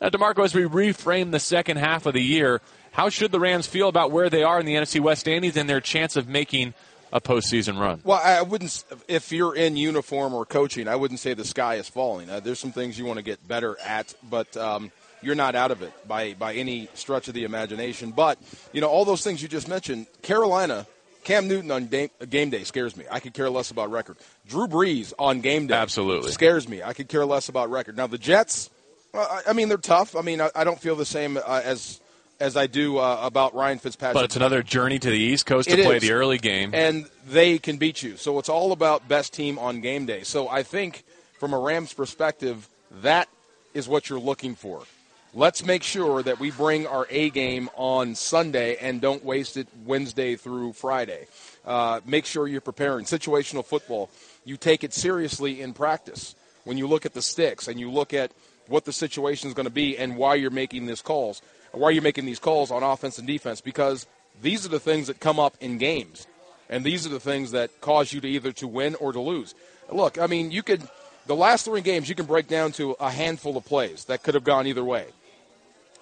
Now, 0.00 0.10
DeMarco, 0.10 0.44
as 0.44 0.54
we 0.54 0.62
reframe 0.62 1.30
the 1.30 1.40
second 1.40 1.78
half 1.78 2.04
of 2.06 2.14
the 2.14 2.22
year, 2.22 2.60
how 2.92 3.08
should 3.08 3.32
the 3.32 3.40
Rams 3.40 3.66
feel 3.66 3.88
about 3.88 4.10
where 4.10 4.28
they 4.28 4.42
are 4.42 4.60
in 4.60 4.66
the 4.66 4.74
NFC 4.74 5.00
West 5.00 5.22
standings 5.22 5.56
and 5.56 5.68
their 5.68 5.80
chance 5.80 6.16
of 6.16 6.28
making 6.28 6.74
a 7.12 7.20
postseason 7.20 7.78
run? 7.78 8.00
Well, 8.04 8.20
I 8.22 8.42
wouldn't. 8.42 8.84
If 9.08 9.32
you're 9.32 9.54
in 9.54 9.76
uniform 9.76 10.34
or 10.34 10.44
coaching, 10.44 10.88
I 10.88 10.96
wouldn't 10.96 11.20
say 11.20 11.34
the 11.34 11.44
sky 11.44 11.76
is 11.76 11.88
falling. 11.88 12.30
Uh, 12.30 12.40
there's 12.40 12.58
some 12.58 12.72
things 12.72 12.98
you 12.98 13.04
want 13.04 13.18
to 13.18 13.22
get 13.22 13.46
better 13.46 13.78
at, 13.80 14.14
but 14.28 14.56
um, 14.56 14.90
you're 15.22 15.34
not 15.34 15.54
out 15.54 15.70
of 15.70 15.82
it 15.82 15.92
by 16.06 16.34
by 16.34 16.54
any 16.54 16.88
stretch 16.94 17.28
of 17.28 17.34
the 17.34 17.44
imagination. 17.44 18.10
But 18.10 18.38
you 18.72 18.80
know 18.80 18.88
all 18.88 19.04
those 19.04 19.22
things 19.22 19.42
you 19.42 19.48
just 19.48 19.68
mentioned. 19.68 20.06
Carolina, 20.22 20.86
Cam 21.24 21.48
Newton 21.48 21.70
on 21.70 21.86
game, 21.86 22.10
game 22.28 22.50
day 22.50 22.64
scares 22.64 22.96
me. 22.96 23.04
I 23.10 23.20
could 23.20 23.34
care 23.34 23.50
less 23.50 23.70
about 23.70 23.90
record. 23.90 24.16
Drew 24.48 24.66
Brees 24.66 25.12
on 25.18 25.40
game 25.40 25.66
day 25.66 25.74
absolutely 25.74 26.32
scares 26.32 26.68
me. 26.68 26.82
I 26.82 26.92
could 26.92 27.08
care 27.08 27.26
less 27.26 27.48
about 27.48 27.70
record. 27.70 27.96
Now 27.96 28.06
the 28.06 28.18
Jets, 28.18 28.70
I 29.14 29.52
mean 29.52 29.68
they're 29.68 29.78
tough. 29.78 30.16
I 30.16 30.22
mean 30.22 30.40
I, 30.40 30.50
I 30.54 30.64
don't 30.64 30.80
feel 30.80 30.96
the 30.96 31.04
same 31.04 31.36
uh, 31.36 31.60
as 31.64 32.00
as 32.40 32.56
I 32.56 32.66
do 32.66 32.98
uh, 32.98 33.20
about 33.22 33.54
Ryan 33.54 33.78
Fitzpatrick. 33.78 34.14
But 34.14 34.24
it's 34.24 34.36
another 34.36 34.62
journey 34.62 34.98
to 34.98 35.10
the 35.10 35.18
East 35.18 35.44
Coast 35.44 35.68
to 35.68 35.76
play 35.76 35.96
is. 35.96 36.02
the 36.02 36.12
early 36.12 36.38
game, 36.38 36.70
and 36.74 37.06
they 37.28 37.58
can 37.58 37.76
beat 37.76 38.02
you. 38.02 38.16
So 38.16 38.38
it's 38.38 38.48
all 38.48 38.72
about 38.72 39.06
best 39.06 39.34
team 39.34 39.58
on 39.58 39.80
game 39.80 40.06
day. 40.06 40.22
So 40.22 40.48
I 40.48 40.62
think 40.62 41.04
from 41.38 41.52
a 41.52 41.58
Rams 41.58 41.92
perspective, 41.92 42.68
that 43.02 43.28
is 43.74 43.88
what 43.88 44.08
you're 44.08 44.18
looking 44.18 44.54
for. 44.54 44.82
Let's 45.32 45.64
make 45.64 45.84
sure 45.84 46.24
that 46.24 46.40
we 46.40 46.50
bring 46.50 46.88
our 46.88 47.06
A 47.08 47.30
game 47.30 47.70
on 47.76 48.16
Sunday 48.16 48.76
and 48.78 49.00
don't 49.00 49.24
waste 49.24 49.56
it 49.56 49.68
Wednesday 49.86 50.34
through 50.34 50.72
Friday. 50.72 51.26
Uh, 51.64 52.00
make 52.04 52.26
sure 52.26 52.48
you're 52.48 52.60
preparing. 52.60 53.04
Situational 53.04 53.64
football, 53.64 54.10
you 54.44 54.56
take 54.56 54.82
it 54.82 54.92
seriously 54.92 55.60
in 55.60 55.72
practice. 55.72 56.34
When 56.64 56.78
you 56.78 56.88
look 56.88 57.06
at 57.06 57.14
the 57.14 57.22
sticks 57.22 57.68
and 57.68 57.78
you 57.78 57.92
look 57.92 58.12
at 58.12 58.32
what 58.66 58.84
the 58.86 58.92
situation 58.92 59.46
is 59.46 59.54
going 59.54 59.68
to 59.68 59.72
be 59.72 59.96
and 59.96 60.16
why 60.16 60.34
you're 60.34 60.50
making 60.50 60.86
these 60.86 61.00
calls, 61.00 61.42
why 61.70 61.90
you're 61.90 62.02
making 62.02 62.26
these 62.26 62.40
calls 62.40 62.72
on 62.72 62.82
offense 62.82 63.16
and 63.16 63.26
defense, 63.28 63.60
because 63.60 64.08
these 64.42 64.66
are 64.66 64.70
the 64.70 64.80
things 64.80 65.06
that 65.06 65.20
come 65.20 65.38
up 65.38 65.56
in 65.60 65.78
games, 65.78 66.26
and 66.68 66.82
these 66.82 67.06
are 67.06 67.10
the 67.10 67.20
things 67.20 67.52
that 67.52 67.80
cause 67.80 68.12
you 68.12 68.20
to 68.20 68.28
either 68.28 68.50
to 68.50 68.66
win 68.66 68.96
or 68.96 69.12
to 69.12 69.20
lose. 69.20 69.54
Look, 69.92 70.18
I 70.18 70.26
mean, 70.26 70.50
you 70.50 70.64
could 70.64 70.82
the 71.26 71.36
last 71.36 71.66
three 71.66 71.82
games 71.82 72.08
you 72.08 72.16
can 72.16 72.26
break 72.26 72.48
down 72.48 72.72
to 72.72 72.96
a 72.98 73.10
handful 73.10 73.56
of 73.56 73.64
plays 73.64 74.06
that 74.06 74.24
could 74.24 74.34
have 74.34 74.42
gone 74.42 74.66
either 74.66 74.82
way 74.82 75.06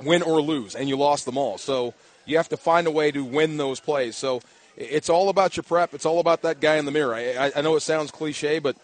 win 0.03 0.23
or 0.23 0.41
lose, 0.41 0.75
and 0.75 0.89
you 0.89 0.97
lost 0.97 1.25
them 1.25 1.37
all. 1.37 1.59
So 1.59 1.95
you 2.27 2.37
have 2.37 2.49
to 2.51 2.57
find 2.57 2.87
a 2.87 2.91
way 2.91 3.11
to 3.11 3.25
win 3.25 3.57
those 3.57 3.81
plays. 3.81 4.17
So 4.17 4.43
it's 4.77 5.09
all 5.09 5.29
about 5.29 5.57
your 5.57 5.65
prep. 5.65 5.95
It's 5.95 6.07
all 6.07 6.21
about 6.21 6.43
that 6.43 6.61
guy 6.61 6.77
in 6.77 6.85
the 6.85 6.91
mirror. 6.91 7.15
I, 7.15 7.53
I 7.57 7.61
know 7.63 7.77
it 7.77 7.81
sounds 7.81 8.11
cliche, 8.11 8.59
but 8.59 8.77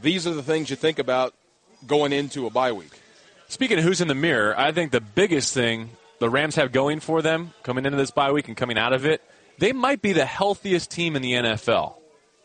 these 0.00 0.26
are 0.26 0.34
the 0.34 0.42
things 0.42 0.70
you 0.70 0.76
think 0.76 0.98
about 0.98 1.34
going 1.86 2.12
into 2.12 2.46
a 2.46 2.50
bye 2.50 2.72
week. 2.72 2.92
Speaking 3.48 3.78
of 3.78 3.84
who's 3.84 4.00
in 4.00 4.08
the 4.08 4.14
mirror, 4.14 4.58
I 4.58 4.72
think 4.72 4.92
the 4.92 5.00
biggest 5.00 5.52
thing 5.52 5.90
the 6.20 6.30
Rams 6.30 6.54
have 6.54 6.72
going 6.72 7.00
for 7.00 7.20
them 7.20 7.52
coming 7.62 7.84
into 7.84 7.98
this 7.98 8.10
bye 8.10 8.32
week 8.32 8.48
and 8.48 8.56
coming 8.56 8.78
out 8.78 8.92
of 8.92 9.04
it, 9.04 9.20
they 9.58 9.72
might 9.72 10.00
be 10.00 10.12
the 10.12 10.24
healthiest 10.24 10.90
team 10.90 11.16
in 11.16 11.22
the 11.22 11.32
NFL. 11.32 11.94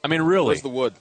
I 0.04 0.08
mean, 0.08 0.22
really. 0.22 0.48
Where's 0.48 0.62
the 0.62 0.70
wood? 0.70 0.94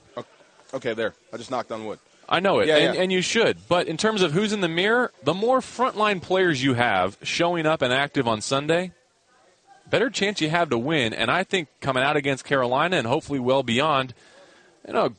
Okay, 0.75 0.95
there. 0.95 1.15
I 1.33 1.39
just 1.39 1.51
knocked 1.51 1.73
on 1.73 1.87
wood. 1.87 1.99
I 2.29 2.41
know 2.41 2.59
it, 2.61 2.69
Yeah, 2.69 2.77
and, 2.77 2.95
yeah. 2.95 3.03
and 3.03 3.13
you 3.13 3.23
should. 3.23 3.59
But 3.69 3.87
in 3.87 3.97
terms 3.97 4.23
of 4.23 4.33
who's 4.33 4.53
in 4.53 4.61
the 4.61 4.69
mirror, 4.69 5.13
the 5.23 5.35
more 5.35 5.61
frontline 5.61 6.21
players 6.21 6.63
you 6.63 6.75
have 6.75 7.17
showing 7.23 7.67
up 7.67 7.83
and 7.83 7.93
active 7.93 8.27
on 8.27 8.41
Sunday, 8.41 8.93
better 9.89 10.11
chance 10.11 10.41
you 10.41 10.51
have 10.51 10.71
to 10.71 10.79
win. 10.79 11.15
And 11.15 11.31
I 11.31 11.45
think 11.45 11.69
coming 11.81 12.03
out 12.03 12.17
against 12.17 12.45
Carolina 12.45 12.97
and 12.97 13.07
hopefully 13.07 13.39
well 13.39 13.63
beyond, 13.63 14.13
you 14.87 14.93
know, 14.93 15.15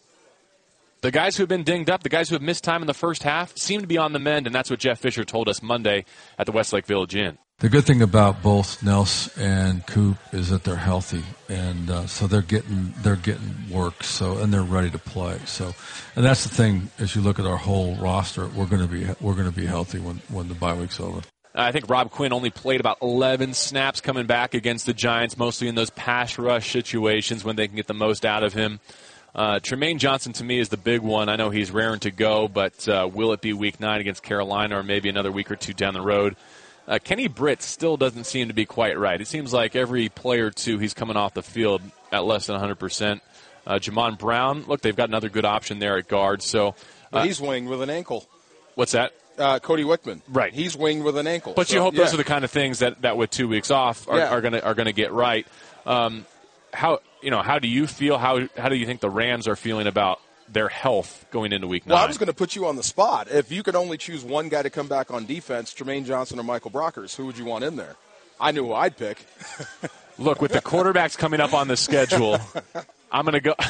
the 1.02 1.12
guys 1.12 1.38
who 1.38 1.44
have 1.44 1.50
been 1.50 1.64
dinged 1.64 1.90
up, 1.90 2.04
the 2.04 2.10
guys 2.10 2.28
who 2.28 2.36
have 2.36 2.42
missed 2.42 2.64
time 2.64 2.82
in 2.82 2.88
the 2.88 2.94
first 2.94 3.24
half, 3.24 3.56
seem 3.58 3.82
to 3.82 3.88
be 3.88 3.98
on 3.98 4.14
the 4.14 4.20
mend, 4.20 4.46
and 4.48 4.54
that's 4.56 4.70
what 4.70 4.80
Jeff 4.80 5.00
Fisher 5.00 5.24
told 5.24 5.48
us 5.48 5.62
Monday 5.62 6.04
at 6.38 6.46
the 6.46 6.52
Westlake 6.52 6.86
Village 6.86 7.16
Inn. 7.16 7.38
The 7.60 7.70
good 7.70 7.86
thing 7.86 8.04
about 8.04 8.44
both 8.44 8.84
Nels 8.84 9.36
and 9.36 9.84
Coop 9.88 10.18
is 10.32 10.52
that 10.52 10.64
they're 10.64 10.76
healthy, 10.76 11.24
and 11.50 11.90
uh, 11.90 12.06
so 12.06 12.28
they're 12.28 12.44
getting 12.44 12.94
they're 12.98 13.16
getting 13.16 13.68
work. 13.72 14.04
So 14.04 14.38
and 14.38 14.54
they're 14.54 14.62
ready 14.62 14.92
to 14.92 15.00
play. 15.00 15.40
So, 15.46 15.74
and 16.16 16.24
that's 16.24 16.44
the 16.44 16.54
thing 16.54 16.92
as 17.00 17.16
you 17.16 17.24
look 17.24 17.40
at 17.40 17.48
our 17.48 17.58
whole 17.58 17.96
roster, 17.96 18.46
we're 18.46 18.68
going 18.68 18.84
to 18.84 18.88
be 18.88 19.08
we're 19.20 19.34
going 19.34 19.50
to 19.50 19.60
be 19.60 19.66
healthy 19.66 19.98
when 19.98 20.18
when 20.30 20.50
the 20.50 20.54
bye 20.54 20.76
week's 20.76 21.00
over. 21.00 21.22
I 21.56 21.72
think 21.72 21.90
Rob 21.90 22.12
Quinn 22.12 22.32
only 22.32 22.52
played 22.52 22.80
about 22.80 23.00
11 23.02 23.56
snaps 23.56 24.02
coming 24.02 24.28
back 24.28 24.54
against 24.54 24.86
the 24.86 24.94
Giants, 24.94 25.36
mostly 25.36 25.68
in 25.68 25.74
those 25.74 25.90
pass 25.90 26.38
rush 26.38 26.72
situations 26.72 27.44
when 27.44 27.56
they 27.56 27.66
can 27.66 27.76
get 27.76 27.88
the 27.88 27.96
most 27.96 28.24
out 28.24 28.44
of 28.44 28.54
him. 28.54 28.80
Uh, 29.34 29.60
Trumaine 29.60 29.98
Johnson 29.98 30.32
to 30.34 30.44
me 30.44 30.60
is 30.60 30.70
the 30.70 30.78
big 30.78 31.02
one. 31.02 31.28
I 31.28 31.38
know 31.38 31.50
he's 31.50 31.72
raring 31.72 32.02
to 32.02 32.12
go, 32.12 32.48
but 32.48 32.88
uh, 32.88 33.10
will 33.12 33.34
it 33.34 33.42
be 33.42 33.54
Week 33.54 33.80
Nine 33.80 34.00
against 34.00 34.22
Carolina, 34.22 34.78
or 34.78 34.84
maybe 34.84 35.10
another 35.10 35.32
week 35.32 35.50
or 35.50 35.56
two 35.56 35.74
down 35.74 35.96
the 35.96 36.02
road? 36.02 36.36
Uh, 36.88 37.00
Kenny 37.04 37.28
Britt 37.28 37.62
still 37.62 37.98
doesn't 37.98 38.24
seem 38.24 38.48
to 38.48 38.54
be 38.54 38.66
quite 38.66 38.98
right. 38.98 39.20
It 39.20 39.28
seems 39.28 39.54
like 39.54 39.76
every 39.76 40.10
play 40.10 40.40
or 40.40 40.52
two 40.52 40.78
he's 40.78 40.94
coming 40.94 41.18
off 41.18 41.34
the 41.34 41.44
field 41.44 41.82
at 42.12 42.24
less 42.24 42.48
than 42.48 42.60
100%. 42.60 43.20
Uh, 43.66 43.74
Jamon 43.80 44.18
Brown, 44.18 44.64
look, 44.68 44.82
they've 44.82 44.96
got 44.96 45.10
another 45.10 45.28
good 45.28 45.44
option 45.44 45.80
there 45.80 45.98
at 45.98 46.08
guard. 46.08 46.42
So 46.42 46.76
uh, 47.12 47.24
he's 47.24 47.42
winged 47.42 47.68
with 47.68 47.82
an 47.82 47.90
ankle. 47.90 48.26
What's 48.76 48.94
that? 48.94 49.12
Uh, 49.38 49.60
Cody 49.60 49.84
Wichmann. 49.84 50.22
Right. 50.30 50.54
He's 50.54 50.76
winged 50.78 51.04
with 51.04 51.18
an 51.18 51.28
ankle. 51.28 51.54
But 51.54 51.68
so, 51.68 51.76
you 51.76 51.82
hope 51.82 51.94
yeah. 51.94 52.06
those 52.06 52.14
are 52.14 52.18
the 52.18 52.24
kind 52.24 52.46
of 52.46 52.52
things 52.52 52.80
that, 52.80 53.02
that 53.02 53.18
with 53.18 53.30
two 53.30 53.48
weeks 53.48 53.70
off 53.70 54.08
are, 54.08 54.18
Yeah. 54.18 54.30
are 54.30 54.42
gonna 54.42 54.60
are 54.60 54.74
gonna 54.74 54.94
get 54.94 55.12
right. 55.12 55.46
Um, 55.86 56.26
how 56.74 57.00
you 57.22 57.30
know 57.30 57.42
how 57.42 57.60
do 57.60 57.68
you 57.68 57.86
feel? 57.86 58.18
How 58.18 58.48
how 58.58 58.70
do 58.70 58.76
you 58.76 58.86
think 58.86 59.02
the 59.02 59.10
Rams 59.10 59.48
are 59.48 59.56
feeling 59.56 59.86
about 59.88 60.20
their 60.50 60.70
health 60.70 61.26
going 61.32 61.52
into 61.54 61.68
week 61.68 61.86
nine? 61.86 61.96
Well, 61.96 62.04
I 62.04 62.08
was 62.08 62.18
going 62.18 62.28
to 62.28 62.34
put 62.34 62.56
you 62.56 62.66
on 62.66 62.76
the 62.76 62.84
spot. 62.84 63.28
If 63.30 63.52
you 63.52 63.64
could 63.64 63.76
only 63.76 63.98
choose 63.98 64.24
one 64.24 64.50
guy 64.50 64.62
to 64.62 64.70
come 64.70 64.88
back 64.88 65.12
on 65.12 65.26
defense, 65.26 65.74
Trumaine 65.74 66.06
Johnson 66.06 66.40
or 66.40 66.44
Michael 66.44 66.72
Brockers, 66.72 67.16
who 67.16 67.26
would 67.26 67.38
you 67.38 67.46
want 67.46 67.64
in 67.64 67.76
there? 67.76 67.96
I 68.40 68.52
knew 68.52 68.66
who 68.66 68.74
I'd 68.74 68.98
pick. 68.98 69.26
Look, 70.18 70.42
with 70.42 70.52
the 70.52 70.62
quarterbacks 70.62 71.18
coming 71.18 71.40
up 71.40 71.54
on 71.54 71.68
the 71.68 71.78
schedule, 71.78 72.40
I'm 73.12 73.26
going 73.26 73.34
to 73.34 73.42
go. 73.42 73.56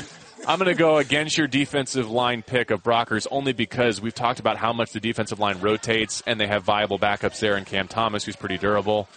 I'm 0.48 0.60
going 0.60 0.70
to 0.70 0.80
go 0.80 0.98
against 0.98 1.38
your 1.38 1.48
defensive 1.48 2.10
line 2.10 2.42
pick 2.42 2.72
of 2.72 2.82
Brockers 2.82 3.28
only 3.32 3.52
because 3.52 4.00
we've 4.00 4.14
talked 4.14 4.40
about 4.40 4.56
how 4.56 4.72
much 4.72 4.94
the 4.94 5.02
defensive 5.02 5.40
line 5.40 5.60
rotates, 5.60 6.24
and 6.26 6.40
they 6.40 6.48
have 6.48 6.64
viable 6.64 6.98
backups 6.98 7.40
there 7.40 7.58
in 7.58 7.66
Cam 7.66 7.90
Thomas, 7.90 8.24
who's 8.24 8.38
pretty 8.38 8.58
durable. 8.58 9.10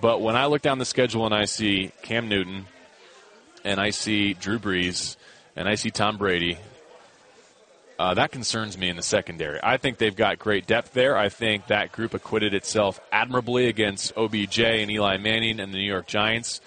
But 0.00 0.20
when 0.20 0.36
I 0.36 0.46
look 0.46 0.62
down 0.62 0.78
the 0.78 0.84
schedule 0.84 1.26
and 1.26 1.34
I 1.34 1.46
see 1.46 1.90
Cam 2.02 2.28
Newton, 2.28 2.66
and 3.64 3.80
I 3.80 3.90
see 3.90 4.34
Drew 4.34 4.60
Brees, 4.60 5.16
and 5.56 5.68
I 5.68 5.74
see 5.74 5.90
Tom 5.90 6.18
Brady, 6.18 6.56
uh, 8.00 8.14
that 8.14 8.32
concerns 8.32 8.78
me 8.78 8.88
in 8.88 8.96
the 8.96 9.02
secondary. 9.02 9.60
I 9.62 9.76
think 9.76 9.98
they've 9.98 10.16
got 10.16 10.38
great 10.38 10.66
depth 10.66 10.94
there. 10.94 11.18
I 11.18 11.28
think 11.28 11.66
that 11.66 11.92
group 11.92 12.14
acquitted 12.14 12.54
itself 12.54 12.98
admirably 13.12 13.66
against 13.66 14.16
OBJ 14.16 14.58
and 14.58 14.90
Eli 14.90 15.18
Manning 15.18 15.60
and 15.60 15.70
the 15.70 15.76
New 15.76 15.84
York 15.84 16.06
Giants. 16.06 16.62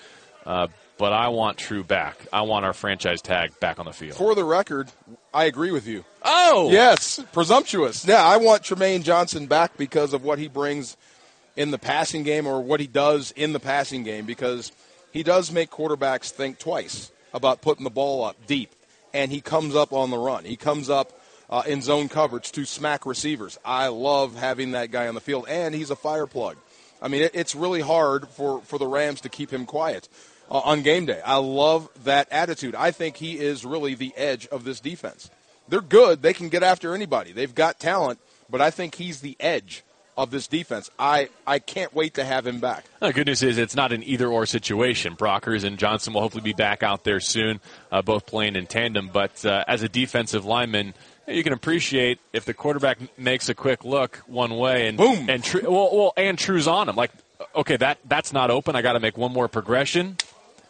Uh, 0.46 0.68
but 1.00 1.12
I 1.12 1.30
want 1.30 1.58
True 1.58 1.84
back. 1.84 2.28
I 2.32 2.44
want 2.44 2.66
our 2.66 2.74
franchise 2.74 3.20
tag 3.20 3.60
back 3.60 3.80
on 3.80 3.86
the 3.86 3.94
field. 3.94 4.16
For 4.16 4.36
the 4.36 4.44
record, 4.44 4.92
I 5.34 5.46
agree 5.46 5.72
with 5.72 5.88
you. 5.88 6.06
Oh, 6.22 6.70
Yes, 6.72 7.20
presumptuous. 7.32 8.06
Yeah, 8.06 8.24
I 8.24 8.38
want 8.38 8.62
Trumaine 8.62 9.02
Johnson 9.02 9.48
back 9.48 9.76
because 9.76 10.14
of 10.14 10.24
what 10.24 10.38
he 10.38 10.48
brings 10.48 10.98
in 11.56 11.72
the 11.72 11.80
passing 11.80 12.22
game 12.22 12.46
or 12.46 12.62
what 12.62 12.80
he 12.80 12.86
does 12.86 13.32
in 13.32 13.54
the 13.54 13.60
passing 13.60 14.04
game 14.04 14.28
because 14.28 14.72
he 15.12 15.24
does 15.24 15.52
make 15.52 15.72
quarterbacks 15.72 16.30
think 16.30 16.60
twice 16.60 17.12
about 17.34 17.62
putting 17.64 17.86
the 17.86 17.90
ball 17.90 18.24
up 18.24 18.36
deep. 18.46 18.70
And 19.16 19.32
he 19.32 19.42
comes 19.42 19.76
up 19.76 19.94
on 19.94 20.12
the 20.12 20.18
run. 20.20 20.46
He 20.46 20.58
comes 20.58 20.92
up 20.92 21.12
uh, 21.54 21.62
in 21.68 21.84
zone 21.84 22.10
coverage 22.10 22.52
to 22.52 22.66
smack 22.66 23.06
receivers. 23.06 23.60
I 23.64 23.90
love 23.90 24.36
having 24.36 24.72
that 24.72 24.90
guy 24.90 25.08
on 25.08 25.14
the 25.14 25.22
field, 25.22 25.46
and 25.48 25.76
he's 25.76 25.92
a 25.92 25.96
fire 25.96 26.26
plug. 26.26 26.58
I 27.00 27.10
mean, 27.10 27.22
it, 27.22 27.32
it's 27.36 27.54
really 27.54 27.82
hard 27.82 28.28
for, 28.30 28.62
for 28.64 28.80
the 28.80 28.88
Rams 28.88 29.22
to 29.22 29.30
keep 29.30 29.54
him 29.54 29.68
quiet 29.68 30.10
uh, 30.50 30.58
on 30.58 30.82
game 30.82 31.06
day. 31.06 31.22
I 31.24 31.36
love 31.36 31.90
that 32.06 32.28
attitude. 32.32 32.74
I 32.74 32.90
think 32.90 33.18
he 33.18 33.38
is 33.38 33.66
really 33.66 33.94
the 33.94 34.14
edge 34.18 34.48
of 34.48 34.64
this 34.64 34.80
defense. 34.80 35.30
They're 35.68 35.82
good. 35.82 36.24
They 36.24 36.34
can 36.34 36.50
get 36.50 36.64
after 36.64 36.96
anybody. 36.96 37.34
They've 37.34 37.54
got 37.54 37.80
talent, 37.80 38.20
but 38.50 38.60
I 38.60 38.72
think 38.72 38.96
he's 38.96 39.22
the 39.22 39.38
edge 39.40 39.84
of 40.18 40.32
this 40.32 40.48
defense. 40.48 40.90
I, 40.98 41.30
I 41.46 41.60
can't 41.60 41.94
wait 41.94 42.16
to 42.16 42.24
have 42.24 42.48
him 42.48 42.62
back. 42.62 42.86
The 43.00 43.14
good 43.14 43.28
news 43.28 43.44
is 43.44 43.60
it's 43.60 43.76
not 43.76 43.92
an 43.92 44.04
either 44.04 44.28
or 44.28 44.46
situation. 44.48 45.16
Brockers 45.16 45.64
and 45.64 45.78
Johnson 45.78 46.14
will 46.14 46.22
hopefully 46.22 46.44
be 46.44 46.54
back 46.54 46.82
out 46.82 47.04
there 47.04 47.20
soon, 47.20 47.60
uh, 47.92 48.02
both 48.02 48.26
playing 48.26 48.56
in 48.56 48.66
tandem. 48.66 49.10
But 49.14 49.46
uh, 49.46 49.64
as 49.68 49.84
a 49.84 49.90
defensive 49.90 50.46
lineman, 50.46 50.94
you 51.28 51.44
can 51.44 51.54
appreciate 51.54 52.20
if 52.34 52.46
the 52.46 52.54
quarterback 52.54 52.98
makes 53.18 53.50
a 53.50 53.54
quick 53.56 53.84
look 53.86 54.18
one 54.28 54.58
way 54.58 54.88
and 54.88 54.98
Boom. 54.98 55.30
and 55.30 55.44
tr- 55.44 55.62
well, 55.70 55.90
well 55.96 56.14
and 56.18 56.38
True's 56.38 56.68
on 56.68 56.90
him. 56.90 56.96
Like, 56.96 57.12
okay, 57.56 57.78
that 57.78 57.98
that's 58.06 58.34
not 58.34 58.52
open. 58.52 58.76
I 58.76 58.82
got 58.82 58.94
to 58.94 59.00
make 59.00 59.18
one 59.18 59.32
more 59.34 59.48
progression. 59.48 60.18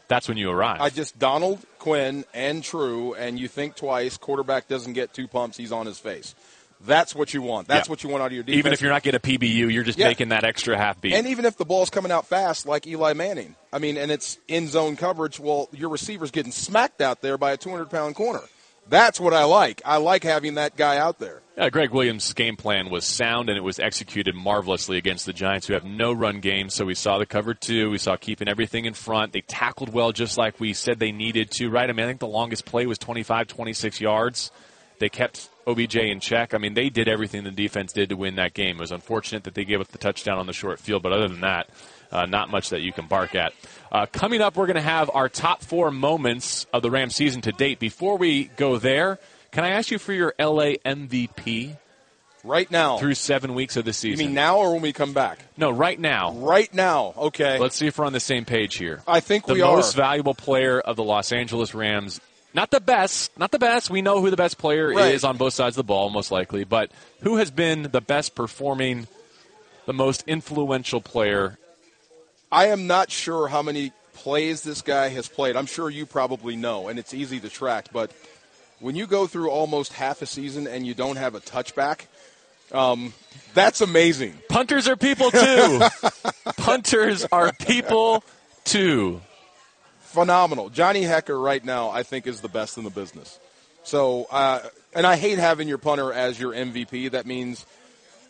That's 0.08 0.28
when 0.28 0.38
you 0.38 0.52
arrive. 0.52 0.82
I 0.82 0.90
just 0.90 1.18
Donald 1.18 1.60
Quinn 1.80 2.26
and 2.34 2.64
True, 2.64 3.14
and 3.14 3.40
you 3.40 3.48
think 3.48 3.76
twice. 3.76 4.18
Quarterback 4.18 4.68
doesn't 4.68 4.94
get 4.94 5.14
two 5.14 5.28
pumps. 5.28 5.58
He's 5.58 5.72
on 5.72 5.86
his 5.86 5.98
face. 5.98 6.36
That's 6.86 7.16
what 7.16 7.34
you 7.34 7.42
want. 7.42 7.70
That's 7.70 7.88
Yeah. 7.88 7.92
what 7.92 8.04
you 8.04 8.10
want 8.10 8.24
out 8.24 8.28
of 8.28 8.34
your 8.34 8.44
defense. 8.44 8.58
Even 8.60 8.74
if 8.74 8.82
you're 8.82 8.92
not 8.92 9.04
getting 9.04 9.16
a 9.16 9.20
PBU, 9.22 9.70
you're 9.72 9.84
just 9.86 9.98
Yeah. 9.98 10.08
making 10.08 10.30
that 10.30 10.44
extra 10.44 10.78
half 10.78 11.00
beat. 11.00 11.14
And 11.14 11.28
even 11.28 11.46
if 11.46 11.56
the 11.56 11.64
ball's 11.64 11.90
coming 11.90 12.12
out 12.12 12.28
fast, 12.28 12.66
like 12.66 12.86
Eli 12.86 13.14
Manning, 13.14 13.56
I 13.72 13.80
mean, 13.80 13.96
and 13.96 14.12
it's 14.12 14.38
in 14.50 14.68
zone 14.68 14.98
coverage, 14.98 15.40
well, 15.40 15.70
your 15.72 15.88
receiver's 15.90 16.30
getting 16.32 16.52
smacked 16.52 17.00
out 17.02 17.22
there 17.22 17.38
by 17.38 17.54
a 17.54 17.58
200 17.58 17.90
pound 17.90 18.16
corner. 18.16 18.42
That's 18.88 19.20
what 19.20 19.34
I 19.34 19.46
like. 19.46 19.82
I 19.86 19.98
like 19.98 20.24
having 20.24 20.56
that 20.56 20.76
guy 20.76 20.98
out 20.98 21.20
there. 21.20 21.42
Yeah, 21.58 21.70
Gregg 21.70 21.92
Williams' 21.92 22.34
game 22.34 22.56
plan 22.56 22.90
was 22.90 23.06
sound 23.06 23.48
and 23.48 23.58
it 23.58 23.64
was 23.64 23.80
executed 23.80 24.34
marvelously 24.34 24.98
against 24.98 25.26
the 25.28 25.34
Giants, 25.34 25.68
who 25.68 25.74
have 25.74 25.86
no 25.86 26.12
run 26.12 26.40
game. 26.40 26.70
So 26.70 26.86
we 26.86 26.96
saw 26.96 27.20
the 27.20 27.28
cover 27.28 27.54
two. 27.54 27.92
We 27.92 28.00
saw 28.00 28.16
keeping 28.18 28.48
everything 28.48 28.86
in 28.86 28.94
front. 28.94 29.34
They 29.34 29.42
tackled 29.42 29.94
well, 29.94 30.12
just 30.12 30.38
like 30.38 30.60
we 30.60 30.74
said 30.74 30.98
they 31.00 31.12
needed 31.12 31.52
to, 31.52 31.70
right? 31.70 31.90
I 31.90 31.94
mean, 31.94 32.06
I 32.06 32.10
think 32.10 32.20
the 32.20 32.28
longest 32.28 32.66
play 32.66 32.88
was 32.88 32.98
25, 32.98 33.48
26 33.48 34.02
yards. 34.02 34.52
They 34.98 35.10
kept 35.10 35.50
OBJ 35.68 35.96
in 35.98 36.20
check. 36.20 36.54
I 36.54 36.58
mean, 36.58 36.74
they 36.74 36.90
did 36.90 37.08
everything 37.08 37.44
the 37.44 37.52
defense 37.52 37.94
did 37.94 38.10
to 38.10 38.16
win 38.16 38.36
that 38.36 38.54
game. 38.54 38.78
It 38.78 38.82
was 38.82 38.92
unfortunate 38.92 39.44
that 39.44 39.54
they 39.54 39.66
gave 39.66 39.80
up 39.80 39.90
the 39.90 39.98
touchdown 39.98 40.40
on 40.40 40.48
the 40.48 40.54
short 40.54 40.80
field, 40.80 41.04
but 41.04 41.14
other 41.14 41.28
than 41.28 41.42
that, 41.42 41.70
uh, 42.12 42.26
not 42.26 42.50
much 42.50 42.70
that 42.70 42.82
you 42.82 42.92
can 42.94 43.08
bark 43.08 43.36
at. 43.36 43.54
Uh, 43.92 44.06
coming 44.08 44.42
up, 44.42 44.56
we're 44.56 44.66
going 44.68 44.76
to 44.76 44.82
have 44.82 45.10
our 45.14 45.30
top 45.30 45.62
four 45.64 45.92
moments 45.92 46.66
of 46.74 46.82
the 46.82 46.90
Rams 46.92 47.16
season 47.16 47.42
to 47.42 47.52
date. 47.52 47.80
Before 47.80 48.18
we 48.18 48.46
go 48.58 48.78
there, 48.78 49.20
can 49.52 49.64
I 49.64 49.70
ask 49.70 49.92
you 49.92 50.00
for 50.00 50.14
your 50.14 50.34
LA 50.40 50.76
MVP 50.86 51.76
Right 52.44 52.70
now. 52.70 52.98
through 52.98 53.14
seven 53.14 53.54
weeks 53.54 53.78
of 53.78 53.86
the 53.86 53.94
season. 53.94 54.20
you 54.20 54.26
mean 54.28 54.36
now 54.36 54.58
or 54.58 54.74
when 54.74 54.82
we 54.82 54.92
come 54.94 55.14
back? 55.14 55.40
no, 55.58 55.70
right 55.72 55.98
now. 56.00 56.34
Right 56.34 56.74
now. 56.74 57.14
Okay. 57.18 57.58
Let's 57.60 57.76
see 57.76 57.88
if 57.88 57.98
we're 57.98 58.06
on 58.06 58.14
the 58.14 58.20
same 58.20 58.46
page 58.46 58.76
here. 58.76 59.02
I 59.08 59.20
think 59.22 59.46
the 59.46 59.54
we 59.54 59.62
most 59.62 59.96
valuable 59.96 60.34
player 60.34 60.80
of 60.82 60.96
the 60.98 61.04
Los 61.04 61.32
Angeles 61.32 61.74
Rams. 61.74 62.20
Not 62.56 62.70
the 62.70 62.82
best, 62.82 63.38
not 63.40 63.50
the 63.52 63.60
best. 63.60 63.90
We 63.90 64.02
know 64.02 64.22
who 64.22 64.30
the 64.30 64.36
best 64.38 64.58
player 64.58 64.90
Right. 64.90 65.14
is 65.16 65.24
on 65.24 65.38
both 65.38 65.54
sides 65.54 65.74
of 65.78 65.86
the 65.86 65.88
ball, 65.88 66.10
most 66.10 66.32
likely. 66.32 66.66
But 66.66 66.92
who 67.22 67.38
has 67.38 67.50
been 67.50 67.84
the 67.84 68.02
best 68.02 68.36
performing, 68.36 69.08
the 69.86 69.94
most 69.94 70.24
influential 70.28 71.00
player? 71.02 71.58
I 72.54 72.68
am 72.68 72.86
not 72.86 73.10
sure 73.10 73.48
how 73.48 73.64
many 73.64 73.92
plays 74.14 74.62
this 74.62 74.84
guy 74.84 75.10
has 75.10 75.28
played. 75.28 75.56
I'm 75.56 75.66
sure 75.66 75.90
you 75.90 76.06
probably 76.06 76.56
know, 76.56 76.88
and 76.88 77.00
it's 77.00 77.12
easy 77.12 77.40
to 77.40 77.50
track. 77.50 77.88
But 77.92 78.12
when 78.80 78.96
you 78.96 79.08
go 79.08 79.26
through 79.26 79.50
almost 79.50 79.92
half 79.94 80.22
a 80.22 80.28
season 80.28 80.68
and 80.68 80.86
you 80.86 80.94
don't 80.94 81.16
have 81.16 81.34
a 81.34 81.40
touchback, 81.40 82.06
um, 82.72 83.12
that's 83.56 83.82
amazing. 83.82 84.36
Punters 84.50 84.88
are 84.88 84.96
people 84.96 85.32
too. 85.32 85.82
Punters 86.58 87.26
are 87.32 87.52
people 87.54 88.24
too. 88.66 89.20
Phenomenal. 90.02 90.70
Johnny 90.70 91.02
Hekker 91.02 91.44
right 91.44 91.66
now, 91.66 91.90
I 91.90 92.04
think, 92.04 92.28
is 92.28 92.42
the 92.42 92.50
best 92.50 92.78
in 92.78 92.84
the 92.84 92.92
business. 92.92 93.40
So, 93.84 94.28
uh, 94.30 94.60
and 94.94 95.08
I 95.08 95.16
hate 95.16 95.40
having 95.40 95.68
your 95.68 95.80
punter 95.80 96.14
as 96.14 96.40
your 96.40 96.54
MVP. 96.54 97.12
That 97.12 97.26
means 97.26 97.66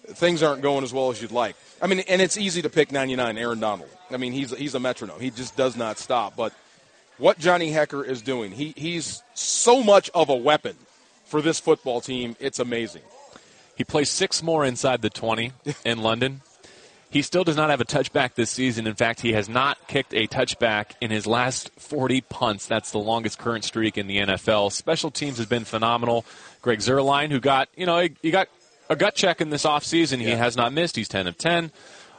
things 0.07 0.43
aren't 0.43 0.61
going 0.61 0.83
as 0.83 0.93
well 0.93 1.09
as 1.09 1.21
you'd 1.21 1.31
like. 1.31 1.55
I 1.81 1.87
mean, 1.87 1.99
and 2.01 2.21
it's 2.21 2.37
easy 2.37 2.61
to 2.61 2.69
pick 2.69 2.91
99, 2.91 3.37
Aaron 3.37 3.59
Donald. 3.59 3.89
I 4.11 4.17
mean, 4.17 4.31
he's 4.31 4.55
he's 4.55 4.75
a 4.75 4.79
metronome. 4.79 5.19
He 5.19 5.29
just 5.31 5.55
does 5.55 5.75
not 5.75 5.97
stop. 5.97 6.35
But 6.35 6.53
what 7.17 7.39
Johnny 7.39 7.71
Hekker 7.71 8.07
is 8.07 8.21
doing, 8.21 8.51
he 8.51 8.73
he's 8.75 9.23
so 9.33 9.83
much 9.83 10.10
of 10.13 10.29
a 10.29 10.35
weapon 10.35 10.75
for 11.25 11.41
this 11.41 11.60
football 11.60 12.01
team. 12.01 12.35
It's 12.39 12.60
amazing. 12.60 13.01
He 13.75 13.83
plays 13.83 14.10
six 14.10 14.43
more 14.43 14.63
inside 14.63 15.01
the 15.01 15.10
20 15.10 15.51
in 15.85 15.99
London. 15.99 16.41
He 17.10 17.21
still 17.21 17.43
does 17.43 17.56
not 17.56 17.69
have 17.69 17.79
a 17.79 17.85
touchback 17.85 18.33
this 18.33 18.49
season. 18.49 18.87
In 18.87 18.95
fact, 18.95 19.21
he 19.21 19.33
has 19.33 19.47
not 19.47 19.87
kicked 19.87 20.15
a 20.15 20.27
touchback 20.27 20.93
in 20.99 21.12
his 21.12 21.27
last 21.27 21.69
40 21.77 22.21
punts. 22.21 22.65
That's 22.65 22.89
the 22.89 22.97
longest 22.97 23.37
current 23.37 23.63
streak 23.63 23.99
in 23.99 24.08
the 24.08 24.17
NFL. 24.17 24.71
Special 24.71 25.12
teams 25.12 25.37
has 25.37 25.45
been 25.45 25.63
phenomenal. 25.63 26.25
Greg 26.63 26.79
Zuerlein, 26.79 27.29
who 27.29 27.39
got, 27.39 27.69
you 27.75 27.85
know, 27.85 28.08
he 28.23 28.31
got 28.31 28.47
a 28.90 28.96
gut 28.96 29.15
check 29.15 29.42
in 29.42 29.50
this 29.50 29.63
offseason. 29.65 30.19
He 30.19 30.29
has 30.29 30.56
not 30.56 30.73
missed. 30.73 30.96
He's 30.96 31.08
10 31.08 31.27
of 31.27 31.38
10, 31.38 31.71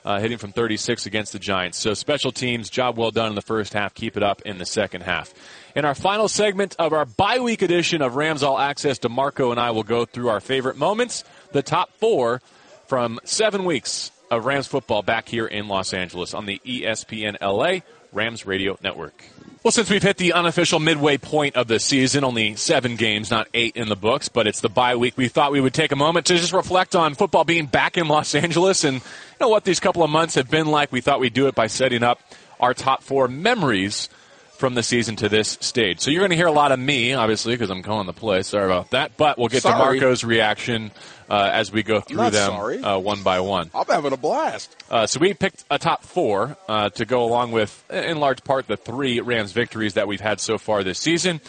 uh, 0.05 0.21
hitting 0.21 0.39
from 0.39 0.53
36 0.53 1.07
against 1.07 1.33
the 1.33 1.39
Giants. 1.39 1.79
So 1.79 1.95
special 1.95 2.33
teams, 2.33 2.71
job 2.71 2.97
well 2.97 3.11
done 3.11 3.29
in 3.29 3.35
the 3.35 3.43
first 3.43 3.73
half. 3.73 3.95
Keep 3.95 4.17
it 4.17 4.23
up 4.23 4.43
in 4.43 4.59
the 4.59 4.67
second 4.67 5.03
half. 5.03 5.33
In 5.75 5.85
our 5.85 5.95
final 5.95 6.29
segment 6.29 6.77
of 6.79 6.93
our 6.93 7.05
bye 7.05 7.41
week 7.41 7.62
edition 7.62 8.03
of 8.03 8.17
Rams 8.17 8.43
All 8.43 8.59
Access, 8.59 8.99
D'Marco 8.99 9.51
and 9.51 9.61
I 9.61 9.71
will 9.71 9.83
go 9.83 10.05
through 10.05 10.29
our 10.29 10.41
favorite 10.41 10.77
moments, 10.77 11.25
the 11.53 11.62
top 11.62 11.91
four 11.99 12.41
from 12.87 13.19
seven 13.25 13.65
weeks 13.65 14.11
of 14.31 14.45
Rams 14.47 14.67
football 14.67 15.03
back 15.03 15.29
here 15.29 15.47
in 15.47 15.69
Los 15.69 15.95
Angeles 15.95 16.35
on 16.35 16.47
the 16.47 16.61
ESPN 16.65 17.37
LA 17.41 17.81
Rams 18.15 18.47
Radio 18.47 18.79
Network. 18.83 19.25
Well, 19.62 19.73
since 19.73 19.89
we've 19.89 20.03
hit 20.03 20.19
the 20.19 20.35
unofficial 20.35 20.79
midway 20.79 21.17
point 21.17 21.57
of 21.57 21.69
the 21.69 21.81
season, 21.81 22.23
only 22.23 22.55
seven 22.55 22.97
games, 22.97 23.31
not 23.31 23.49
eight 23.55 23.77
in 23.77 23.89
the 23.89 23.97
books, 23.97 24.29
but 24.29 24.47
it's 24.47 24.61
the 24.61 24.69
bye 24.69 24.97
week, 24.97 25.17
we 25.17 25.29
thought 25.29 25.53
we 25.53 25.61
would 25.61 25.73
take 25.73 25.91
a 25.91 25.97
moment 25.97 26.27
to 26.27 26.37
just 26.37 26.53
reflect 26.53 26.95
on 26.95 27.15
football 27.15 27.45
being 27.45 27.65
back 27.65 27.97
in 27.97 28.07
Los 28.07 28.35
Angeles 28.35 28.85
and 28.85 28.97
you 28.97 29.03
know 29.41 29.49
what 29.49 29.65
these 29.65 29.81
couple 29.81 30.03
of 30.03 30.11
months 30.11 30.35
have 30.35 30.51
been 30.51 30.67
like. 30.67 30.93
We 30.93 31.01
thought 31.01 31.19
we'd 31.19 31.33
do 31.33 31.47
it 31.47 31.55
by 31.55 31.69
setting 31.69 32.03
up 32.03 32.21
our 32.61 32.75
top 32.75 33.03
four 33.03 33.27
memories 33.27 34.11
from 34.57 34.75
the 34.75 34.83
season 34.83 35.17
to 35.17 35.29
this 35.29 35.59
stage. 35.61 36.01
So 36.01 36.11
you're 36.11 36.21
going 36.21 36.31
to 36.31 36.37
hear 36.37 36.47
a 36.47 36.53
lot 36.53 36.71
of 36.71 36.79
me, 36.79 37.12
obviously, 37.15 37.55
because 37.55 37.71
I'm 37.71 37.83
calling 37.83 38.07
the 38.07 38.12
play. 38.12 38.43
Sorry 38.43 38.67
about 38.67 38.91
that. 38.91 39.17
But 39.17 39.39
we'll 39.39 39.49
get 39.49 39.62
to 39.62 39.71
Marco's 39.71 40.25
reaction 40.25 40.91
uh, 41.29 41.51
as 41.53 41.72
we 41.72 41.83
go 41.83 42.01
through 42.01 42.31
them 42.31 42.85
uh, 42.85 42.99
one 42.99 43.22
by 43.22 43.41
one. 43.41 43.70
I'm 43.75 43.87
having 43.87 44.12
a 44.12 44.16
blast. 44.16 44.77
Uh, 44.91 45.07
so 45.07 45.20
we 45.20 45.35
picked 45.35 45.64
a 45.70 45.79
top 45.79 46.05
four 46.05 46.57
uh, 46.68 46.91
to 46.91 47.05
go 47.05 47.25
along 47.25 47.53
with, 47.53 47.85
in 47.91 48.18
large 48.18 48.45
part, 48.45 48.66
the 48.66 48.77
three 48.77 49.20
Rams 49.20 49.53
victories 49.53 49.95
that 49.95 50.09
we've 50.09 50.20
had 50.20 50.41
so 50.41 50.59
far 50.59 50.85
this 50.85 50.99
season. 50.99 51.41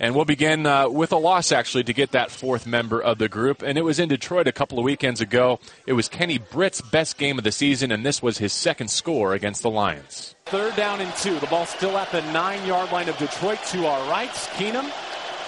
And 0.00 0.14
we'll 0.14 0.24
begin 0.24 0.66
uh, 0.66 0.88
with 0.88 1.12
a 1.12 1.16
loss, 1.16 1.52
actually, 1.52 1.84
to 1.84 1.92
get 1.92 2.12
that 2.12 2.30
fourth 2.30 2.66
member 2.66 3.00
of 3.00 3.18
the 3.18 3.28
group. 3.28 3.62
And 3.62 3.78
it 3.78 3.82
was 3.82 4.00
in 4.00 4.08
Detroit 4.08 4.48
a 4.48 4.52
couple 4.52 4.78
of 4.78 4.84
weekends 4.84 5.20
ago. 5.20 5.60
It 5.86 5.92
was 5.92 6.08
Kenny 6.08 6.38
Britt's 6.38 6.80
best 6.80 7.16
game 7.16 7.38
of 7.38 7.44
the 7.44 7.52
season, 7.52 7.92
and 7.92 8.04
this 8.04 8.20
was 8.20 8.38
his 8.38 8.52
second 8.52 8.88
score 8.88 9.34
against 9.34 9.62
the 9.62 9.70
Lions. 9.70 10.34
Third 10.46 10.74
down 10.74 11.00
and 11.00 11.14
two. 11.16 11.38
The 11.38 11.46
ball 11.46 11.66
still 11.66 11.96
at 11.96 12.10
the 12.10 12.22
nine 12.32 12.66
yard 12.66 12.90
line 12.90 13.08
of 13.08 13.16
Detroit 13.18 13.60
to 13.66 13.86
our 13.86 14.10
right. 14.10 14.30
Keenum 14.30 14.90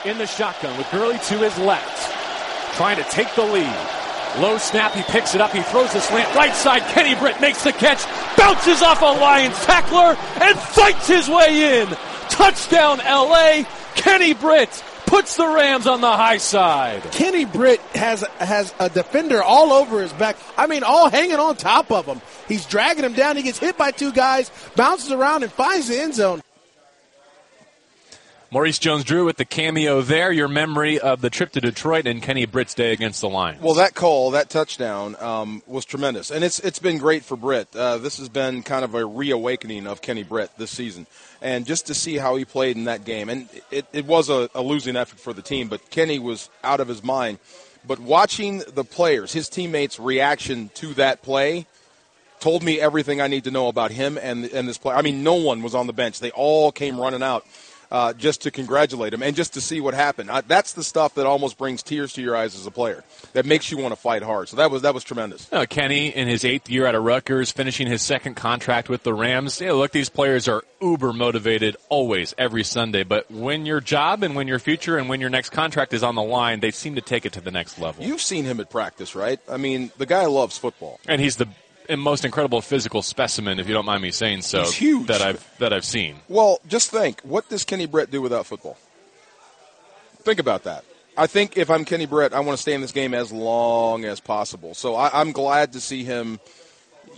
in 0.06 0.16
the 0.18 0.26
shotgun 0.26 0.76
with 0.78 0.90
Gurley 0.92 1.18
to 1.18 1.38
his 1.38 1.58
left. 1.58 2.15
Trying 2.76 2.96
to 2.96 3.04
take 3.04 3.34
the 3.34 3.42
lead. 3.42 3.76
Low 4.38 4.58
snap, 4.58 4.92
he 4.92 5.02
picks 5.04 5.34
it 5.34 5.40
up, 5.40 5.50
he 5.50 5.62
throws 5.62 5.92
the 5.94 6.00
slant 6.00 6.34
right 6.34 6.54
side. 6.54 6.82
Kenny 6.92 7.14
Britt 7.14 7.40
makes 7.40 7.64
the 7.64 7.72
catch, 7.72 8.04
bounces 8.36 8.82
off 8.82 9.00
a 9.00 9.06
Lions 9.06 9.58
tackler, 9.64 10.14
and 10.42 10.58
fights 10.58 11.08
his 11.08 11.26
way 11.26 11.80
in. 11.80 11.88
Touchdown 12.28 12.98
LA. 12.98 13.64
Kenny 13.94 14.34
Britt 14.34 14.84
puts 15.06 15.36
the 15.36 15.46
Rams 15.46 15.86
on 15.86 16.02
the 16.02 16.12
high 16.12 16.36
side. 16.36 17.02
Kenny 17.12 17.46
Britt 17.46 17.80
has 17.94 18.22
has 18.38 18.74
a 18.78 18.90
defender 18.90 19.42
all 19.42 19.72
over 19.72 20.02
his 20.02 20.12
back. 20.12 20.36
I 20.58 20.66
mean, 20.66 20.82
all 20.82 21.08
hanging 21.08 21.38
on 21.38 21.56
top 21.56 21.90
of 21.90 22.04
him. 22.04 22.20
He's 22.46 22.66
dragging 22.66 23.04
him 23.04 23.14
down. 23.14 23.36
He 23.36 23.42
gets 23.42 23.58
hit 23.58 23.78
by 23.78 23.90
two 23.90 24.12
guys, 24.12 24.50
bounces 24.74 25.12
around, 25.12 25.44
and 25.44 25.52
finds 25.52 25.88
the 25.88 25.98
end 25.98 26.14
zone. 26.14 26.42
Maurice 28.50 28.78
Jones-Drew 28.78 29.24
with 29.24 29.38
the 29.38 29.44
cameo 29.44 30.02
there. 30.02 30.30
Your 30.30 30.46
memory 30.46 31.00
of 31.00 31.20
the 31.20 31.30
trip 31.30 31.50
to 31.52 31.60
Detroit 31.60 32.06
and 32.06 32.22
Kenny 32.22 32.46
Britt's 32.46 32.74
day 32.74 32.92
against 32.92 33.20
the 33.20 33.28
Lions. 33.28 33.60
Well, 33.60 33.74
that 33.74 33.96
call, 33.96 34.30
that 34.30 34.50
touchdown, 34.50 35.16
um, 35.18 35.62
was 35.66 35.84
tremendous, 35.84 36.30
and 36.30 36.44
it's 36.44 36.60
it's 36.60 36.78
been 36.78 36.98
great 36.98 37.24
for 37.24 37.36
Britt. 37.36 37.74
Uh, 37.74 37.98
this 37.98 38.18
has 38.18 38.28
been 38.28 38.62
kind 38.62 38.84
of 38.84 38.94
a 38.94 39.04
reawakening 39.04 39.88
of 39.88 40.00
Kenny 40.00 40.22
Britt 40.22 40.50
this 40.58 40.70
season, 40.70 41.08
and 41.42 41.66
just 41.66 41.88
to 41.88 41.94
see 41.94 42.18
how 42.18 42.36
he 42.36 42.44
played 42.44 42.76
in 42.76 42.84
that 42.84 43.04
game, 43.04 43.28
and 43.28 43.48
it, 43.72 43.86
it 43.92 44.06
was 44.06 44.30
a, 44.30 44.48
a 44.54 44.62
losing 44.62 44.94
effort 44.94 45.18
for 45.18 45.32
the 45.32 45.42
team, 45.42 45.66
but 45.66 45.90
Kenny 45.90 46.20
was 46.20 46.48
out 46.62 46.78
of 46.78 46.86
his 46.86 47.02
mind. 47.02 47.40
But 47.84 47.98
watching 47.98 48.62
the 48.74 48.84
players, 48.84 49.32
his 49.32 49.48
teammates' 49.48 49.98
reaction 49.98 50.70
to 50.74 50.94
that 50.94 51.22
play, 51.22 51.66
told 52.38 52.62
me 52.62 52.80
everything 52.80 53.20
I 53.20 53.26
need 53.26 53.44
to 53.44 53.50
know 53.50 53.66
about 53.66 53.90
him 53.90 54.16
and 54.18 54.44
and 54.44 54.68
this 54.68 54.78
player. 54.78 54.96
I 54.96 55.02
mean, 55.02 55.24
no 55.24 55.34
one 55.34 55.62
was 55.62 55.74
on 55.74 55.88
the 55.88 55.92
bench; 55.92 56.20
they 56.20 56.30
all 56.30 56.70
came 56.70 57.00
running 57.00 57.24
out. 57.24 57.44
Uh, 57.90 58.12
just 58.12 58.42
to 58.42 58.50
congratulate 58.50 59.14
him 59.14 59.22
and 59.22 59.36
just 59.36 59.54
to 59.54 59.60
see 59.60 59.80
what 59.80 59.94
happened. 59.94 60.28
Uh, 60.28 60.42
that's 60.46 60.72
the 60.72 60.82
stuff 60.82 61.14
that 61.14 61.24
almost 61.24 61.56
brings 61.56 61.82
tears 61.84 62.12
to 62.12 62.20
your 62.20 62.34
eyes 62.34 62.56
as 62.56 62.66
a 62.66 62.70
player. 62.70 63.04
That 63.32 63.46
makes 63.46 63.70
you 63.70 63.78
want 63.78 63.92
to 63.92 64.00
fight 64.00 64.22
hard. 64.22 64.48
So 64.48 64.56
that 64.56 64.70
was 64.70 64.82
that 64.82 64.92
was 64.92 65.04
tremendous. 65.04 65.52
Uh, 65.52 65.66
Kenny, 65.68 66.08
in 66.08 66.26
his 66.26 66.44
eighth 66.44 66.68
year 66.68 66.86
out 66.86 66.94
of 66.96 67.04
Rutgers, 67.04 67.52
finishing 67.52 67.86
his 67.86 68.02
second 68.02 68.34
contract 68.34 68.88
with 68.88 69.04
the 69.04 69.14
Rams. 69.14 69.60
Yeah, 69.60 69.72
look, 69.72 69.92
these 69.92 70.08
players 70.08 70.48
are 70.48 70.64
uber 70.82 71.12
motivated 71.12 71.76
always, 71.88 72.34
every 72.38 72.64
Sunday. 72.64 73.04
But 73.04 73.30
when 73.30 73.66
your 73.66 73.80
job 73.80 74.22
and 74.22 74.34
when 74.34 74.48
your 74.48 74.58
future 74.58 74.98
and 74.98 75.08
when 75.08 75.20
your 75.20 75.30
next 75.30 75.50
contract 75.50 75.94
is 75.94 76.02
on 76.02 76.16
the 76.16 76.22
line, 76.22 76.60
they 76.60 76.72
seem 76.72 76.96
to 76.96 77.00
take 77.00 77.24
it 77.24 77.32
to 77.34 77.40
the 77.40 77.50
next 77.52 77.78
level. 77.78 78.04
You've 78.04 78.20
seen 78.20 78.44
him 78.44 78.58
at 78.60 78.68
practice, 78.68 79.14
right? 79.14 79.38
I 79.48 79.56
mean, 79.58 79.92
the 79.96 80.06
guy 80.06 80.26
loves 80.26 80.58
football. 80.58 80.98
and 81.06 81.20
he's 81.20 81.36
the 81.36 81.48
most 81.94 82.24
incredible 82.24 82.60
physical 82.60 83.02
specimen, 83.02 83.58
if 83.58 83.68
you 83.68 83.74
don't 83.74 83.86
mind 83.86 84.02
me 84.02 84.10
saying 84.10 84.42
so, 84.42 84.62
He's 84.62 84.74
huge. 84.74 85.06
that 85.06 85.22
I've 85.22 85.58
that 85.58 85.72
I've 85.72 85.84
seen. 85.84 86.16
Well, 86.28 86.60
just 86.68 86.90
think, 86.90 87.20
what 87.22 87.48
does 87.48 87.64
Kenny 87.64 87.86
Britt 87.86 88.10
do 88.10 88.20
without 88.20 88.46
football? 88.46 88.76
Think 90.22 90.40
about 90.40 90.64
that. 90.64 90.84
I 91.16 91.26
think 91.26 91.56
if 91.56 91.70
I'm 91.70 91.84
Kenny 91.84 92.06
Britt, 92.06 92.32
I 92.34 92.40
want 92.40 92.56
to 92.56 92.62
stay 92.62 92.74
in 92.74 92.80
this 92.80 92.92
game 92.92 93.14
as 93.14 93.32
long 93.32 94.04
as 94.04 94.20
possible. 94.20 94.74
So 94.74 94.94
I, 94.94 95.20
I'm 95.20 95.32
glad 95.32 95.72
to 95.72 95.80
see 95.80 96.04
him 96.04 96.40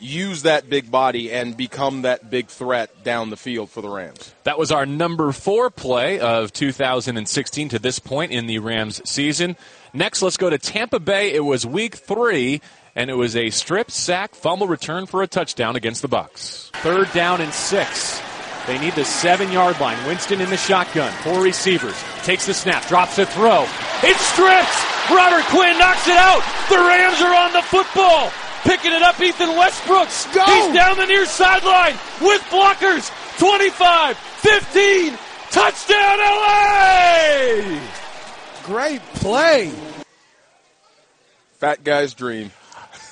use 0.01 0.43
that 0.43 0.71
big 0.71 0.91
body 0.91 1.33
and 1.33 1.57
become 1.57 2.03
that 2.03 2.31
big 2.31 2.47
threat 2.49 3.03
down 3.03 3.31
the 3.31 3.37
field 3.37 3.71
for 3.71 3.81
the 3.81 3.89
Rams. 3.89 4.33
That 4.45 4.59
was 4.59 4.71
our 4.71 4.87
number 4.87 5.33
four 5.33 5.71
play 5.71 6.21
of 6.21 6.53
2016 6.53 7.71
to 7.71 7.79
this 7.79 7.99
point 7.99 8.31
in 8.33 8.47
the 8.47 8.59
Rams 8.61 9.01
season. 9.09 9.57
Next, 9.93 10.23
let's 10.23 10.37
go 10.37 10.51
to 10.51 10.59
Tampa 10.59 11.01
Bay. 11.01 11.33
It 11.33 11.45
was 11.45 11.67
week 11.67 11.97
three, 11.97 12.61
and 12.99 13.09
it 13.11 13.15
was 13.15 13.37
a 13.37 13.49
strip 13.51 13.93
sack 13.93 14.35
fumble 14.35 14.67
return 14.67 15.07
for 15.07 15.23
a 15.23 15.29
touchdown 15.29 15.77
against 15.77 16.03
the 16.03 16.09
Bucks. 16.09 16.69
Third 16.83 17.11
down 17.13 17.41
and 17.41 17.55
six. 17.55 18.21
They 18.67 18.77
need 18.77 18.95
the 18.95 19.05
seven 19.05 19.53
yard 19.53 19.79
line. 19.81 20.05
Winston 20.05 20.41
in 20.41 20.51
the 20.51 20.57
shotgun. 20.57 21.13
Four 21.23 21.41
receivers. 21.41 21.95
Takes 22.25 22.47
the 22.47 22.55
snap. 22.55 22.85
Drops 22.89 23.15
the 23.15 23.25
throw. 23.25 23.67
It's 24.03 24.21
stripped. 24.21 25.15
Robert 25.15 25.45
Quinn 25.47 25.79
knocks 25.79 26.09
it 26.09 26.17
out. 26.17 26.43
The 26.69 26.77
Rams 26.77 27.23
are 27.23 27.35
on 27.35 27.53
the 27.53 27.63
football. 27.63 28.33
Picking 28.65 28.93
it 28.93 29.03
up, 29.03 29.21
Ethan 29.21 29.57
Westbrook. 29.57 30.09
Go! 30.35 30.45
He's 30.45 30.75
down 30.75 30.97
the 30.99 31.07
near 31.07 31.25
sideline 31.25 31.95
with 32.21 32.43
blockers. 32.51 33.09
25, 33.39 34.17
15. 34.19 35.17
Touchdown 35.53 36.19
LA! 36.19 37.81
Great 38.65 39.01
play. 39.15 39.71
Fat 41.59 41.85
guy's 41.85 42.13
dream. 42.13 42.51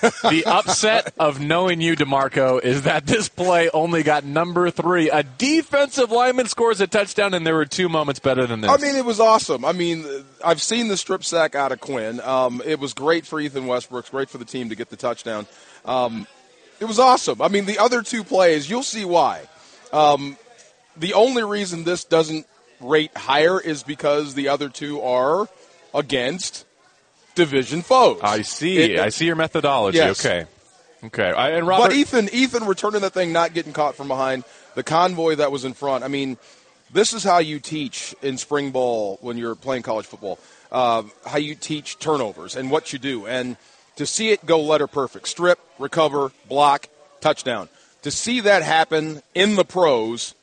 The 0.01 0.45
upset 0.47 1.15
of 1.19 1.41
knowing 1.41 1.81
you, 1.81 1.97
D'Marco, 1.97 2.59
is 2.59 2.83
that 2.83 3.07
this 3.07 3.29
play 3.29 3.71
only 3.71 4.03
got 4.03 4.25
number 4.25 4.71
three. 4.71 5.11
A 5.11 5.23
defensive 5.23 6.11
lineman 6.11 6.49
scores 6.49 6.81
a 6.81 6.87
touchdown, 6.87 7.35
and 7.35 7.47
there 7.47 7.55
were 7.55 7.65
two 7.65 7.89
moments 7.89 8.21
better 8.21 8.47
than 8.47 8.61
this. 8.61 8.71
I 8.71 8.77
mean, 8.77 8.97
it 8.97 9.05
was 9.05 9.21
awesome. 9.21 9.65
I 9.65 9.73
mean, 9.73 10.05
I've 10.45 10.61
seen 10.61 10.89
the 10.89 10.97
strip 10.97 11.25
sack 11.25 11.55
out 11.55 11.73
of 11.73 11.81
Quinn. 11.81 12.21
Um, 12.21 12.63
it 12.65 12.79
was 12.79 12.95
great 12.95 13.27
for 13.27 13.41
Ethan 13.41 13.65
Westbrooks, 13.65 14.11
great 14.11 14.29
for 14.29 14.39
the 14.39 14.45
team 14.45 14.69
to 14.69 14.75
get 14.75 14.91
the 14.91 14.97
touchdown. 14.97 15.47
Um, 15.85 16.27
it 16.79 16.85
was 16.85 16.99
awesome. 16.99 17.41
I 17.41 17.49
mean, 17.49 17.65
the 17.65 17.79
other 17.79 18.03
two 18.03 18.23
plays, 18.23 18.69
you'll 18.69 18.83
see 18.83 19.05
why. 19.05 19.49
Um, 19.93 20.37
the 20.97 21.15
only 21.15 21.43
reason 21.43 21.85
this 21.85 22.05
doesn't 22.05 22.47
rate 22.81 23.17
higher 23.17 23.59
is 23.59 23.83
because 23.83 24.35
the 24.35 24.49
other 24.49 24.69
two 24.69 25.01
are 25.01 25.49
against 25.95 26.66
division 27.37 27.83
foes. 27.83 28.19
I 28.23 28.43
see. 28.43 28.79
It- 28.79 28.99
I 28.99 29.11
see 29.11 29.27
your 29.27 29.37
methodology. 29.37 29.99
Yes. 29.99 30.25
Okay. 30.27 30.47
Okay. 31.05 31.31
I, 31.31 31.51
and 31.51 31.67
Robert, 31.69 31.89
But 31.91 31.93
Ethan, 31.97 32.29
Ethan 32.33 32.65
returning 32.67 33.03
the 33.03 33.11
thing, 33.11 33.33
not 33.33 33.55
getting 33.55 33.73
caught 33.73 33.95
from 33.95 34.09
behind, 34.09 34.43
the 34.75 34.83
convoy 34.83 35.37
that 35.37 35.53
was 35.53 35.65
in 35.65 35.73
front. 35.75 36.03
I 36.03 36.09
mean, 36.09 36.37
this 36.93 37.13
is 37.13 37.23
how 37.23 37.39
you 37.39 37.61
teach 37.61 38.15
in 38.23 38.39
spring 38.39 38.73
ball 38.73 39.19
when 39.21 39.37
you're 39.39 39.55
playing 39.55 39.83
college 39.83 40.07
football. 40.07 40.39
Uh, 40.73 41.05
how 41.25 41.39
you 41.39 41.55
teach 41.55 41.99
turnovers 42.01 42.57
and 42.57 42.71
what 42.73 42.93
you 42.93 42.99
do, 42.99 43.25
and 43.27 43.57
to 43.95 44.05
see 44.05 44.31
it 44.31 44.45
go 44.45 44.61
letter 44.61 44.89
perfect, 44.89 45.29
strip, 45.29 45.61
recover, 45.79 46.33
block, 46.49 46.89
touchdown. 47.21 47.69
To 48.03 48.11
see 48.11 48.41
that 48.41 48.63
happen 48.63 49.23
in 49.35 49.55
the 49.55 49.65
pros 49.65 50.35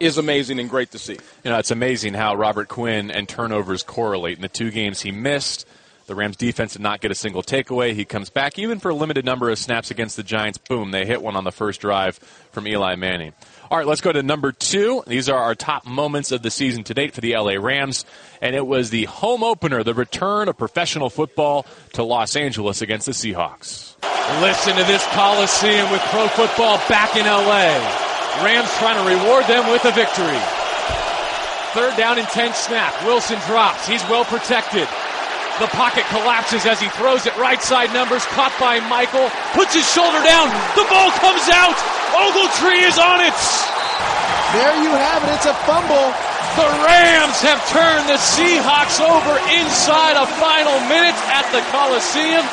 is 0.00 0.18
amazing 0.18 0.58
and 0.60 0.68
great 0.70 0.90
to 0.92 0.98
see. 0.98 1.14
you 1.44 1.50
know, 1.50 1.58
it's 1.58 1.70
amazing 1.70 2.14
how 2.14 2.34
Robert 2.36 2.68
Quinn 2.68 3.10
and 3.10 3.28
turnovers 3.28 3.82
correlate. 3.82 4.36
In 4.38 4.42
the 4.42 4.48
two 4.48 4.70
games 4.70 5.00
he 5.02 5.10
missed, 5.10 5.66
the 6.06 6.14
Rams 6.14 6.36
defense 6.36 6.74
did 6.74 6.82
not 6.82 7.00
get 7.00 7.10
a 7.10 7.14
single 7.14 7.42
takeaway. 7.42 7.92
He 7.92 8.04
comes 8.04 8.30
back, 8.30 8.58
even 8.58 8.78
for 8.78 8.90
a 8.90 8.94
limited 8.94 9.24
number 9.24 9.50
of 9.50 9.58
snaps 9.58 9.90
against 9.90 10.16
the 10.16 10.22
Giants. 10.22 10.58
Boom, 10.58 10.92
they 10.92 11.04
hit 11.04 11.20
one 11.20 11.36
on 11.36 11.44
the 11.44 11.52
first 11.52 11.80
drive 11.80 12.18
from 12.52 12.66
Eli 12.66 12.94
Manning. 12.94 13.32
All 13.70 13.78
right, 13.78 13.86
let's 13.86 14.00
go 14.00 14.12
to 14.12 14.22
number 14.22 14.52
two. 14.52 15.02
These 15.06 15.28
are 15.28 15.38
our 15.38 15.56
top 15.56 15.84
moments 15.84 16.30
of 16.30 16.42
the 16.42 16.50
season 16.50 16.84
to 16.84 16.94
date 16.94 17.12
for 17.14 17.20
the 17.20 17.36
LA 17.36 17.54
Rams. 17.54 18.04
And 18.40 18.54
it 18.54 18.64
was 18.64 18.90
the 18.90 19.04
home 19.04 19.42
opener, 19.42 19.82
the 19.82 19.94
return 19.94 20.48
of 20.48 20.56
professional 20.56 21.10
football 21.10 21.66
to 21.94 22.04
Los 22.04 22.36
Angeles 22.36 22.82
against 22.82 23.06
the 23.06 23.12
Seahawks. 23.12 23.94
Listen 24.40 24.76
to 24.76 24.84
this 24.84 25.04
Coliseum 25.08 25.90
with 25.90 26.00
pro 26.02 26.28
football 26.28 26.78
back 26.88 27.16
in 27.16 27.26
LA. 27.26 27.74
Rams 28.44 28.70
trying 28.78 29.02
to 29.02 29.16
reward 29.16 29.46
them 29.46 29.70
with 29.72 29.84
a 29.84 29.92
victory. 29.92 30.38
Third 31.74 31.96
down 31.96 32.18
and 32.18 32.28
10 32.28 32.54
snap. 32.54 33.04
Wilson 33.04 33.38
drops. 33.46 33.86
He's 33.86 34.02
well 34.04 34.24
protected. 34.24 34.88
The 35.56 35.72
pocket 35.72 36.04
collapses 36.12 36.68
as 36.68 36.76
he 36.76 36.88
throws 37.00 37.24
it 37.24 37.32
right 37.40 37.62
side 37.64 37.88
numbers. 37.96 38.28
Caught 38.36 38.52
by 38.60 38.76
Michael. 38.92 39.32
Puts 39.56 39.72
his 39.72 39.88
shoulder 39.88 40.20
down. 40.20 40.52
The 40.76 40.84
ball 40.84 41.08
comes 41.16 41.48
out. 41.48 41.72
Ogletree 42.12 42.84
is 42.84 43.00
on 43.00 43.24
it. 43.24 43.36
There 44.52 44.76
you 44.84 44.92
have 44.92 45.24
it. 45.24 45.32
It's 45.32 45.48
a 45.48 45.56
fumble. 45.64 46.12
The 46.60 46.68
Rams 46.84 47.40
have 47.40 47.60
turned 47.72 48.04
the 48.04 48.20
Seahawks 48.20 49.00
over 49.00 49.34
inside 49.56 50.20
a 50.20 50.28
final 50.36 50.76
minute 50.92 51.16
at 51.32 51.48
the 51.52 51.64
Coliseum. 51.72 52.44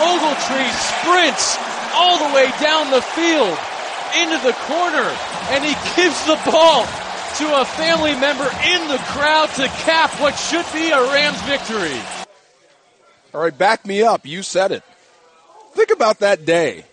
Ogletree 0.00 0.72
sprints 0.80 1.60
all 1.92 2.16
the 2.16 2.32
way 2.32 2.48
down 2.60 2.88
the 2.88 3.04
field 3.12 3.56
into 4.16 4.40
the 4.44 4.56
corner, 4.64 5.08
and 5.52 5.64
he 5.64 5.76
gives 5.92 6.16
the 6.24 6.40
ball 6.48 6.88
to 7.36 7.60
a 7.60 7.64
family 7.76 8.16
member 8.16 8.48
in 8.64 8.88
the 8.88 9.00
crowd 9.12 9.48
to 9.56 9.68
cap 9.84 10.08
what 10.20 10.32
should 10.36 10.64
be 10.72 10.88
a 10.88 11.00
Rams 11.12 11.40
victory. 11.42 12.00
All 13.36 13.42
right, 13.42 13.56
back 13.56 13.84
me 13.84 14.02
up. 14.02 14.24
You 14.24 14.42
said 14.42 14.72
it. 14.72 14.82
Think 15.74 15.90
about 15.90 16.20
that 16.20 16.46
day. 16.46 16.86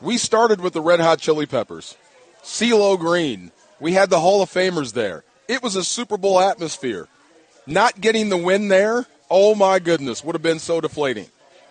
We 0.00 0.16
started 0.16 0.62
with 0.62 0.72
the 0.72 0.80
Red 0.80 0.98
Hot 0.98 1.18
Chili 1.18 1.44
Peppers, 1.44 1.94
CeeLo 2.42 2.98
Green. 2.98 3.52
We 3.80 3.92
had 3.92 4.08
the 4.08 4.18
Hall 4.18 4.40
of 4.40 4.48
Famers 4.48 4.94
there. 4.94 5.24
It 5.46 5.62
was 5.62 5.76
a 5.76 5.84
Super 5.84 6.16
Bowl 6.16 6.40
atmosphere. 6.40 7.06
Not 7.66 8.00
getting 8.00 8.30
the 8.30 8.38
win 8.38 8.68
there, 8.68 9.04
oh 9.28 9.54
my 9.54 9.78
goodness, 9.78 10.24
would 10.24 10.34
have 10.34 10.42
been 10.42 10.58
so 10.58 10.80
deflating. 10.80 11.26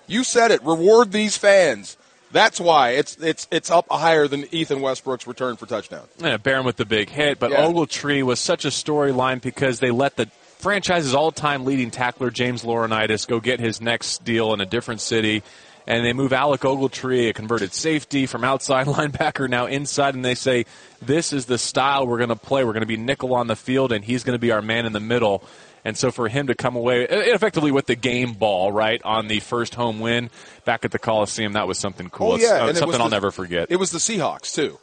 You 0.06 0.24
said 0.24 0.52
it. 0.52 0.64
Reward 0.64 1.12
these 1.12 1.36
fans. 1.36 1.98
That's 2.32 2.60
why 2.60 2.92
it's 2.92 3.16
it's 3.18 3.48
it's 3.50 3.72
up 3.72 3.88
higher 3.90 4.28
than 4.28 4.46
Ethan 4.54 4.82
Westbrook's 4.82 5.26
return 5.26 5.56
for 5.56 5.66
touchdown. 5.66 6.04
Yeah, 6.20 6.38
Barron 6.38 6.66
with 6.66 6.78
the 6.78 6.86
big 6.86 7.10
hit, 7.10 7.40
but 7.40 7.50
Yeah. 7.50 7.66
Ogletree 7.66 8.22
was 8.22 8.40
such 8.40 8.64
a 8.64 8.70
storyline 8.70 9.42
because 9.42 9.80
they 9.80 9.90
let 9.90 10.18
the 10.18 10.30
franchise's 10.64 11.14
all-time 11.14 11.66
leading 11.66 11.92
tackler 11.92 12.32
James 12.32 12.64
Laurinaitis 12.64 13.28
go 13.28 13.40
get 13.40 13.60
his 13.60 13.82
next 13.82 14.24
deal 14.24 14.54
in 14.54 14.62
a 14.62 14.66
different 14.66 15.02
city, 15.02 15.44
and 15.86 16.06
they 16.06 16.14
move 16.14 16.32
Alec 16.32 16.62
Ogletree, 16.62 17.30
a 17.30 17.34
converted 17.34 17.74
safety 17.74 18.26
from 18.26 18.44
outside 18.46 18.88
linebacker, 18.88 19.50
now 19.50 19.66
inside, 19.66 20.16
and 20.16 20.24
they 20.24 20.36
say 20.36 20.66
this 21.02 21.34
is 21.34 21.46
the 21.46 21.58
style 21.58 22.08
we're 22.08 22.18
going 22.18 22.30
to 22.30 22.36
play. 22.38 22.64
We're 22.64 22.72
going 22.74 22.80
to 22.82 22.88
be 22.88 22.98
nickel 22.98 23.36
on 23.36 23.48
the 23.48 23.58
field, 23.58 23.92
and 23.92 24.04
he's 24.06 24.24
going 24.24 24.36
to 24.36 24.40
be 24.40 24.52
our 24.52 24.62
man 24.62 24.86
in 24.86 24.94
the 24.94 25.00
middle. 25.02 25.44
And 25.86 25.98
so 25.98 26.12
for 26.12 26.30
him 26.30 26.48
to 26.48 26.56
come 26.56 26.78
away 26.78 27.04
effectively 27.10 27.72
with 27.72 27.88
the 27.88 27.96
game 27.98 28.32
ball, 28.32 28.72
right, 28.72 29.02
on 29.04 29.28
the 29.28 29.42
first 29.42 29.76
home 29.76 30.00
win 30.00 30.30
back 30.64 30.86
at 30.86 30.92
the 30.92 31.00
Coliseum, 31.00 31.54
that 31.54 31.68
was 31.68 31.78
something 31.78 32.10
cool. 32.10 32.32
Oh, 32.32 32.36
It's, 32.36 32.44
yeah, 32.46 32.52
uh, 32.64 32.68
and 32.68 32.70
it 32.70 32.80
something 32.80 33.02
I'll 33.02 33.10
the- 33.10 33.16
never 33.16 33.32
forget. 33.32 33.68
It 33.70 33.76
was 33.76 33.92
the 33.92 33.98
Seahawks 34.00 34.56
too. 34.56 34.80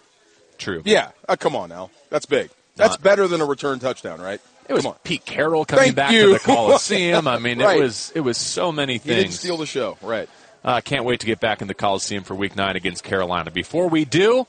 True. 0.59 0.83
Yeah, 0.85 1.13
uh, 1.27 1.37
come 1.37 1.57
on 1.57 1.71
now, 1.71 1.89
that's 2.11 2.27
big. 2.27 2.51
That's 2.77 2.93
Not- 2.97 3.03
better 3.03 3.27
than 3.27 3.41
a 3.41 3.47
return 3.47 3.79
touchdown, 3.79 4.21
right? 4.21 4.43
It 4.71 4.75
was. 4.75 4.87
Pete 5.05 5.25
Carroll 5.25 5.65
coming 5.65 5.85
Thank 5.87 5.97
back 5.97 6.13
you. 6.13 6.27
to 6.29 6.33
the 6.35 6.39
Coliseum. 6.45 7.27
I 7.29 7.39
mean, 7.39 7.59
Right. 7.61 7.79
it 7.79 7.83
was 7.83 8.13
it 8.15 8.21
was 8.21 8.39
so 8.39 8.71
many 8.73 8.99
things. 8.99 9.17
He 9.17 9.23
didn't 9.23 9.35
steal 9.35 9.57
the 9.59 9.67
show, 9.67 9.99
right? 10.01 10.29
uh, 10.65 10.81
can't 10.81 11.05
wait 11.05 11.21
to 11.21 11.27
get 11.27 11.41
back 11.41 11.61
in 11.63 11.69
the 11.69 11.75
Coliseum 11.75 12.23
for 12.25 12.35
Week 12.35 12.55
Nine 12.57 12.77
against 12.77 13.03
Carolina. 13.05 13.51
Before 13.51 13.89
we 13.89 14.05
do, 14.05 14.47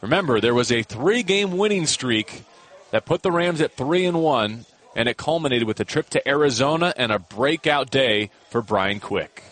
remember 0.00 0.40
there 0.40 0.54
was 0.54 0.70
a 0.72 0.82
three-game 0.82 1.56
winning 1.56 1.86
streak 1.86 2.42
that 2.90 3.04
put 3.06 3.22
the 3.22 3.30
Rams 3.32 3.60
at 3.60 3.72
three 3.76 4.04
and 4.04 4.20
one, 4.22 4.66
and 4.96 5.08
it 5.08 5.16
culminated 5.16 5.66
with 5.66 5.78
a 5.80 5.84
trip 5.84 6.10
to 6.10 6.28
Arizona 6.28 6.92
and 6.96 7.10
a 7.12 7.18
breakout 7.18 7.90
day 7.90 8.30
for 8.50 8.62
Brian 8.62 9.00
Quick. 9.00 9.42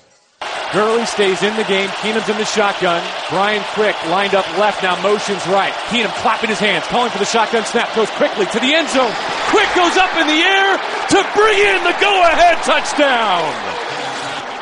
Gurley 0.72 1.04
stays 1.04 1.42
in 1.42 1.54
the 1.56 1.64
game. 1.64 1.88
Keenum's 2.00 2.28
in 2.28 2.38
the 2.38 2.46
shotgun. 2.46 3.04
Brian 3.28 3.62
Quick 3.74 3.94
lined 4.08 4.34
up 4.34 4.46
left, 4.56 4.82
now 4.82 5.00
motions 5.02 5.46
right. 5.46 5.72
Keenum 5.92 6.12
clapping 6.22 6.48
his 6.48 6.58
hands, 6.58 6.84
calling 6.86 7.10
for 7.10 7.18
the 7.18 7.26
shotgun 7.26 7.64
snap, 7.64 7.94
goes 7.94 8.08
quickly 8.10 8.46
to 8.46 8.58
the 8.58 8.72
end 8.72 8.88
zone. 8.88 9.12
Quick 9.50 9.68
goes 9.76 9.96
up 9.98 10.16
in 10.16 10.26
the 10.26 10.40
air 10.40 10.78
to 11.12 11.20
bring 11.36 11.58
in 11.58 11.84
the 11.84 11.96
go-ahead 12.00 12.56
touchdown. 12.64 13.44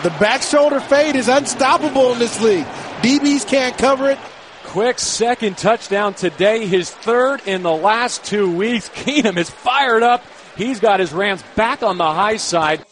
The 0.03 0.11
back 0.19 0.43
shoulder 0.43 0.81
fade 0.81 1.15
is 1.15 1.29
unstoppable 1.29 2.13
in 2.13 2.19
this 2.19 2.41
league. 2.41 2.67
DBs 3.03 3.47
can't 3.47 3.77
cover 3.79 4.11
it. 4.11 4.19
Quick's 4.65 5.03
second 5.03 5.59
touchdown 5.59 6.15
today, 6.15 6.67
his 6.67 6.91
third 6.91 7.41
in 7.47 7.63
the 7.63 7.73
last 7.73 8.25
two 8.25 8.51
weeks. 8.51 8.89
Keenum 8.91 9.37
is 9.37 9.51
fired 9.51 10.03
up. 10.03 10.25
He's 10.57 10.81
got 10.81 11.01
his 11.01 11.13
Rams 11.13 11.43
back 11.55 11.83
on 11.83 11.99
the 11.99 12.13
high 12.13 12.37
side. 12.37 12.85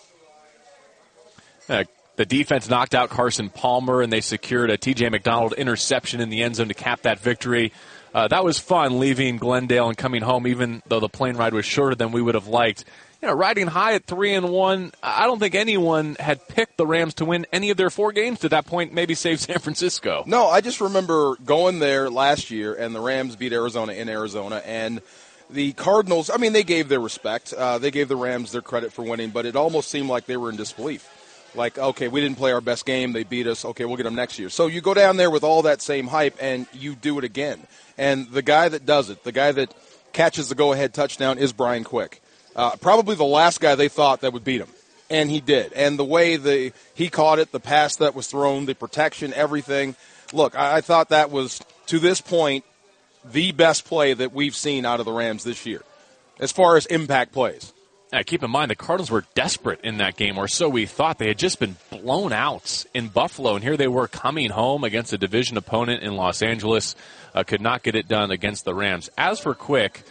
The 2.18 2.26
defense 2.26 2.68
knocked 2.68 2.96
out 2.96 3.10
Carson 3.10 3.48
Palmer, 3.48 4.02
and 4.02 4.12
they 4.12 4.20
secured 4.20 4.70
a 4.70 4.76
T.J. 4.76 5.08
McDonald 5.08 5.52
interception 5.52 6.20
in 6.20 6.30
the 6.30 6.42
end 6.42 6.56
zone 6.56 6.66
to 6.66 6.74
cap 6.74 7.02
that 7.02 7.20
victory. 7.20 7.72
Uh, 8.12 8.26
that 8.26 8.42
was 8.42 8.58
fun, 8.58 8.98
leaving 8.98 9.36
Glendale 9.36 9.86
and 9.86 9.96
coming 9.96 10.22
home, 10.22 10.48
even 10.48 10.82
though 10.88 10.98
the 10.98 11.08
plane 11.08 11.36
ride 11.36 11.54
was 11.54 11.64
shorter 11.64 11.94
than 11.94 12.10
we 12.10 12.20
would 12.20 12.34
have 12.34 12.48
liked. 12.48 12.84
You 13.22 13.28
know, 13.28 13.34
riding 13.34 13.68
high 13.68 13.94
at 13.94 14.04
three 14.04 14.34
and 14.34 14.48
one, 14.48 14.90
I 15.00 15.26
don't 15.26 15.38
think 15.38 15.54
anyone 15.54 16.16
had 16.18 16.48
picked 16.48 16.76
the 16.76 16.88
Rams 16.88 17.14
to 17.14 17.24
win 17.24 17.46
any 17.52 17.70
of 17.70 17.76
their 17.76 17.88
four 17.88 18.10
games 18.10 18.40
to 18.40 18.48
that 18.48 18.66
point. 18.66 18.92
Maybe 18.92 19.14
save 19.14 19.38
San 19.48 19.60
Francisco. 19.60 20.24
No, 20.26 20.48
I 20.48 20.60
just 20.60 20.80
remember 20.80 21.36
going 21.44 21.78
there 21.78 22.10
last 22.10 22.50
year, 22.50 22.74
and 22.74 22.96
the 22.96 23.00
Rams 23.00 23.36
beat 23.36 23.52
Arizona 23.52 23.92
in 23.92 24.08
Arizona, 24.08 24.60
and 24.66 25.02
the 25.50 25.72
Cardinals. 25.74 26.30
I 26.30 26.38
mean, 26.38 26.52
they 26.52 26.64
gave 26.64 26.88
their 26.88 26.98
respect. 26.98 27.52
Uh, 27.52 27.78
they 27.78 27.92
gave 27.92 28.08
the 28.08 28.16
Rams 28.16 28.50
their 28.50 28.60
credit 28.60 28.92
for 28.92 29.04
winning, 29.04 29.30
but 29.30 29.46
it 29.46 29.54
almost 29.54 29.88
seemed 29.88 30.08
like 30.08 30.26
they 30.26 30.36
were 30.36 30.50
in 30.50 30.56
disbelief. 30.56 31.08
Like, 31.58 31.76
okay, 31.76 32.08
we 32.08 32.20
didn't 32.20 32.38
play 32.38 32.52
our 32.52 32.60
best 32.60 32.86
game. 32.86 33.12
They 33.12 33.24
beat 33.24 33.46
us. 33.46 33.64
Okay, 33.64 33.84
we'll 33.84 33.96
get 33.96 34.04
them 34.04 34.14
next 34.14 34.38
year. 34.38 34.48
So 34.48 34.68
you 34.68 34.80
go 34.80 34.94
down 34.94 35.16
there 35.16 35.30
with 35.30 35.42
all 35.42 35.62
that 35.62 35.82
same 35.82 36.06
hype, 36.06 36.36
and 36.40 36.66
you 36.72 36.94
do 36.94 37.18
it 37.18 37.24
again. 37.24 37.66
And 37.98 38.30
the 38.30 38.42
guy 38.42 38.68
that 38.68 38.86
does 38.86 39.10
it, 39.10 39.24
the 39.24 39.32
guy 39.32 39.50
that 39.52 39.74
catches 40.12 40.48
the 40.48 40.54
go-ahead 40.54 40.94
touchdown, 40.94 41.36
is 41.36 41.52
Brian 41.52 41.84
Quick. 41.84 42.22
Uh, 42.54 42.76
probably 42.76 43.16
the 43.16 43.24
last 43.24 43.60
guy 43.60 43.74
they 43.74 43.88
thought 43.88 44.20
that 44.20 44.32
would 44.32 44.44
beat 44.44 44.60
him, 44.60 44.68
and 45.10 45.30
he 45.30 45.40
did. 45.40 45.72
And 45.72 45.98
the 45.98 46.04
way 46.04 46.36
the 46.36 46.72
he 46.94 47.10
caught 47.10 47.38
it, 47.38 47.52
the 47.52 47.60
pass 47.60 47.96
that 47.96 48.14
was 48.14 48.28
thrown, 48.28 48.66
the 48.66 48.74
protection, 48.74 49.34
everything. 49.34 49.96
Look, 50.32 50.56
I, 50.56 50.76
I 50.76 50.80
thought 50.80 51.10
that 51.10 51.30
was 51.30 51.60
to 51.86 51.98
this 51.98 52.20
point 52.20 52.64
the 53.24 53.52
best 53.52 53.84
play 53.84 54.14
that 54.14 54.32
we've 54.32 54.56
seen 54.56 54.86
out 54.86 55.00
of 55.00 55.06
the 55.06 55.12
Rams 55.12 55.44
this 55.44 55.66
year, 55.66 55.82
as 56.38 56.52
far 56.52 56.76
as 56.76 56.86
impact 56.86 57.32
plays. 57.32 57.72
Uh, 58.10 58.22
keep 58.24 58.42
in 58.42 58.50
mind, 58.50 58.70
the 58.70 58.74
Cardinals 58.74 59.10
were 59.10 59.24
desperate 59.34 59.80
in 59.82 59.98
that 59.98 60.16
game, 60.16 60.38
or 60.38 60.48
so 60.48 60.68
we 60.68 60.86
thought. 60.86 61.18
They 61.18 61.28
had 61.28 61.38
just 61.38 61.60
been 61.60 61.76
blown 61.90 62.32
out 62.32 62.86
in 62.94 63.08
Buffalo, 63.08 63.54
and 63.54 63.62
here 63.62 63.76
they 63.76 63.88
were 63.88 64.08
coming 64.08 64.50
home 64.50 64.82
against 64.82 65.12
a 65.12 65.18
division 65.18 65.58
opponent 65.58 66.02
in 66.02 66.16
Los 66.16 66.40
Angeles. 66.40 66.96
Uh, 67.34 67.42
could 67.42 67.60
not 67.60 67.82
get 67.82 67.94
it 67.94 68.08
done 68.08 68.30
against 68.30 68.64
the 68.64 68.74
Rams. 68.74 69.10
As 69.18 69.40
for 69.40 69.54
Quick, 69.54 70.04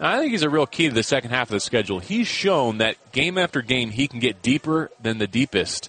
I 0.00 0.18
think 0.18 0.32
he's 0.32 0.42
a 0.42 0.50
real 0.50 0.66
key 0.66 0.88
to 0.88 0.94
the 0.94 1.04
second 1.04 1.30
half 1.30 1.48
of 1.48 1.52
the 1.52 1.60
schedule. 1.60 2.00
He's 2.00 2.26
shown 2.26 2.78
that 2.78 2.96
game 3.12 3.38
after 3.38 3.62
game 3.62 3.90
he 3.90 4.08
can 4.08 4.18
get 4.18 4.42
deeper 4.42 4.90
than 5.00 5.18
the 5.18 5.28
deepest. 5.28 5.88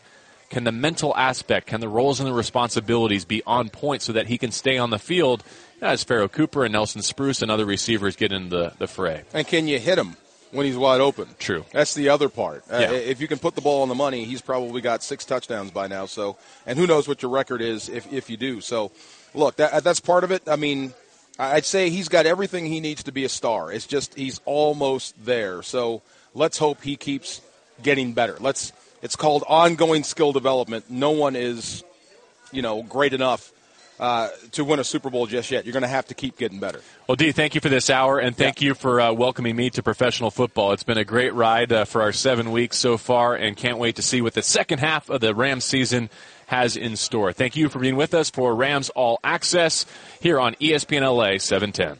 Can 0.52 0.64
the 0.64 0.72
mental 0.72 1.18
aspect, 1.18 1.66
can 1.66 1.82
the 1.82 1.90
roles 1.90 2.20
and 2.20 2.30
the 2.30 2.34
responsibilities 2.34 3.26
be 3.26 3.42
on 3.48 3.70
point 3.70 4.04
so 4.04 4.14
that 4.14 4.28
he 4.28 4.38
can 4.38 4.52
stay 4.52 4.78
on 4.78 4.92
the 4.92 5.00
field 5.00 5.44
as 5.82 6.04
Pharoh 6.04 6.28
Cooper 6.28 6.64
and 6.64 6.74
Nelson 6.74 7.02
Spruce 7.02 7.42
and 7.42 7.50
other 7.50 7.66
receivers 7.66 8.16
get 8.16 8.32
in 8.32 8.50
the, 8.50 8.74
the 8.78 8.86
fray? 8.86 9.24
And 9.34 9.48
can 9.48 9.68
you 9.68 9.80
hit 9.80 9.98
him 9.98 10.16
when 10.56 10.66
he's 10.66 10.78
wide 10.78 11.02
open? 11.02 11.28
True. 11.40 11.66
That's 11.72 11.94
the 11.94 12.10
other 12.10 12.30
part. 12.30 12.64
Uh, 12.72 12.88
if 12.92 13.22
you 13.22 13.28
can 13.28 13.38
put 13.38 13.56
the 13.56 13.62
ball 13.62 13.82
on 13.82 13.90
the 13.90 13.96
money, 13.96 14.26
he's 14.26 14.42
probably 14.42 14.82
got 14.82 15.04
six 15.04 15.26
touchdowns 15.26 15.72
by 15.72 15.88
now. 15.88 16.06
So, 16.06 16.38
and 16.66 16.80
who 16.80 16.88
knows 16.88 17.08
what 17.08 17.22
your 17.22 17.32
record 17.32 17.62
is 17.62 17.90
if, 17.90 18.12
if 18.12 18.30
you 18.30 18.38
do. 18.38 18.62
So, 18.62 18.92
look, 19.34 19.58
that, 19.58 19.84
that's 19.84 20.00
part 20.00 20.24
of 20.24 20.32
it. 20.32 20.44
I 20.48 20.56
mean, 20.56 20.94
I'd 21.38 21.66
say 21.66 21.90
he's 21.90 22.08
got 22.08 22.26
everything 22.26 22.66
he 22.66 22.80
needs 22.80 23.04
to 23.04 23.12
be 23.12 23.26
a 23.26 23.30
star. 23.30 23.72
It's 23.72 23.86
just 23.86 24.16
he's 24.16 24.40
almost 24.46 25.14
there. 25.24 25.62
So 25.62 26.02
let's 26.34 26.58
hope 26.58 26.82
he 26.82 26.96
keeps 26.96 27.42
getting 27.84 28.14
better. 28.14 28.38
Let's. 28.40 28.72
It's 29.02 29.16
called 29.16 29.44
ongoing 29.48 30.04
skill 30.04 30.32
development. 30.32 30.90
No 30.90 31.12
one 31.12 31.36
is, 31.36 31.84
you 32.52 32.64
know, 32.64 32.82
great 32.82 33.14
enough 33.14 33.52
uh, 34.00 34.30
to 34.52 34.64
win 34.64 34.80
a 34.80 34.84
Super 34.84 35.10
Bowl 35.10 35.26
just 35.28 35.52
yet. 35.52 35.66
You're 35.66 35.74
going 35.74 35.84
to 35.84 35.88
have 35.88 36.08
to 36.08 36.14
keep 36.14 36.38
getting 36.38 36.60
better. 36.60 36.82
Well, 37.08 37.16
Dee, 37.16 37.32
thank 37.32 37.56
you 37.56 37.62
for 37.62 37.70
this 37.70 37.90
hour, 37.90 38.20
and 38.20 38.36
thank 38.36 38.62
you 38.62 38.74
for 38.74 39.00
uh, 39.00 39.14
welcoming 39.14 39.56
me 39.56 39.70
to 39.72 39.84
professional 39.84 40.32
football. 40.32 40.72
It's 40.72 40.84
been 40.84 40.98
a 40.98 41.06
great 41.06 41.34
ride 41.34 41.72
uh, 41.72 41.86
for 41.86 42.02
our 42.02 42.12
seven 42.12 42.52
weeks 42.52 42.78
so 42.78 42.98
far, 42.98 43.36
and 43.36 43.56
can't 43.56 43.78
wait 43.78 43.96
to 43.98 44.02
see 44.02 44.22
what 44.22 44.34
the 44.34 44.42
second 44.42 44.80
half 44.80 45.10
of 45.10 45.22
the 45.22 45.34
Rams 45.34 45.66
season 45.66 46.10
has 46.48 46.76
in 46.78 46.96
store. 46.96 47.34
Thank 47.34 47.56
you 47.56 47.70
for 47.70 47.80
being 47.80 47.96
with 47.96 48.14
us 48.14 48.30
for 48.30 48.54
Rams 48.56 48.90
All 48.90 49.20
Access 49.24 49.86
here 50.20 50.40
on 50.40 50.56
ESPN 50.56 51.02
LA 51.02 51.38
710. 51.38 51.94